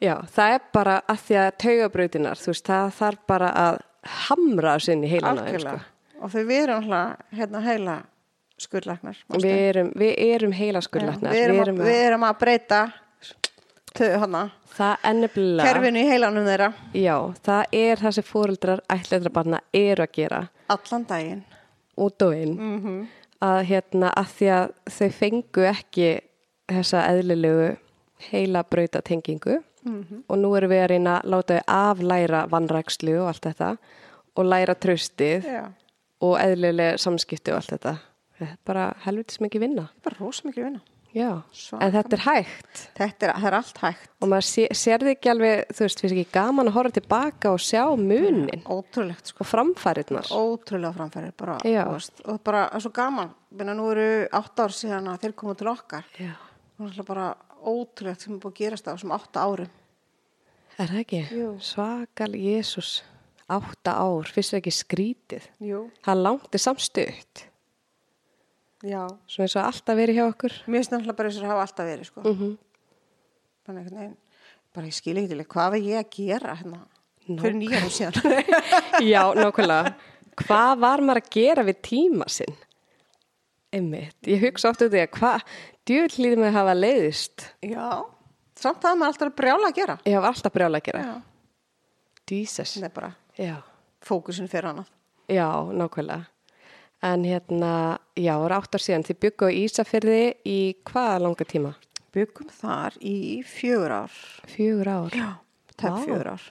[0.00, 3.82] já, það er bara að því að taugabrautinar, þú veist, það þarf bara að
[4.22, 5.44] hamra þessu inn í heilana.
[5.44, 5.84] algjörlega
[6.22, 7.96] og þau við erum alltaf hérna heila
[8.62, 9.40] skurðlæknar Sko.
[9.42, 11.32] Við erum, við erum heilaskurlæknar.
[11.34, 12.82] við, erum að, við erum að breyta
[15.18, 20.14] nefnilega, kerfinu í heilanum þeirra já, það er það sem fóreldrar ætleitra barna eru að
[20.16, 20.38] gera
[20.72, 21.42] allan daginn
[22.00, 23.02] út og inn Mhm.
[23.42, 26.08] að hérna að því að þau fengu ekki
[26.72, 27.76] þessa eðlilegu
[28.30, 30.22] heila brauta tengingu Mhm.
[30.28, 33.76] og nú erum við að reyna að láta þau aflæra vannrækslu og allt þetta
[34.36, 35.64] og læra tröstið já,
[36.22, 37.98] og eðlilega samskipti og allt þetta.
[38.38, 39.90] Þetta er bara helvitis mikið vinna.
[40.04, 40.82] Bara rosa mikið vinna.
[41.12, 42.78] Já, Svaka en þetta er hægt.
[42.96, 44.12] Þetta er, það er allt hægt.
[44.24, 47.52] Og maður sé, sér þið ekki alveg þú veist, finnst ekki gaman að horfa tilbaka
[47.52, 49.44] og sjá munin ótrúlegt sko.
[49.44, 53.34] framfæriðnar ótrúlega framfæri bara, veist, og bara er svo gaman.
[53.52, 54.08] Menna, nú eru
[54.40, 56.08] átt ár síðan að þeir komu til okkar.
[56.16, 56.32] Já,
[56.78, 57.28] og það er bara
[57.60, 59.78] ótrúlegt sem er búið að gerast á þessum átta árum.
[60.78, 61.24] Er það ekki?
[61.36, 61.50] Jú.
[61.60, 63.02] svakal Jésús
[63.58, 65.48] átta ár, það ekki skrítið?
[65.62, 65.86] Jú.
[66.04, 67.46] það langti samstutt
[68.82, 70.56] já, svona eins og alltaf verið hjá okkur.
[70.66, 72.20] Finnst náttúrulega bara þess að hafa alltaf verið sko.
[72.20, 72.56] mm -hmm.
[73.66, 74.16] bara einhvern veginn
[74.74, 76.80] bara ég skil ekki til hvað var ég að gera hérna?
[77.26, 78.14] Fyrir nýja árum síðan.
[79.12, 79.94] Já, nákvæmlega.
[80.42, 82.56] Hvað var maður að gera við tíma sinn?
[83.72, 85.40] Einmitt, ég hugsa oft út í að hvað
[85.86, 87.54] djúðlýðum við hafa leiðist.
[87.62, 88.04] Já,
[88.58, 89.98] samt það maður alltaf að brjála að gera.
[90.04, 91.04] Ég hafa alltaf brjála að gera.
[91.04, 91.14] Já,
[92.32, 93.12] Jesus, það er bara
[94.02, 94.90] fókusin fyrir annað
[95.32, 96.26] Já, nákvæmlega.
[97.02, 99.04] En hérna, já, það átt ár síðan.
[99.06, 101.72] Þið byggu á Ísafyrði í hvaða langa tíma?
[102.12, 103.14] byggum þar í
[103.48, 104.16] fjögur ár
[104.52, 105.14] Fjögur ár.
[105.16, 105.30] já,
[105.80, 105.94] Vá.
[106.04, 106.42] fjögur ár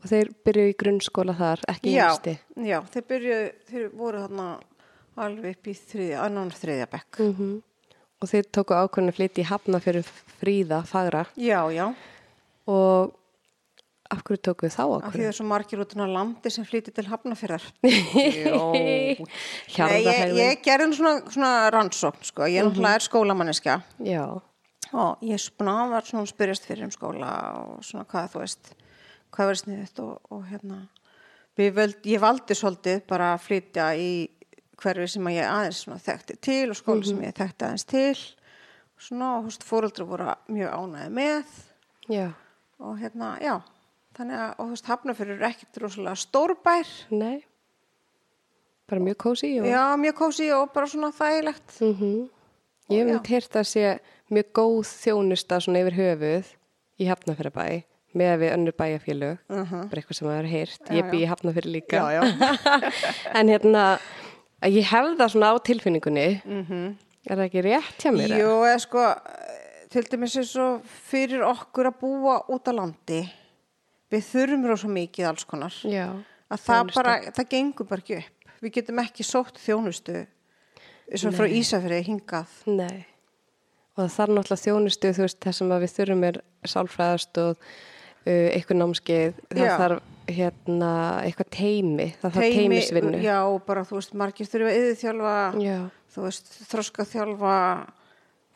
[0.00, 2.32] Og þeir byrjuðu í grunnskóla þar, ekki í já, yngsti.
[2.64, 4.46] já, þeir byrjuðu þeir voru þarna
[5.20, 7.62] alveg upp í þriðja, annan þriðja bekk Mm
[8.22, 10.08] Og þeir tóku ákvörðin að flytja í hafna fyrir
[10.40, 11.26] fríða, fagra.
[11.36, 11.86] já, já,
[12.66, 13.12] Og
[14.10, 16.66] af hverju tóku þið þá af því það er svo margir út á landi sem
[16.66, 17.66] flytið til hafnafjörðar
[19.80, 22.48] Nei, ég, ég gerði nú svona, svona rannsókn sko.
[22.50, 24.24] ég náttúrulega er skólamanniska Já,
[24.90, 27.30] og ég spuna var svona spyrjast fyrir um skóla
[27.62, 28.74] og svona hvað þú veist
[29.30, 30.82] hvað verið sniðið og, og hérna.
[31.58, 34.10] Við völd, ég valdi svolítið bara að flytja í
[34.80, 38.14] hverfi sem að ég aðeins þekkti til og skóla sem ég þekkti aðeins til.
[38.96, 41.58] Og svona og húst fóreldra voru mjög ánæði með.
[42.10, 42.26] Já,
[42.80, 43.54] og hérna, já
[44.20, 47.38] þannig að, og veist, Hafnarfjörður er ekkert rosalega stórbær nei.
[48.90, 49.66] Bara mjög kósi og...
[49.70, 52.28] já, mjög kósi og bara svona þægilegt Mm
[52.90, 53.12] Ég hef Já.
[53.14, 53.82] myndi heyrt að sé
[54.34, 56.48] mjög góð þjónusta svona yfir höfuð
[56.98, 57.66] í Hafnafjörðabæ
[58.18, 59.84] með við önnur bæjarfélög, Mhm.
[59.92, 60.72] bara eitthvað sem maður hefur.
[60.90, 61.28] Já, Ég bý í já.
[61.30, 62.00] Hafnafjörði líka.
[62.02, 62.22] já, já,
[63.38, 63.84] en hérna,
[64.60, 66.96] að ég hef það svona á tilfinningunni, mhm
[67.30, 68.34] er það ekki rétt hjá mér?
[68.42, 69.04] Jú, eða sko,
[69.94, 70.82] til dæmis eins og
[71.12, 73.20] fyrir okkur að búa út á landi,
[74.10, 76.08] við þurfum rosa mikið alls konar, Já,
[76.50, 78.50] að það bara, það gengur bara ekki upp.
[78.60, 80.26] Við getum ekki sótt þjónustu,
[81.16, 82.58] og frá Ísafriði hingað.
[82.66, 83.06] nei.
[83.96, 86.36] Og það þarf náttúrulega þjónustu, þú veist, það sem að við þurfum er
[86.70, 89.72] sálfræðast og uh, eitthvað námskeið, það Já.
[89.80, 90.90] þarf hérna
[91.24, 93.22] eitthvað teimi, það þarf teimisvinnu.
[93.24, 95.34] Já, bara, þú veist, margir þurfa yðurþjálfa,
[95.64, 95.78] Já,
[96.14, 97.56] þú veist, þroskaþjálfa,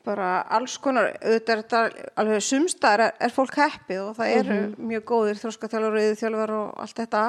[0.05, 4.57] bara alls konar, auðvitað er þetta alveg sumstaðar er, er fólk heppið og það eru
[4.93, 7.25] mjög góðir þroskaþjálfar og yðurþjálfar og allt þetta,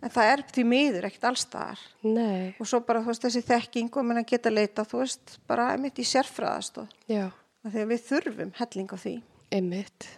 [0.00, 1.86] en það er því miður ekkert allstaðar.
[2.02, 5.38] nei, og svo bara þú veist þessi þekking og menn að geta leita þú veist
[5.50, 6.92] bara mitt í sérfræðast og
[7.64, 9.16] þegar við þurfum helling á því.
[9.54, 10.08] Einmitt.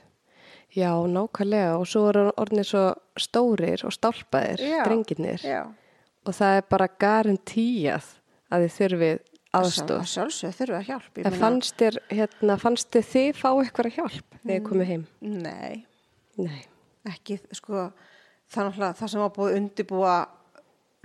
[0.76, 1.76] Já, nákvæmlega.
[1.80, 2.84] Og svo eru orðinir svo
[3.16, 5.62] stórir og stálpaðir, já,
[6.26, 8.10] og það er bara garantíjað
[8.50, 9.20] að þið þurfið
[9.54, 9.98] aðstóð.
[10.00, 14.38] að sjálfsög þurfum að hjálp En fannst þér, hérna, fannst þér þið fá eitthvað hjálp
[14.42, 15.04] þegar þið komið heim?
[15.20, 15.84] nei,
[16.36, 16.64] Nei.
[17.06, 17.90] ekki sko
[18.52, 20.16] þannig að það sem var búið að undibúa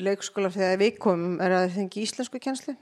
[0.01, 2.77] leikskóla þegar við komum er að þið fengi íslensku kjenslu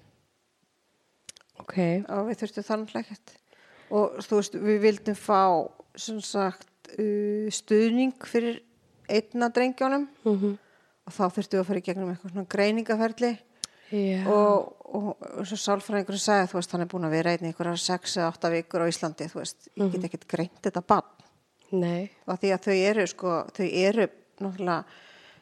[1.60, 1.76] Ok,
[2.08, 3.36] og við þurftum þannig ekkert.
[3.92, 5.42] Og þú veist við vildum fá
[6.00, 8.62] sem sagt uh, stuðning fyrir
[9.12, 10.08] einna drengjónum.
[10.24, 10.58] Mm
[11.10, 13.32] og þá þurftum við að fara í gegnum eitthvað svona greiningaferli.
[13.90, 17.52] Já, og, og, svo sálfræðingur sagði, þú veist, hann er búin að vera einn í
[17.52, 19.92] einhverjar 6 eða 8 vikur á Íslandi, þú veist, ég Mhm.
[19.92, 21.04] get ekkert greint þetta bann
[21.72, 24.08] Nei, og því að þau eru sko, þau eru
[24.42, 24.84] náttúrulega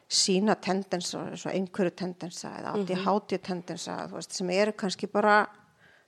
[0.08, 1.20] sína tendensa,
[1.52, 3.38] einhverju tendensa eða átti mm -hmm.
[3.42, 5.46] tendensa veist, sem eru kannski bara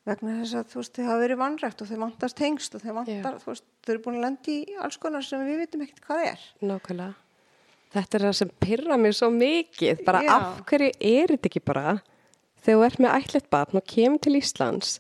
[0.07, 2.95] vegna þess að þú veist, þau hafa verið vannrægt og þau vantast hengst og þau
[2.95, 6.01] vantar, þú veist, þau eru búin að lendi í alls konar sem við vitum ekkert
[6.07, 6.39] hvað er.
[6.63, 7.15] nákvæmlega.
[7.91, 10.05] Þetta er það sem pyrra mér svo mikið.
[10.07, 10.31] Bara Já.
[10.31, 12.01] af hverju er þetta ekki bara
[12.61, 14.99] þegar þú ert með ætlet barn og kemur til Íslands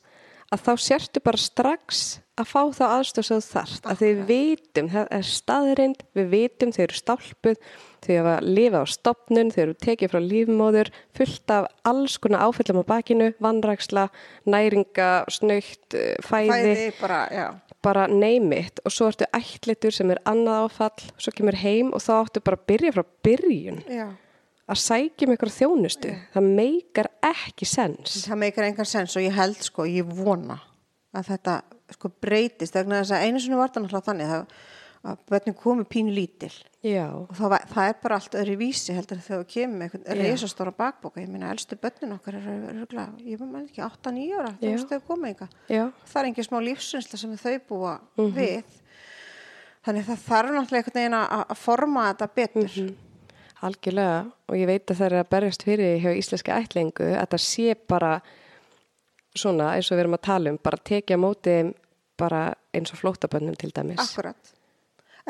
[0.50, 2.00] að þá sértu bara strax
[2.40, 2.84] að fá þá
[3.20, 3.86] þú þarft.
[3.86, 7.58] Að við vitum, það er staðreind, við vitum þau eru stálpuð,
[8.00, 12.46] þau hafa að lifa á stopnun, þau eru tekið frá lífmóður, fullt af alls konar
[12.48, 14.06] áfællum á bakinu, vannræksla,
[14.50, 17.20] næringa, snöytt, eh, fæði, Fæði bara,
[17.82, 22.12] bara neymit og svo ertu ætlitur sem er annað áfall, svo kemur heim og þá
[22.24, 24.08] áttu bara að byrja frá byrjun Já.
[24.70, 26.14] Að sækja um ykkur þjónustu.
[26.34, 28.20] Það meikar ekki sens.
[28.28, 30.60] Það meikar engan sens og ég held sko, ég vona
[31.16, 31.60] að þetta
[31.90, 34.52] sko breytist vegna þess að einu sinni var það náttúrulega þannig að,
[35.10, 36.52] að börnin komu pínu lítil
[36.86, 40.06] Já, og það, það er bara allt öðru vísi heldur þegar þú kemur með einhvern
[40.06, 40.28] Já.
[40.30, 44.70] reisastóra bakboka, ég meina elstu börnin okkar eru örgulega, ég maður ekki 8-9 ára þú
[44.70, 45.48] veist þau komið enga
[46.12, 48.32] það er engin smá lífsreynsla sem þau búa Mhm.
[48.38, 48.78] við
[49.84, 52.96] þannig það þarf náttúrulega einhvern veginn að forma þetta betur Mhm.
[53.66, 54.22] Algjörlega.
[54.50, 57.76] Og ég veit að það er að berjast fyrir hjá íslenska ætlingu að það sé
[57.88, 58.14] bara
[59.36, 61.74] svona eins og við erum að tala um, bara tekja á móti þeim
[62.20, 62.40] bara
[62.74, 64.00] eins og flóttabönnum til dæmis.
[64.02, 64.54] akkurat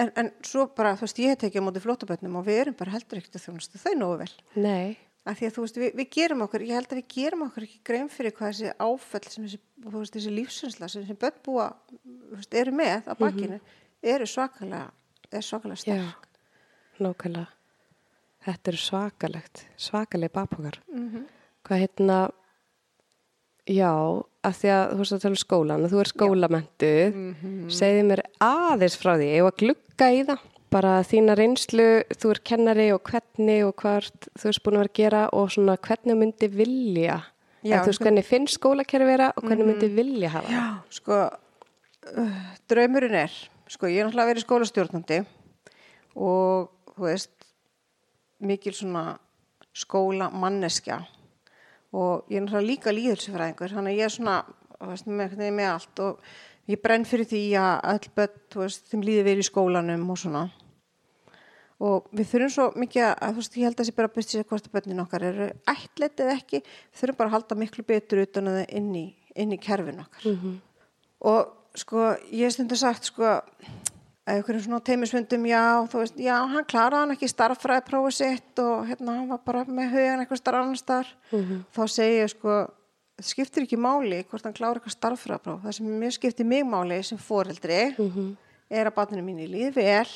[0.01, 2.77] en, en svo bara, þú veist, ég hef tekið á móti flótabötnum og við erum
[2.79, 3.81] bara heldur ekkert að þjónustu.
[3.83, 4.33] Þau nógu vel.
[4.57, 4.97] Nei,
[5.29, 7.67] af því að þú veist, við, við gerum okkur ég held að við gerum okkur
[7.67, 11.39] ekki grein fyrir hvað þessi áföll sem þessi, þú veist, þessi lífsreynsla sem þessi börn
[11.45, 13.61] búa þú veist, eru með á bakinu
[14.15, 14.87] eru svakalega,
[15.29, 16.29] er svakalega já, sterk
[17.01, 17.60] nákvæmlega.
[18.47, 20.79] Þetta er svakalegt, svakalega bapokar.
[20.89, 21.27] Mhm.
[21.69, 22.19] Hvað hérna,
[23.69, 23.91] já,
[24.43, 27.19] að því að þú veist að tala um skólan, að þú er skólamentuð,
[27.77, 32.41] segði mér aðeins frá því, ég var glugga í það, bara þína reynslu, þú er
[32.51, 36.17] kennari og hvernig og hvort þú erst búin að vera að gera og svona hvernig
[36.23, 37.19] myndi vilja,
[37.63, 40.49] Já, en þú veist sko- hvernig finnst skólakerfi vera og hvernig myndi vilja hafa.
[40.49, 40.65] Já,
[40.97, 41.19] sko,
[42.17, 42.41] uh,
[42.73, 43.31] draumurinn er,
[43.69, 45.21] sko, ég er náttúrulega verið skólastjórnandi
[46.17, 47.31] og, þú veist,
[48.41, 49.19] mikil svona
[49.77, 51.01] skóla manneskja.
[51.97, 54.37] Og ég er náttúrulega líka líðelsufræðingur, þannig að ég er svona,
[54.87, 56.25] veist, með, með allt og
[56.71, 60.21] ég brenn fyrir því að öll börn, þú veist, þeim líði verið í skólanum og
[60.23, 60.45] svona.
[61.81, 64.47] Og við þurfum svo mikið að, þú veist, ég held að þessi bara byrst sér
[64.51, 68.21] hvort að börnin okkar eru ættleitt eða ekki, við þurfum bara að halda miklu betur
[68.27, 69.05] utan að það inn í,
[69.41, 70.27] inn í kerfin okkar.
[71.31, 73.39] Og sko, ég hef stundu sagt sko,
[74.35, 78.85] einhverjum svona teimisvöndum, já, þú veist, já, hann kláraði hann ekki starffræði prófið sitt og
[78.89, 81.11] hérna, hann var bara með hugan eitthvað starf annars þar,
[81.75, 82.59] þá segi ég sko,
[83.21, 86.65] það skiptir ekki máli hvort hann klára eitthvað starffræði próf, það sem mér skiptir mig
[86.69, 87.81] máli sem foreldri
[88.71, 90.07] er að barninu mín í líði vel,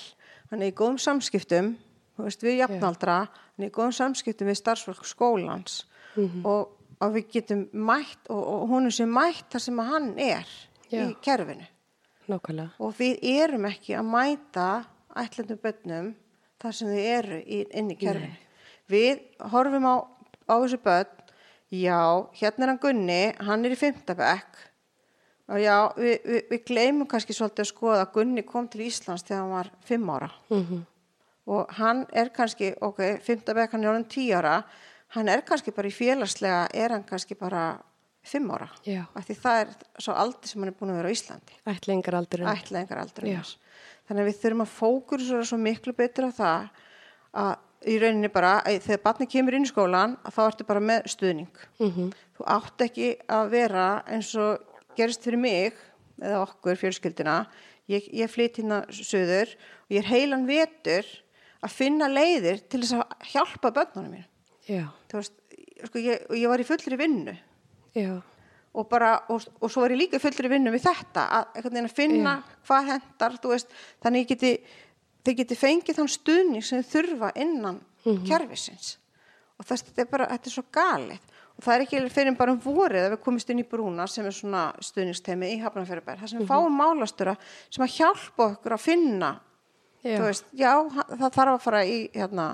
[0.51, 1.75] hann er í góðum samskiptum,
[2.17, 3.19] þú veist, við jafnaldra,
[3.57, 5.85] hann er í góðum samskiptum við starfsfólk skólans
[6.45, 10.47] og, og við getum mætt og, og hún er sem mætt þar sem hann er
[10.91, 11.09] Já.
[11.09, 11.67] í kerfinu
[12.31, 12.71] Nákvæmlega.
[12.79, 14.69] og við erum ekki að mæta
[15.15, 16.15] ætlendum börnum
[16.63, 18.37] þar sem þau eru inn í kerfinu.
[18.89, 19.21] Við
[19.53, 19.97] horfum á,
[20.49, 21.13] á þessu börn,
[21.73, 22.01] já,
[22.41, 24.65] hérna er hann Gunni, hann er í fimmtabæk
[25.53, 29.25] og já, við, við, við gleymum kannski svolítið að skoða að Gunni kom til Íslands
[29.25, 30.33] þegar hann var fimm ára.
[30.53, 30.85] Mm
[31.47, 34.63] og hann er kannski, ok, fimmtabæk hann er orðin tíu ára,
[35.15, 37.77] hann er kannski bara í félagslega, er hann kannski bara
[38.25, 38.69] fimm ára,
[39.15, 41.59] af því það er svo aldrei sem hann er búin að vera á Íslandi.
[42.55, 42.85] Aldrei
[43.35, 43.39] Já.
[44.09, 46.69] þannig að við þurfum að fókur svo miklu betur á það
[47.45, 51.51] að í rauninni bara, þegar barni kemur inn í skólan þá ertu bara með stuðning.
[51.81, 52.13] Mhm.
[52.39, 54.59] þú átt ekki að vera eins og
[54.97, 55.75] gerist fyrir mig
[56.21, 57.47] eða okkur fjölskyldina
[57.91, 61.05] ég, ég flyt hérna söður og ég er heilan vetur
[61.65, 64.25] að finna leiðir til þess að hjálpa börnunum
[64.65, 65.35] Já, þú veist,
[65.85, 67.35] sko, ég, ég var í fullri vinnu
[67.95, 68.15] já,
[68.75, 71.93] og bara, og, og svo er ég líka í fullri vinnu við þetta, að, að
[71.95, 73.71] finna hvað hendar, veist,
[74.03, 74.57] þannig geti
[75.25, 77.81] þau geti fengið þann stuðning sem þau þurfa innan
[78.29, 78.99] kerfisins.
[79.59, 81.31] Og þess, þetta er bara, þetta er svo galið.
[81.55, 84.27] Og það er ekki fyrir bara um vorið að við komist inn í Brúna sem
[84.27, 87.37] er svona stuðningstemi í Hafnarfjörðberg, það sem við fáum málastura
[87.71, 89.31] sem að hjálpa okkur að finna
[90.05, 90.19] Já.
[90.21, 92.49] veist, já, það þarf að fara í hérna,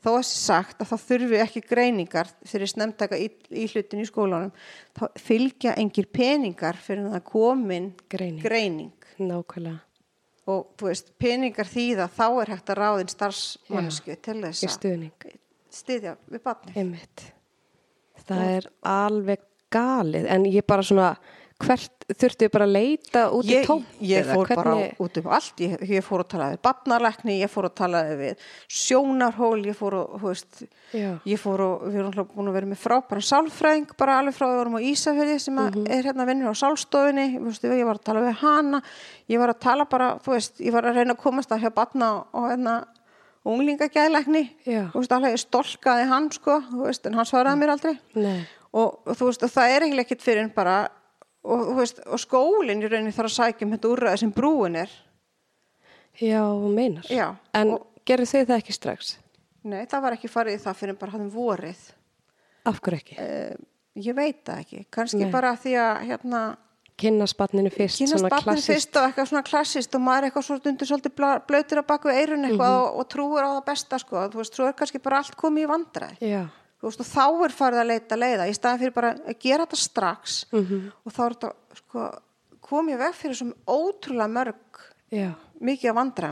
[0.00, 4.52] þó að sagt að það þurfi ekki greiningar fyrir snemtaka í, í hlutin í skólanum
[4.96, 8.42] þá fylgja engir peningar fyrir að það komin Greining.
[8.44, 9.82] greining nákvæmlega.
[10.50, 15.36] og veist, peningar þýða þá er hægt að ráðin starfsmannsku til þess að
[15.70, 17.28] styðja við barni Einmitt.
[18.26, 21.12] Það er alveg galið, en ég bara svona,
[21.60, 25.18] hvert þurftu bara að leita út í ég, tómt ég eða fór bara hvernig- út
[25.20, 25.60] um allt.
[25.62, 28.36] Ég, ég fór að tala við barnalekni ég fór að tala við
[28.68, 30.62] sjónarhól ég fór að, veist
[31.28, 34.46] ég fór og við erum alltaf búin að vera með frábæran sálfræðing bara alveg frá
[34.50, 35.90] við vorum á Ísafjörði sem að Mhm.
[35.90, 37.26] er hérna vinnur á sálstofunni.
[37.38, 38.82] Þú veist, ég var að tala við hana.
[39.28, 41.70] Ég var að tala bara, þú veist, ég var að reyna að komast að hjá
[41.74, 42.84] barna og hérna
[43.46, 44.90] unglingagæðlekni Já.
[44.92, 47.98] þú veist, alveg ég stolkaði hann sko, þú veist, en hann svaraði mér aldrei.
[48.14, 48.46] Nei.
[48.72, 50.88] og, þú veist, og það er ekkert fyrir bara
[51.44, 54.90] og, veist, og skólinn í rauninni þarf að sækja um þetta úrræði sem brúin er
[56.20, 57.06] Já, meinar.
[57.08, 59.18] Já, En og- gerðu þau það ekki strax?
[59.64, 61.80] nei, það var ekki farið í það fyrir bara hafðum vorið
[62.66, 63.16] Af hverju ekki?
[63.18, 63.56] uh,
[63.96, 65.30] ég veit það ekki, kannski Nei.
[65.32, 66.56] bara því að hérna,
[67.00, 68.66] Kynnast barninu fyrst, svona klassist.
[68.68, 71.14] fyrst og eitthvað svona klassist og maður er eitthvað svo stundur svolítið
[71.48, 72.82] blautur að baka við eirun eitthvað Mhm.
[72.84, 75.64] og, og trúir á það besta sko, þú veist, svo er kannski bara allt komið
[75.64, 76.42] í vandræði Já,
[76.88, 80.44] veist, þá er farið að leita leiða í staðan fyrir bara að gera þetta strax
[80.52, 80.92] Mhm.
[81.04, 82.10] og þá er þetta sko,
[82.62, 85.90] komið veg fyrir svo ótrúlega mörg já, mikið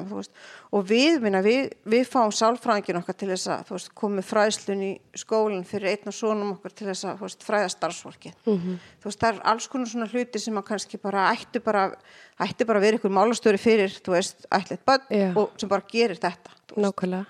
[0.09, 0.31] þú veist.
[0.73, 5.01] og við, minna, við, við fáum sálfræðingin okkar til þess að veist, komið fræðslun í
[5.16, 8.79] skólinn fyrir einn og sonum okkar til þess að veist, fræða starfsfólki Mhm.
[9.03, 11.93] þú veist, það er alls konar svona hluti sem að kannski bara ættu bara
[12.41, 15.37] ættu bara að vera ykkur málastöri fyrir þú veist, ætlit börn Já.
[15.37, 17.27] og sem bara gerir þetta nákvæmlega.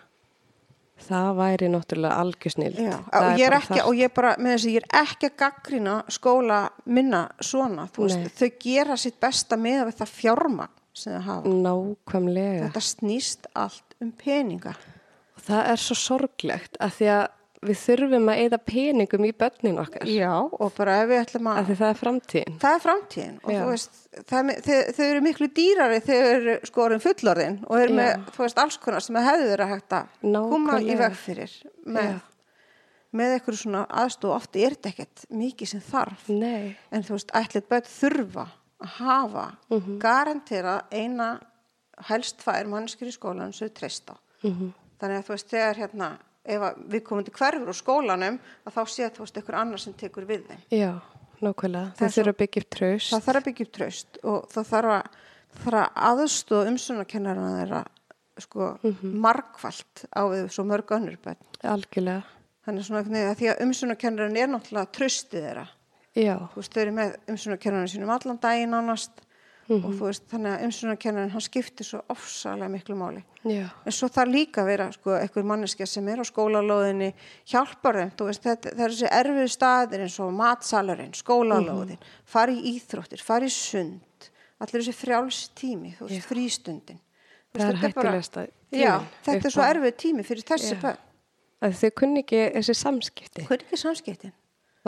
[0.98, 2.80] Það væri náttúrulega algjörsnild.
[2.82, 5.36] Já, og ég er ekki, og ég bara, með þess að ég er ekki að
[5.44, 6.58] gaggrina skóla
[6.90, 11.54] minna svona, þú veist, þau gera sitt besta með við það fjármagn sem þau hafa.
[11.68, 12.68] Nákvæmlega.
[12.68, 14.74] Þetta snýst allt um peninga.
[15.38, 17.26] Og það er svo sorglegt að því að
[17.62, 20.06] við þurfum að eða peningum í börnin okkar.
[20.06, 22.58] Já, og bara ef við ætlum að, það er framtíðin.
[22.62, 23.58] það er framtíðin og Já.
[23.58, 23.98] þú veist,
[24.30, 28.32] það, þau, þau eru miklu dýrari þau eru sko orðin fullorðin og eru með, Já.
[28.36, 30.06] þú veist, alls konar sem hefur verið hægt að
[30.52, 31.56] koma í veg fyrir
[31.86, 32.20] með,
[33.18, 36.28] með eitthvað svona aðstof, oft er þetta ekkert mikið sem þarf.
[36.28, 36.76] Nei.
[36.92, 38.46] en þú veist, ætlið börn þurfa
[38.78, 39.98] að hafa Mhm.
[39.98, 41.40] garantera eina
[42.06, 44.14] helst tvær mannskir í skólanum sem þau treysta
[44.44, 44.72] Mhm.
[45.00, 46.18] þannig að þú veist, þegar hérna
[46.48, 49.82] ef að við komum til hverfur úr skólanum að þá sé þú veist, einhver annar
[49.82, 50.92] sem tekur við þeim Já,
[51.44, 51.92] nákvæmlega.
[51.98, 53.12] Það þurfa að byggja upp traust.
[53.12, 55.20] það þarf að byggja upp traust og það þarf að,
[55.64, 57.84] þarf að aðstóða umsönakennarana þeirra
[58.38, 59.14] sko Mhm.
[59.18, 62.22] margfalt á við svo mörg önnur börn Algjörlega.
[62.66, 65.66] þannig svona að því að umsönakennarinn er náttúrulega traustið þeirra
[66.18, 69.10] Já, þú veist, þau eru með umsönakennarinn sínum allan daginn ánast
[69.68, 73.22] og þú veist, þannig að umsönakennarinn hann skiptir svo ofsalega miklu máli.
[73.44, 77.10] Já, en svo þarf líka vera sko, einhver manneskja sem er á skólalóðinni
[77.48, 82.54] hjálpar þeim, þú veist, þetta, það er þessi erfið staðir eins og matsalarinn skólalóðin, fara
[82.54, 86.28] í íþróttir fara í sund, allir þessi frjáls tími, þú veist, Já.
[86.30, 87.02] frístundin.
[87.52, 90.96] Það veist, er hættilegasta Já, tíminn þetta er svo erfið tími fyrir þessi Já.
[91.64, 93.46] að þau kunni ekki þessi samskipti.
[93.48, 94.34] Er ekki samskiptin?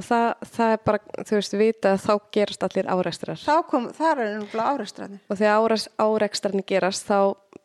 [0.01, 3.89] Og það, það er bara, þú veist, vita að þá gerast allir áreistrar Þá kom,
[3.97, 7.19] það er ennumlega áreistraðin og þegar áreistrarnir gerast þá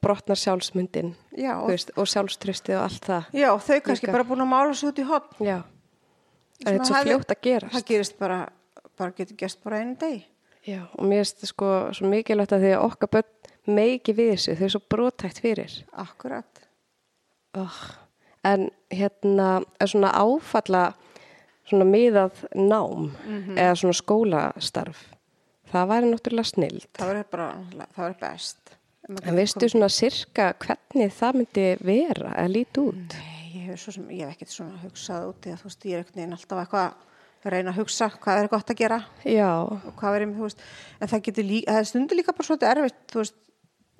[0.04, 4.18] brotnar sjálfsmyndin Já, og, veist, og sjálfströstið og allt það já, þau kannski Líka.
[4.18, 5.58] bara búin að mála svo út í hotn já,
[6.62, 7.76] það er svo fljótt að gerast.
[7.76, 8.40] Það gerist bara,
[9.00, 10.24] bara getur gerst bara einu degi.
[10.66, 14.32] Já, og mér finnst það sko svo mikilvægt að því að okkar börn meiki við
[14.34, 15.76] þessu, þau er svo brotætt fyrir.
[16.06, 16.66] Akkurat.
[17.56, 17.84] Oh.
[18.46, 20.90] en hérna er svona áfalla
[21.66, 23.58] svona miðað nám Mhm.
[23.58, 25.04] eða svona skólastarf
[25.72, 27.48] það væri náttúrulega snild það verður bara,
[27.96, 28.58] það verður best.
[29.26, 33.14] En veistu svona sirka hvernig það myndi vera eða líti út?
[33.14, 35.86] Nei, ég hef, svo sem, ég hef ekkert svona hugsað út í að þú veist,
[35.86, 36.94] ég er ekkert neginn alltaf eitthvað
[37.46, 40.64] að reyna að hugsa hvað er gott að gera já, og hvað verður, þú veist,
[41.02, 43.36] en það getur líka, það er stundur líka bara svolítið erfitt, þú veist,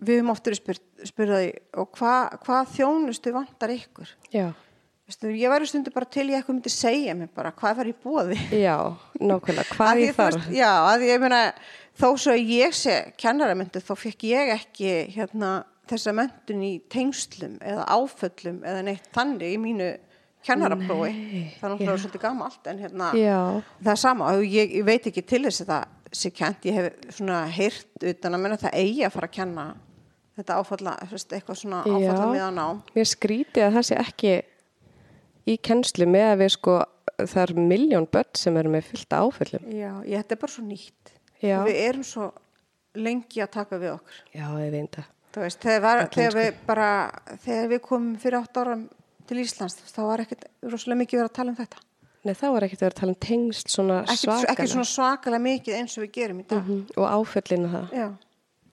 [0.02, 4.10] við höfum oftur spyr, spyrðaði og hvað, hvað þjónustu vantar ykkur?
[4.34, 4.48] já,
[5.06, 7.94] Veistu, ég væri stundur bara til ég eitthvað myndi segja mér bara hvað var í
[8.02, 8.38] bóði?
[8.58, 8.74] já
[9.22, 11.42] nákvæmlega, Að hvað ég þarf Já, að ég meina,
[11.94, 15.52] þó svo að ég sé kennaramöndu, þá fekk ég ekki hérna,
[15.86, 19.92] þessa möndun í tengslum eða áföllum eða neitt þannig í mínu
[20.46, 21.12] kennaraprófi.
[21.14, 23.38] Nei, Það er svolítið gamalt, en hérna, já,
[23.82, 27.16] það er sama, ég, ég veit ekki til þess að það sé kent, ég hef
[27.20, 29.70] svona heyrt utan að menna það eigi að fara að kenna
[30.38, 32.68] þetta áfalla, eitthvað svona áfalla meðan á.
[32.98, 34.36] mér skrítið að það sé ekki
[35.46, 36.78] í kennslu með að við sko
[37.16, 40.66] það er miljón börn sem eru með fylta áföllum Já, ég, þetta er bara svo
[40.66, 41.14] nýtt.
[41.44, 41.58] Já.
[41.68, 42.30] Við erum svo
[42.96, 44.22] lengi að taka við okkur.
[44.32, 46.40] já, ég veit það þegar, var, þegar sko.
[46.40, 46.92] við bara,
[47.44, 48.86] þegar við komum fyrir átt áram
[49.28, 51.82] til Íslands, þá var ekkert rosalega mikið verið að tala um þetta.
[52.26, 55.78] Nei, þá var ekkert vera að tala um tengsl svona svakalega ekki svona svakalega mikið
[55.80, 56.62] eins og við gerum í dag.
[56.64, 58.08] Mhm, og áföllinu það Já.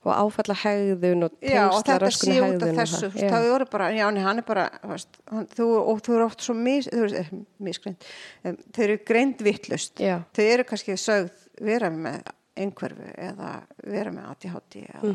[0.03, 3.09] Og áfalla hegðun og Já, og tengsla þetta röskun sé út af hegðun og þessu,
[3.13, 3.29] það.
[3.33, 6.43] það voru bara, já, nei, hann er bara, veist, hann, þú, og þú eru oft
[6.43, 7.29] svo mis, þú veist, eh,
[7.63, 8.07] misgreind,
[8.43, 10.17] um, þau eru greind vittlust, Já.
[10.35, 12.19] þau eru kannski sögð vera með
[12.59, 13.53] einhverfu eða
[13.87, 15.13] vera með ADHD eða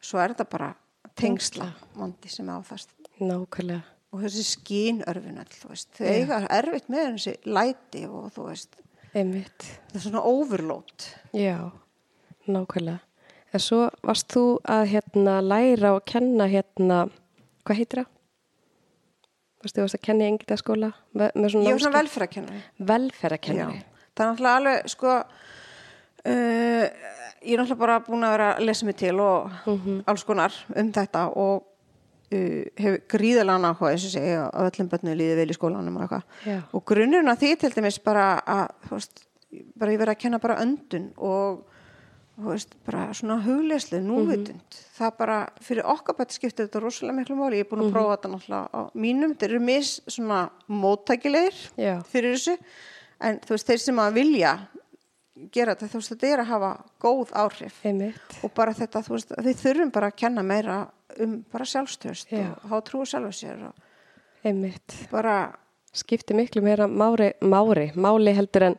[0.00, 0.70] svo er þetta bara
[1.18, 1.66] tengsla
[1.98, 3.82] vandi sem er áfast nákvæmlega.
[4.14, 4.46] og þessi
[5.58, 8.80] þú veist, þau eiga erfitt með þessi læti og þú veist.
[9.10, 11.06] Einmitt, það er svona overload.
[11.34, 11.72] Já,
[12.46, 13.00] nákvæmlega
[13.52, 17.02] en svo varst þú að hérna læra og kenna hérna
[17.66, 18.10] hvað heitir það?
[19.60, 22.60] Varst þú að kenna í engildaskóla ég er svona velferðarkennari.
[22.90, 23.82] Velferðarkennari.
[24.16, 26.84] Það er náttúrulega alveg sko uh,
[27.40, 30.02] ég er náttúrulega bara búin að vera að lesa mig til og Mhm.
[30.06, 31.64] alls konar um þetta og
[32.32, 36.02] uh, hefur gríðalega náhuga þess að segja að öllum börnu líði vel í skólanum og
[36.06, 36.62] eitthvað.
[36.74, 39.24] Og grunnurinn að því til dæmis bara að þú veist,
[39.76, 41.64] bara ég verið að kenna bara öndun og
[42.46, 44.78] veist, bara svona hugleyslu, núvitund.
[44.96, 48.16] Það bara, fyrir okkar bætt skiptir þetta rosalega miklu máli, ég er búin að prófa
[48.16, 51.94] þetta náttúrulega á mínum, þeir eru mis svona móttækilegir Já.
[52.10, 52.56] fyrir þessu.
[53.20, 54.54] En þú veist, þeir sem að vilja
[55.52, 56.70] gera þetta, þú veist, þetta er að hafa
[57.02, 57.78] góð áhrif.
[57.84, 60.80] Einmitt, og bara þetta, þú veist, við þurfum bara að kenna meira
[61.20, 62.50] um bara sjálfstöðst Já.
[62.54, 64.94] og hafa trúið sjálfu sér og einmitt.
[65.10, 65.52] bara,
[65.92, 68.76] skipti miklu meira mári, mári máli heldur en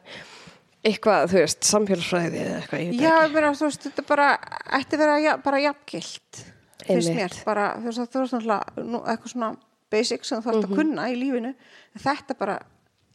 [0.83, 3.33] eitthvað, þú veist, samfélagsfræði eða eitthvað, ég veit já, ekki.
[3.35, 4.27] meina, þú veist, þetta bara
[4.79, 6.43] ætti að vera ja, bara jafngilt
[6.89, 7.15] Einmitt.
[7.15, 9.51] mér, bara, þú veist, þú veist náttúrulega eitthvað svona
[9.91, 10.71] basic sem þú þarfst Mhm.
[10.71, 11.53] að kunna í lífinu,
[11.99, 12.59] þetta bara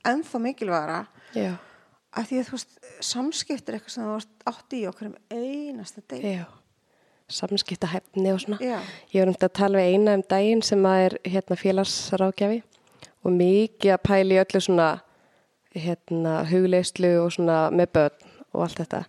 [0.06, 1.06] ennþá mikilvægara.
[1.34, 1.56] Já,
[2.16, 6.02] að því að þú veist, samskiptir eitthvað sem þú varst átt í okkur um einasta
[6.09, 6.44] deg já.
[7.28, 8.59] Samskipta hefni og svona.
[8.62, 8.78] Já.
[9.12, 12.62] ég var um þetta að tala við eina um daginn sem að er hérna félagsrákjafi
[13.24, 15.01] og mikið að pæli öllu svona
[15.77, 19.03] hérna hugleyslu og svona með börn og allt þetta.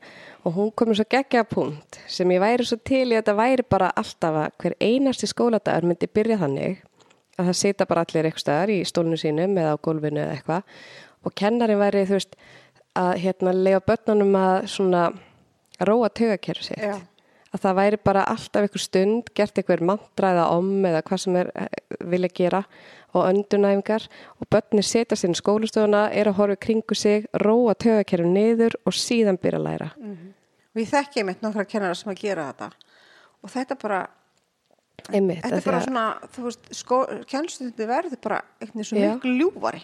[0.46, 3.66] Og hún komur svo geggja punkt sem ég væri svo til í að þetta væri
[3.70, 6.84] bara alltaf að hver einasti skóladagur myndi byrja þannig
[7.38, 10.80] að það sita bara allir eitthvað staðar í stólinu sínum eða á gólfinu eða eitthvað.
[11.26, 12.38] Og kennarin væri þú veist
[12.98, 15.04] að hérna lega börnunum að svona
[15.86, 16.82] róa tögakerfi sitt.
[16.82, 16.98] Já.
[17.54, 21.38] að það væri bara alltaf einhver stund gert einhver mantra eða om eða hvað sem
[21.40, 21.70] er eh,
[22.12, 22.60] vilja gera
[23.18, 24.08] og öndunæfingar
[24.38, 28.96] og börnir setja sér í skólastofuna, er að horfa kringu sig róa tögakerfi niður og
[28.96, 29.90] síðan byrja að læra.
[29.98, 32.72] Og ég þekki einmitt nokkra kennara sem að gera þetta.
[33.44, 34.02] Og þetta bara
[35.12, 36.74] einmitt, þetta er bara svona, þú veist,
[37.30, 39.84] kennstundi verður bara eitthvað svo miklu ljúfari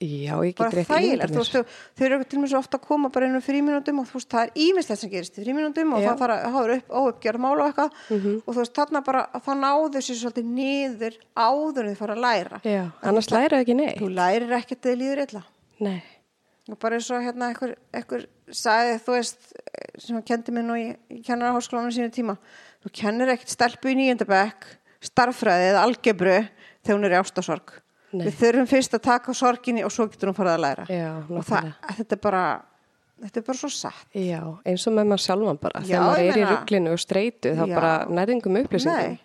[0.00, 1.56] já, ég get rétt ímyndað þú veist,
[1.98, 4.30] þau, eru til mér svo ofta að koma bara inn um fríminútum og þú veist,
[4.32, 6.08] það er ímislegt sem gerist í fríminútum og Já.
[6.08, 7.98] það fara að hafa upp óuppgjörð mála og eitthvað.
[8.08, 8.38] Mhm.
[8.40, 12.24] og þú veist, þarna bara, þá náðu sér svolítið niður áður en þau fara að
[12.24, 12.62] læra.
[12.64, 14.00] Já, annars læra ekki neitt.
[14.00, 15.44] Þú lærir ekkert þegar þið líður illa.
[15.80, 16.02] Nei,
[16.70, 19.52] og bara eins og hérna einhver, einhver sagði, þú veist,
[20.00, 22.36] sem hann kendi mér nú í, í kennarháskólanum sínu tíma
[22.84, 24.68] þú kennir ekkert stelpu í nýjöndabæk
[25.04, 26.36] starffræði eða algebru
[26.80, 27.74] þegar hún er í ástasorg
[28.10, 28.26] Nei.
[28.26, 30.86] við þurfum fyrst að taka sorginni og svo getur hún farið að læra.
[30.90, 32.44] Já, og það, þetta er bara
[33.20, 34.06] þetta er bara svo satt.
[34.16, 35.82] Já, eins og með maður sjálfan bara.
[35.84, 39.18] Já, þegar maður er í rugglinu og streitu þá bara nærðingum upplýsingum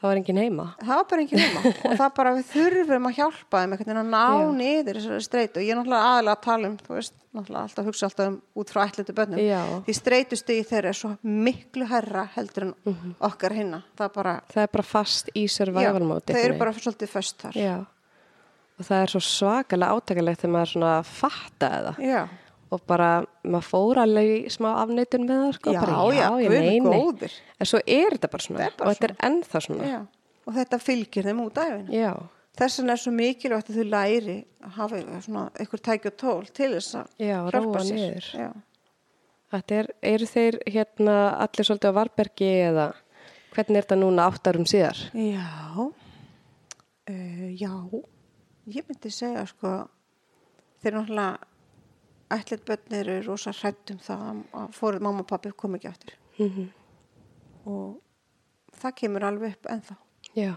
[0.00, 0.02] Nei.
[0.02, 0.64] þá er engin heima.
[0.80, 1.60] Það var bara engin heima.
[1.90, 5.60] Og það bara við þurfum að hjálpa þeim einhvern veginn að ná niður þessari streitu.
[5.60, 8.38] Og ég er náttúrulega aðalega að tala um þú veist, náttúrulega alltaf hugsa alltaf um
[8.62, 9.60] út frá ætlutu bönnum Já.
[9.86, 13.14] því streitustigi þeirra er svo miklu herra heldur en Mhm.
[13.20, 13.82] okkar hinna.
[14.00, 17.52] Það bara, það er bara fast í survival mode þau eru bara svolítið föst þar.
[17.60, 17.76] Já,
[18.80, 21.98] og það er svo svakalega átakalegt þegar maður svona fattaði það.
[22.08, 22.28] Já,
[22.70, 23.10] og bara
[23.42, 26.88] maður fór alveg í smá afneitun með það sko, já, bara, já, ég guð minn
[26.90, 27.30] meini
[27.60, 28.66] en svo er þetta bara svona.
[28.66, 29.88] Er bara og þetta er ennþá svona.
[29.90, 30.00] Já.
[30.46, 32.12] og þetta fylgir þeim út æfina Já,
[32.60, 36.50] þess vegna er svo mikilvægt að þau læri að hafa svona einhver tæki og tól
[36.54, 38.30] til þess að Já, hjálpa sér.
[38.38, 38.50] já.
[39.56, 42.88] þetta er, eru þeir hérna allir svolítið á Varbergi eða
[43.54, 44.98] hvernig er þetta núna áttarum síðar?
[45.10, 45.46] Já,
[47.10, 47.72] uh, já,
[48.70, 49.72] ég myndi segja sko,
[50.84, 51.49] þeir náttúrulega
[52.36, 56.16] ætlit börn eru rosa hrætt um það að fórið mamma og pappi kom ekki aftur.
[56.38, 56.68] Mm
[57.70, 57.98] og
[58.80, 59.94] það kemur alveg upp ennþá.
[60.38, 60.54] Já,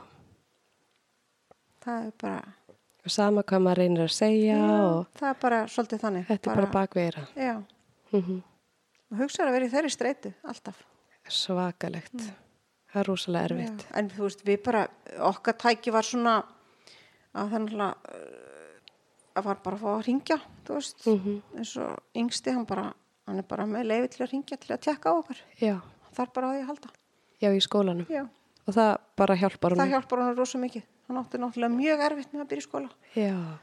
[1.83, 2.53] Það er bara,
[3.03, 6.25] og sama hvað maður reynir að segja og það er bara svolítið þannig.
[6.29, 7.55] þetta er bara bakveira Já,
[8.13, 8.37] mm
[9.11, 10.79] og hugsaður að vera í þeirri streitu alltaf.
[11.29, 12.15] Svakalegt.
[12.89, 13.83] Það er rosalega erfitt.
[13.83, 14.87] Já, en þú veist, við bara,
[15.27, 16.33] okkar tæki var svona
[17.33, 18.52] að náttúrulega uh,
[19.35, 20.37] að var bara að fá að ringja,
[20.67, 21.41] þú veist, Mhm.
[21.57, 22.93] eins og yngsti, hann bara,
[23.27, 25.37] hann er bara með leiði til að ringja til að tekka á okkur.
[26.13, 26.89] Það er bara að halda.
[27.41, 28.27] já í skólanum Já,
[28.67, 30.83] og það bara hjálpar það honum hjálpar hann rosa mikið.
[31.07, 32.89] Hann átti náttúrulega mjög erfitt með að byrja í skóla.
[33.15, 33.57] Já,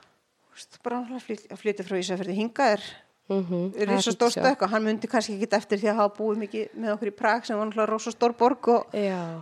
[0.52, 2.82] veist, bara flyt, að flytja frá Ísafjörði hinga er,
[3.30, 6.38] mm er svo stór stökk og hann myndi kannski ekki eftir því að hafa búið
[6.42, 8.86] mikið með okkur í Prag sem var náttúrulega rosa stór borg og,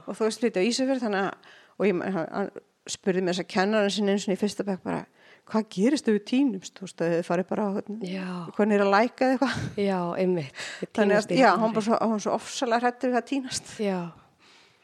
[0.06, 1.34] og þú veist flytja á Ísafjörð þannig að,
[1.78, 2.50] og ég, hann, hann
[2.86, 5.06] spurði mér þess að kennarinn sinni eins og í fyrsta bekk bara,
[5.48, 7.66] hvað gerist ef við tínumst, þú veist, þau farið bara
[8.04, 8.28] Já.
[8.56, 10.64] hvernig er að læka eða eitthvað Já, einmitt.
[10.82, 14.00] Við týnumst að, í já, hann bara svo, svo ofsalega hrættur við að tínast Já,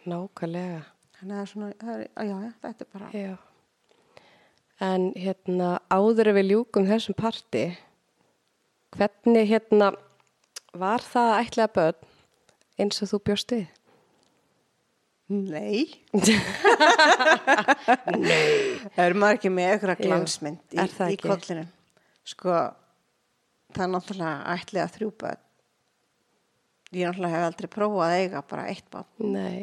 [0.09, 0.81] nákvæmlega.
[1.19, 3.35] þannig að svona, það er, já, já, þetta er bara Já.
[4.85, 7.66] En hérna, áður við ljúkum þessum parti,
[8.97, 9.93] hvernig hérna,
[10.74, 12.11] var það ætlega börn
[12.82, 13.69] eins og þú bjóst við?
[15.33, 15.87] Nei
[18.21, 21.29] Nei Er maður ekki með Jú, glansmynd í, það í ekki?
[21.31, 21.65] kollinu
[22.29, 22.53] Sko
[23.75, 25.41] það er náttúrulega ætliða þrjú börn
[26.95, 29.63] Ég náttúrulega hef aldrei prófað að eiga bara eitt barn Nei.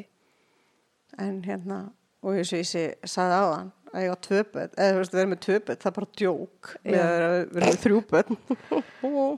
[1.21, 1.77] en hérna
[2.21, 4.99] og eins og ég sé, sagði á hann að ég á tvö börn, eða þú
[5.01, 7.05] veist, vera með tvö börn það er bara djók með Já.
[7.05, 8.37] að vera með þrjú börn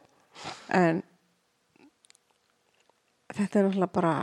[0.83, 1.03] en
[3.33, 4.15] þetta er náttúrulega bara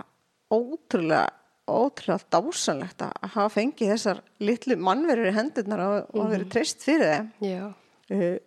[0.50, 1.24] ótrúlega
[1.68, 6.32] ótrúlega dásanlegt að hafa fengið þessar litlu mannverður í hendurnar og, og Mhm.
[6.34, 7.74] verið treyst fyrir þeim Já.
[8.10, 8.38] uh,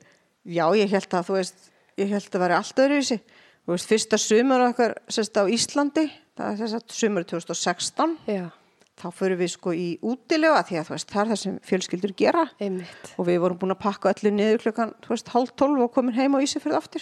[0.45, 3.19] já, ég held að þú veist, ég held að vera allt öðruvísi
[3.63, 8.49] þú veist, fyrsta sumar okkar sérst á Íslandi, það er þess að sumar 2016 Já,
[8.99, 12.15] þá fyrir við sko í útilega því að þú veist, það er það sem fjölskyldur
[12.17, 13.13] gera einmitt.
[13.17, 16.13] og við vorum búin að pakka öllu niður klukkan, þú veist, hálf tólf og komin
[16.17, 17.01] heim á Ísafjörð aftur.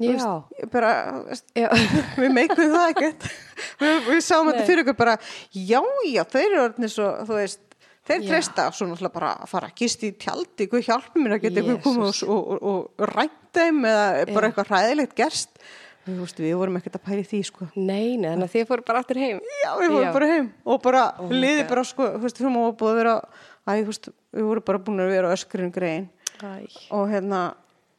[0.00, 0.90] Veist, bara,
[1.28, 1.46] veist,
[2.22, 3.28] við meikum það ekkert.
[3.80, 5.14] Við, við sáum þetta fyrir okkur bara
[5.50, 7.62] já, já, þeir eru orðinir svo þú veist,
[8.06, 11.46] þeir treysta svo náttúrulega bara að fara að gist í tjaldi hvað hjálpi mér að
[11.46, 15.64] geta eitthvað komið og, og, og, og rænt þeim eða bara eitthvað hræðilegt gerst.
[16.04, 17.66] Þú veist, við vorum ekkert að pæri því sko.
[17.74, 19.38] Nei, nei, þannig að þið fóru bara aftur heim.
[19.62, 22.26] Já, við fórum bara heim og bara Oh liði bara sko, þú
[23.88, 26.10] veist, við vorum bara búin að vera öskurinn grein.
[26.42, 26.66] Æ.
[26.90, 27.54] og hérna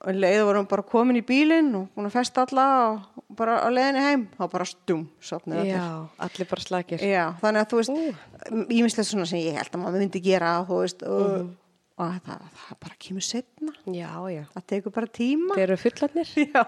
[0.05, 3.67] og leiði vorum bara komin í bílinn og búin að festa alla og bara á
[3.73, 5.85] leiðinni heim þá bara allir Já,
[6.27, 7.01] allir bara slakir.
[7.01, 8.65] Já, þannig að þú veist, Ú.
[8.69, 10.51] ímislegt svona sem ég held að maður myndi gera
[10.83, 11.49] veist, og, Mhm.
[11.97, 14.43] og það, það bara kemur setna Já, já.
[14.55, 16.27] það tekur bara tíma Þeir eru fullarnir.
[16.53, 16.63] Já,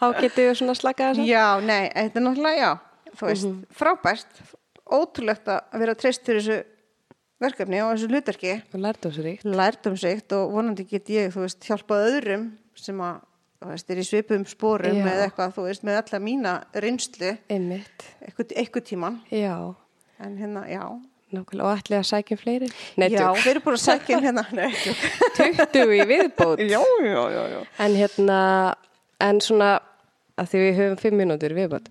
[0.00, 1.26] Þá getur við svona slakað þess að.
[1.30, 2.78] já nei, þetta er náttúrulega, já
[3.20, 3.64] veist, Mhm.
[3.72, 4.26] frábært
[4.86, 6.64] ótrúlegt að vera treyst fyrir þessu
[7.42, 9.44] verkefni og þessu hlutverki Og lærdómsríkt.
[9.44, 12.46] lærdumsíkt og vonandi get ég, þú veist, hjálpað öðrum
[12.76, 13.18] sem að,
[13.62, 18.06] þú veist, er í svipum spórum með eitthvað, þú veist, með alla mína reynslu, Einmitt.
[18.24, 19.74] eitthvað, tíman Já,
[20.20, 20.84] en hérna, já
[21.34, 21.66] nákvæmlega.
[21.66, 22.68] Og ætli að sækja um fleiri?
[22.96, 23.40] Nei, Já, tjók.
[23.42, 25.00] þeir eru búin að sækja um hérna Nei, tjók.
[25.74, 26.62] 20 í viðbót.
[26.62, 28.38] já, já, já, já En hérna,
[29.20, 29.70] en svona,
[30.38, 31.90] að því við höfum 5 mínútur í viðbót.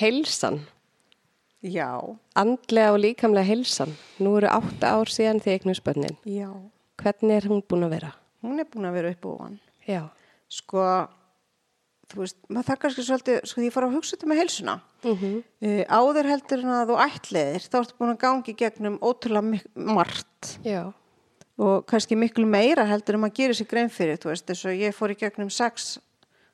[0.00, 0.58] Heilsan,
[1.62, 1.94] Já,
[2.34, 3.92] andlega og líkamlega heilsan.
[4.18, 6.16] Nú eru 8 ár síðan þið eignum spönnin.
[6.26, 6.50] já
[6.98, 8.12] Hvernig er hún búin að vera?
[8.42, 10.02] Hún er búin að vera upp og ofan Já.
[10.50, 10.82] Sko,
[12.10, 14.80] þú veist, maður það kannski svolítið, sko, því ég fór að hugsa þetta með heilsuna
[15.02, 19.62] Mm uh, Áður heldur en að þú ætliðir þá ertu búin að gangi gegnum ótrúlega
[19.74, 20.92] margt Já.
[21.58, 24.82] og kannski miklu meira heldur en maður gerir sér grein fyrir, þú veist, þess að
[24.82, 25.96] ég fór í gegnum sex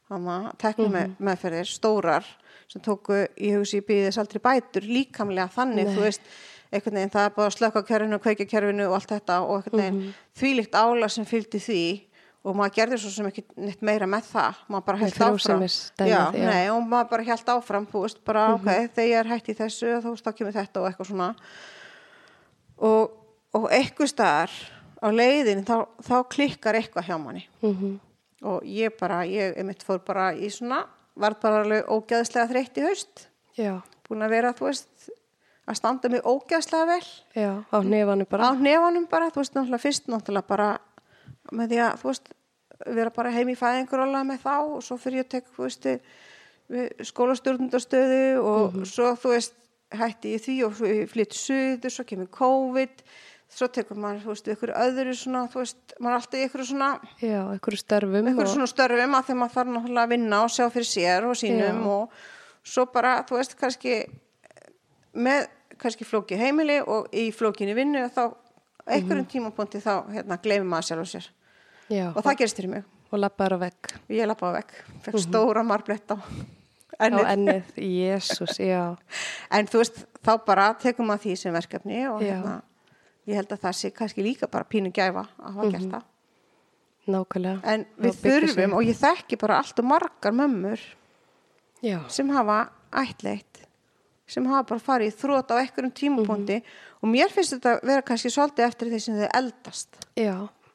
[0.09, 2.29] hana, teknum með, meðferðir, stórar
[2.69, 5.95] sem tóku, ég hugsi, býði þess aldrei bætur líkamlega þannig, Nei.
[5.97, 6.33] þú veist
[6.69, 9.55] einhvern veginn, það er bara að slöka kerfinu og kveikja kerfinu og allt þetta og
[9.57, 11.83] einhvern veginn þvílíkt ála sem fylgdi því
[12.49, 15.39] og maður gerði svo sem ekki neitt meira með það, maður bara held áfram.
[15.39, 16.49] frjósemisdæmið, já, já.
[16.49, 19.95] Nei, og maður bara held áfram, veist, bara ok, þegar ég er hætt í þessu,
[20.05, 21.29] þá kemur þetta og eitthvað svona.
[22.89, 23.17] Og,
[23.59, 24.55] og eitthvað staðar
[25.03, 27.45] á leiðin þá, þá klikkar eitthvað hjá manni.
[27.61, 27.99] Mm
[28.43, 30.85] og ég bara, ég mitt fór bara í svona,
[31.19, 33.25] var bara alveg ógæðslega þreytt í haust,
[33.59, 33.81] Já.
[34.07, 35.09] búin að vera, þú veist
[35.69, 37.51] að standa mig ógæðslega vel Já.
[37.69, 38.51] Á nefanu bara.
[38.51, 40.69] á nefanum bara, þú veist, náttúrulega fyrst náttúrulega bara
[41.53, 42.33] með því að, þú veist,
[42.87, 45.67] vera bara heim í fæðingur alveg með þá og svo fyrir ég að tek, þú
[45.67, 45.89] veist,
[47.09, 49.57] skólastjórnundastöðu og svo, þú veist,
[49.99, 50.81] hætti ég því og
[51.13, 53.03] flytt suður, svo kemur COVID,
[53.49, 56.89] svo tekur maður, þú veist, ykkur öðru svona, þú veist, maður er alltaf ykkur svona,
[57.23, 58.29] Já, einhverju störfum.
[58.33, 61.39] ykkur svona störfum að þegar maður þarf náttúrulega að vinna og sjá fyrir sér og
[61.41, 61.95] sínum Já.
[61.95, 63.95] og svo bara, þú veist, kannski
[65.19, 65.49] með
[65.79, 68.23] kannski flóki heimili og í flókinni vinnu og þá
[68.89, 71.29] einhverjum tímapunkti þá hérna gleymir maður sjálf og sér
[71.89, 72.07] Já.
[72.13, 73.89] og það gerist fyrir mig Og lappaður á vegg.
[74.13, 74.73] ég lappaði vekk,
[75.07, 76.17] fekk stóra marblett á
[76.99, 77.69] Á ennið ennið.
[77.79, 78.97] Jésús, já.
[79.55, 82.57] en þú veist, þá bara tekum maður því sem verkefni og hérna
[83.29, 86.07] ég held að það sé kannski líka bara pínu gæfa að hafa gert það
[87.09, 87.61] Nákvæmlega.
[87.65, 90.81] en við sig þurfum og ég þekki bara allt og margar mömmur
[91.83, 92.03] Já.
[92.13, 92.59] sem hafa
[92.93, 93.63] ættleitt
[94.29, 96.59] sem hafa bara farið í þrótt á einhverjum tímapunkti
[97.01, 100.35] og mér finnst þetta vera kannski svolítið eftir því sem þau eldast Já,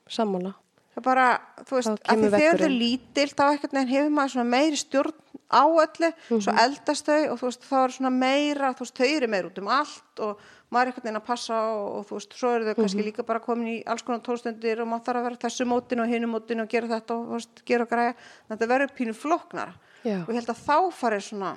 [0.10, 0.56] sammála.
[0.96, 1.28] það bara,
[1.70, 5.14] þú veist, að því þegar þau lítil þá ekkert neginn hefur maður svona meiri stjórn
[5.54, 6.60] á öllu, svo Mhm.
[6.66, 9.58] eldast þau og þú veist, þá er svona meira, þú veist, þau eru meira út
[9.62, 10.40] um allt og
[10.74, 13.08] maður er ekkert neginn að passa og, og þú veist, svo eru þau kannski Mhm.
[13.10, 16.10] líka bara komin í alls konar tónstundir og maður þarf að vera þessu mótin og
[16.12, 18.16] hinu mótin og gera þetta og veist, gera og græja,
[18.50, 20.18] þetta verður pínu flóknar Já.
[20.24, 21.54] og ég held að þá farið svona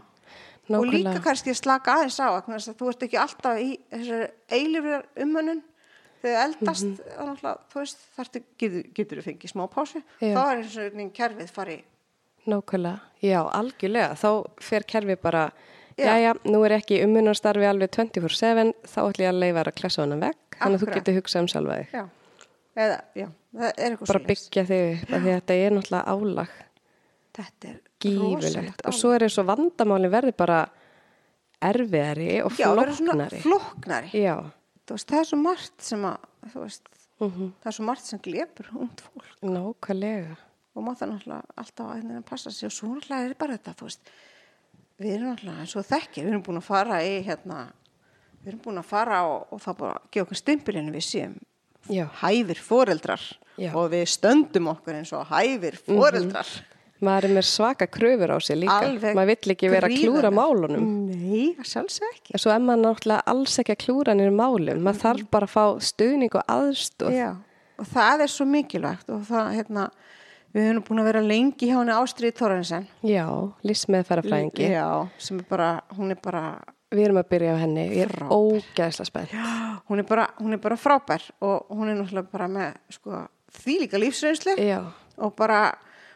[0.68, 5.02] og líka kannski að slaka aðeins á að þú ert ekki alltaf í þessari eilifur
[5.22, 5.62] umönnun
[6.22, 7.58] þegar eldast mm -hmm.
[7.72, 8.42] þú veist, þarftu,
[8.94, 10.34] getur, þú fengið smá pásu Já.
[10.34, 11.84] þá er eins og einhvern kerfið fari
[12.46, 14.14] Nákvæmlega, já, algjörlega.
[14.14, 14.30] Þá
[14.60, 15.50] fer kerfi bara,
[15.96, 16.04] Já.
[16.04, 19.76] já, já, nú er ekki ummunarstarfi alveg 24-7, þá ætlum ég að leifa þér að
[19.80, 21.94] klessa hana vekk, þannig að þú getur hugsað um sjálfa þig.
[21.96, 22.04] já,
[22.84, 24.42] eða, já, það er eitthvað Bara svoleiðis.
[24.50, 26.58] byggja þig upp, af því að þetta er náttúrulega álag,
[27.38, 28.84] þetta er gífulegt.
[28.90, 30.58] Og svo er eins og vandamálin verður bara
[31.66, 33.40] erfiðari og já, svona flóknari.
[33.44, 34.34] flóknari Já,
[34.90, 36.90] veist, það er svo margt sem að þú veist,
[37.24, 40.36] mhm, það er svo margt sem glepur ungt fólk nákvæmlega.
[40.76, 43.74] og maður það náttúrulega alltaf að hérna passa sig og svo náttúrulega er bara þetta
[43.80, 44.10] þú veist,
[45.00, 47.58] við erum náttúrulega eins og þekkir, við erum búin að fara í hérna,
[48.42, 51.34] við erum búin að fara og, og það bara gefa okkur stimpilinu við séum
[51.92, 52.06] Já.
[52.22, 53.70] hæfir foreldrar Já.
[53.76, 56.56] og við stöndum okkur eins og hæfir foreldrar
[57.04, 58.76] Maður er með svaka kröfur á sig líka.
[58.86, 60.86] Alveg Maður vill ekki vera að klúra málunum.
[61.10, 64.80] Nei, sjálfsög ekki En svo er maður náttúrulega alls ekki að klúra niður málum.
[64.80, 67.18] Maður þarf bara að fá stuðning og aðstóð.
[67.18, 67.28] Já,
[67.76, 69.84] og það er svo mikilvægt og það, hérna,
[70.56, 73.26] við höfum búin að vera lengi hjá henni Ástriði Þórarinsen Já,
[73.68, 74.70] lífsmeðferðafræðingi.
[74.72, 74.86] Já,
[75.20, 76.42] sem er bara, hún er bara
[76.96, 77.82] Við erum að byrja á henni.
[77.96, 78.30] Ég er Frábær.
[78.30, 79.32] ógæðslega spennt.
[79.90, 83.24] hún er bara, hún er bara frábær og hún er náttúrulega bara með sko,
[83.58, 84.78] því líka lífsreynslu Já,
[85.18, 85.58] og bara,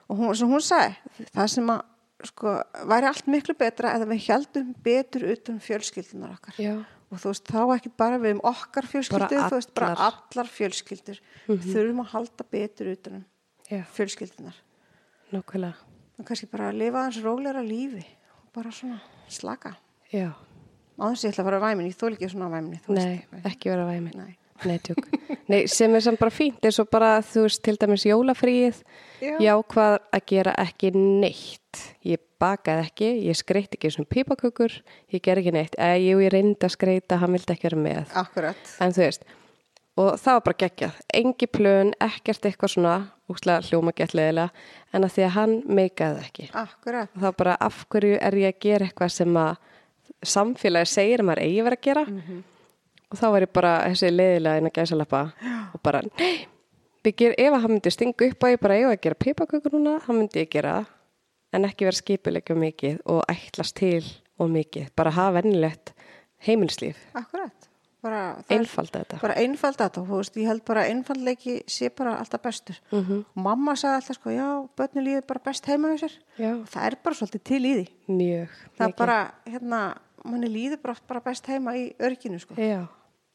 [0.09, 1.83] og hún, sem hún sagði það sem að
[2.31, 2.55] sko,
[2.87, 6.75] væri allt miklu betra eða við heldum betur utan fjölskyldunar okkar já,
[7.11, 10.15] og þú veist, þá ekki bara við um okkar fjölskyldu, þú veist, bara allar.
[10.15, 10.31] Mhm.
[10.31, 13.40] allar fjölskyldur þurfum að halda betur utan um já,
[13.97, 14.57] fjölskyldunar
[15.33, 15.75] nokkvælega.
[16.19, 18.03] og kannski bara að lifa hans róleira lífi
[18.43, 19.77] og bara svona slaka
[20.13, 20.33] Já,
[20.99, 22.95] á þess að ég ætla að fara að væmin, ég þól ekki svona væminni þú
[22.99, 23.47] nei, veist.
[23.47, 24.17] ekki vera væmin.
[24.19, 24.37] Nei.
[24.67, 24.77] Nei.
[25.49, 28.83] Nei, sem er samt bara fínt, eins og bara, þú veist, til dæmis jólafríið,
[29.23, 29.37] Já.
[29.41, 31.81] já, hvað að gera ekki neitt.
[32.05, 34.75] Ég bakaði ekki, ég skreitt ekki svona pipakökur,
[35.15, 35.79] ég ger ekki neitt.
[35.81, 38.13] Eða, jú, ég reyndi að skreita, hann vildi ekki vera með.
[38.21, 38.75] Akkurat.
[38.85, 39.25] En þú veist,
[39.97, 41.01] og það var bara geggjað.
[41.23, 42.95] Engi plön, ekkert eitthvað svona,
[43.31, 44.51] úslega hljóma gettleðilega,
[44.93, 46.47] en að því að hann meikaði ekki.
[46.61, 47.11] Akkurat.
[47.15, 49.53] Og þá bara, af hverju er ég að gera eitthvað sem að
[50.35, 52.07] samfélagi segir að maður eigi að vera að gera?
[53.11, 55.23] Og þá var ég bara þessi leiðilega inn að gæsa lappa
[55.75, 56.03] og bara,
[57.07, 59.97] ger, ef að hann myndi stinga upp að ég bara eiga að gera pipakökur núna,
[60.05, 60.75] hann myndi ég gera
[61.55, 64.05] en ekki vera skipuleikja mikið og ætlast til
[64.41, 65.95] og mikið, bara hafa vennilegt
[66.47, 67.70] heimilslíf, Akkurat.
[68.03, 69.21] Bara, einfalda þetta.
[69.21, 72.79] bara einfalda þetta þú veist, ég held bara einfaldleiki sé bara alltaf bestur.
[72.93, 73.25] Mhm.
[73.37, 74.47] Og mamma sagði alltaf sko, já,
[74.77, 77.89] börni líður bara best heima Og það er bara svolítið til í því.
[78.09, 78.49] mjög.
[78.79, 82.55] Það er bara, hérna, manni líður bara, bara best heima í örginu sko.
[82.57, 82.89] Já,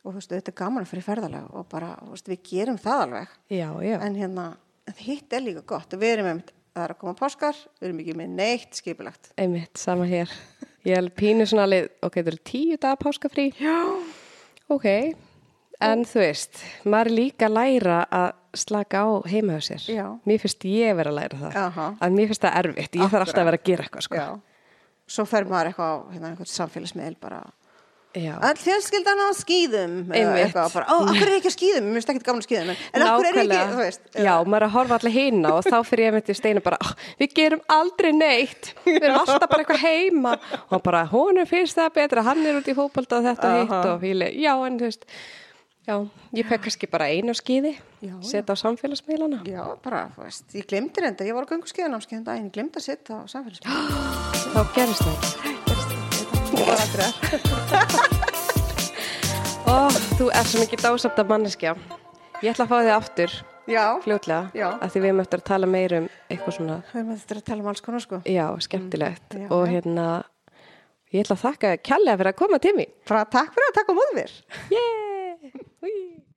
[0.06, 2.78] Og þú veist, þetta er gaman að fyrir ferðalega og bara, þú veist, við gerum
[2.78, 3.28] það alveg.
[3.50, 4.02] já, já.
[4.02, 4.58] En hérna,
[4.98, 5.90] hitt er líka gott.
[5.90, 6.44] Við erum með,
[6.76, 9.32] það er að koma páskar, við erum ekki með neitt skipulagt.
[9.38, 10.30] Einmitt, sama hér.
[10.86, 12.22] Ég er pínu svona alveg, ok,
[14.74, 14.88] Ok,
[15.86, 19.86] en þú veist, maður líka að læra að slaka á heima hjá sér.
[19.92, 20.06] Já.
[20.26, 21.60] Mér finnst ég vera að læra það.
[21.62, 21.88] Aha.
[22.02, 24.16] Að mér finnst það erfitt, ég þarf alltaf að vera að gera eitthvað, sko.
[24.16, 24.72] Já.
[25.16, 27.65] Svo fer maður eitthvað á hérna, samfélagsmiðl bara Já.
[28.16, 32.24] Öll fjölskyldan á skýðum eitthvað bara, ó, akkur er ekki á skýðum, mér finnst ekki
[32.26, 35.00] gaman á skýðum en, en akkur er ekki, þú veist Já, maður er að horfa
[35.00, 36.88] allir hina og þá fyrir ég með til steinu bara, "Ó,
[37.20, 40.36] við gerum aldrei neitt, við erum alltaf bara eitthvað heima.
[40.72, 44.02] Og bara, honum finnst það betra, hann er út í fótbolta og þetta hitt og
[44.02, 45.06] leið, já, en þú veist,
[45.88, 45.96] já,
[46.40, 47.76] ég fekk kannski bara einu skýði,
[48.24, 49.44] setja á samfélagsmiðlana.
[49.46, 52.80] Já, bara, þú veist, ég glemdi reynda, ég var á göngu skýðanámskeiðan daginn, ég glemdi
[52.80, 54.26] að setja á samfélagsmiðl
[54.56, 55.55] Þá gerist það ekki.
[56.66, 57.14] Var aldrei að
[59.66, 59.76] Ó,
[60.18, 61.74] þú er svo mikið dásamt af manneskja.
[62.44, 63.32] Ég ætla að fá þig aftur,
[63.66, 64.68] Já, fljótlega, Já.
[64.78, 67.46] að því við erum eftir að tala meir um eitthvað svona, við erum eftir að
[67.48, 70.06] tala um alls konar sko já, skemmtilegt Mm, já, og hérna,
[71.16, 72.92] ég ætla að þakka kjallega fyrir að koma til mín.
[73.10, 74.32] Bara takk fyrir að taka á móðu mér
[74.76, 75.58] Yeah!
[75.82, 75.96] Ui.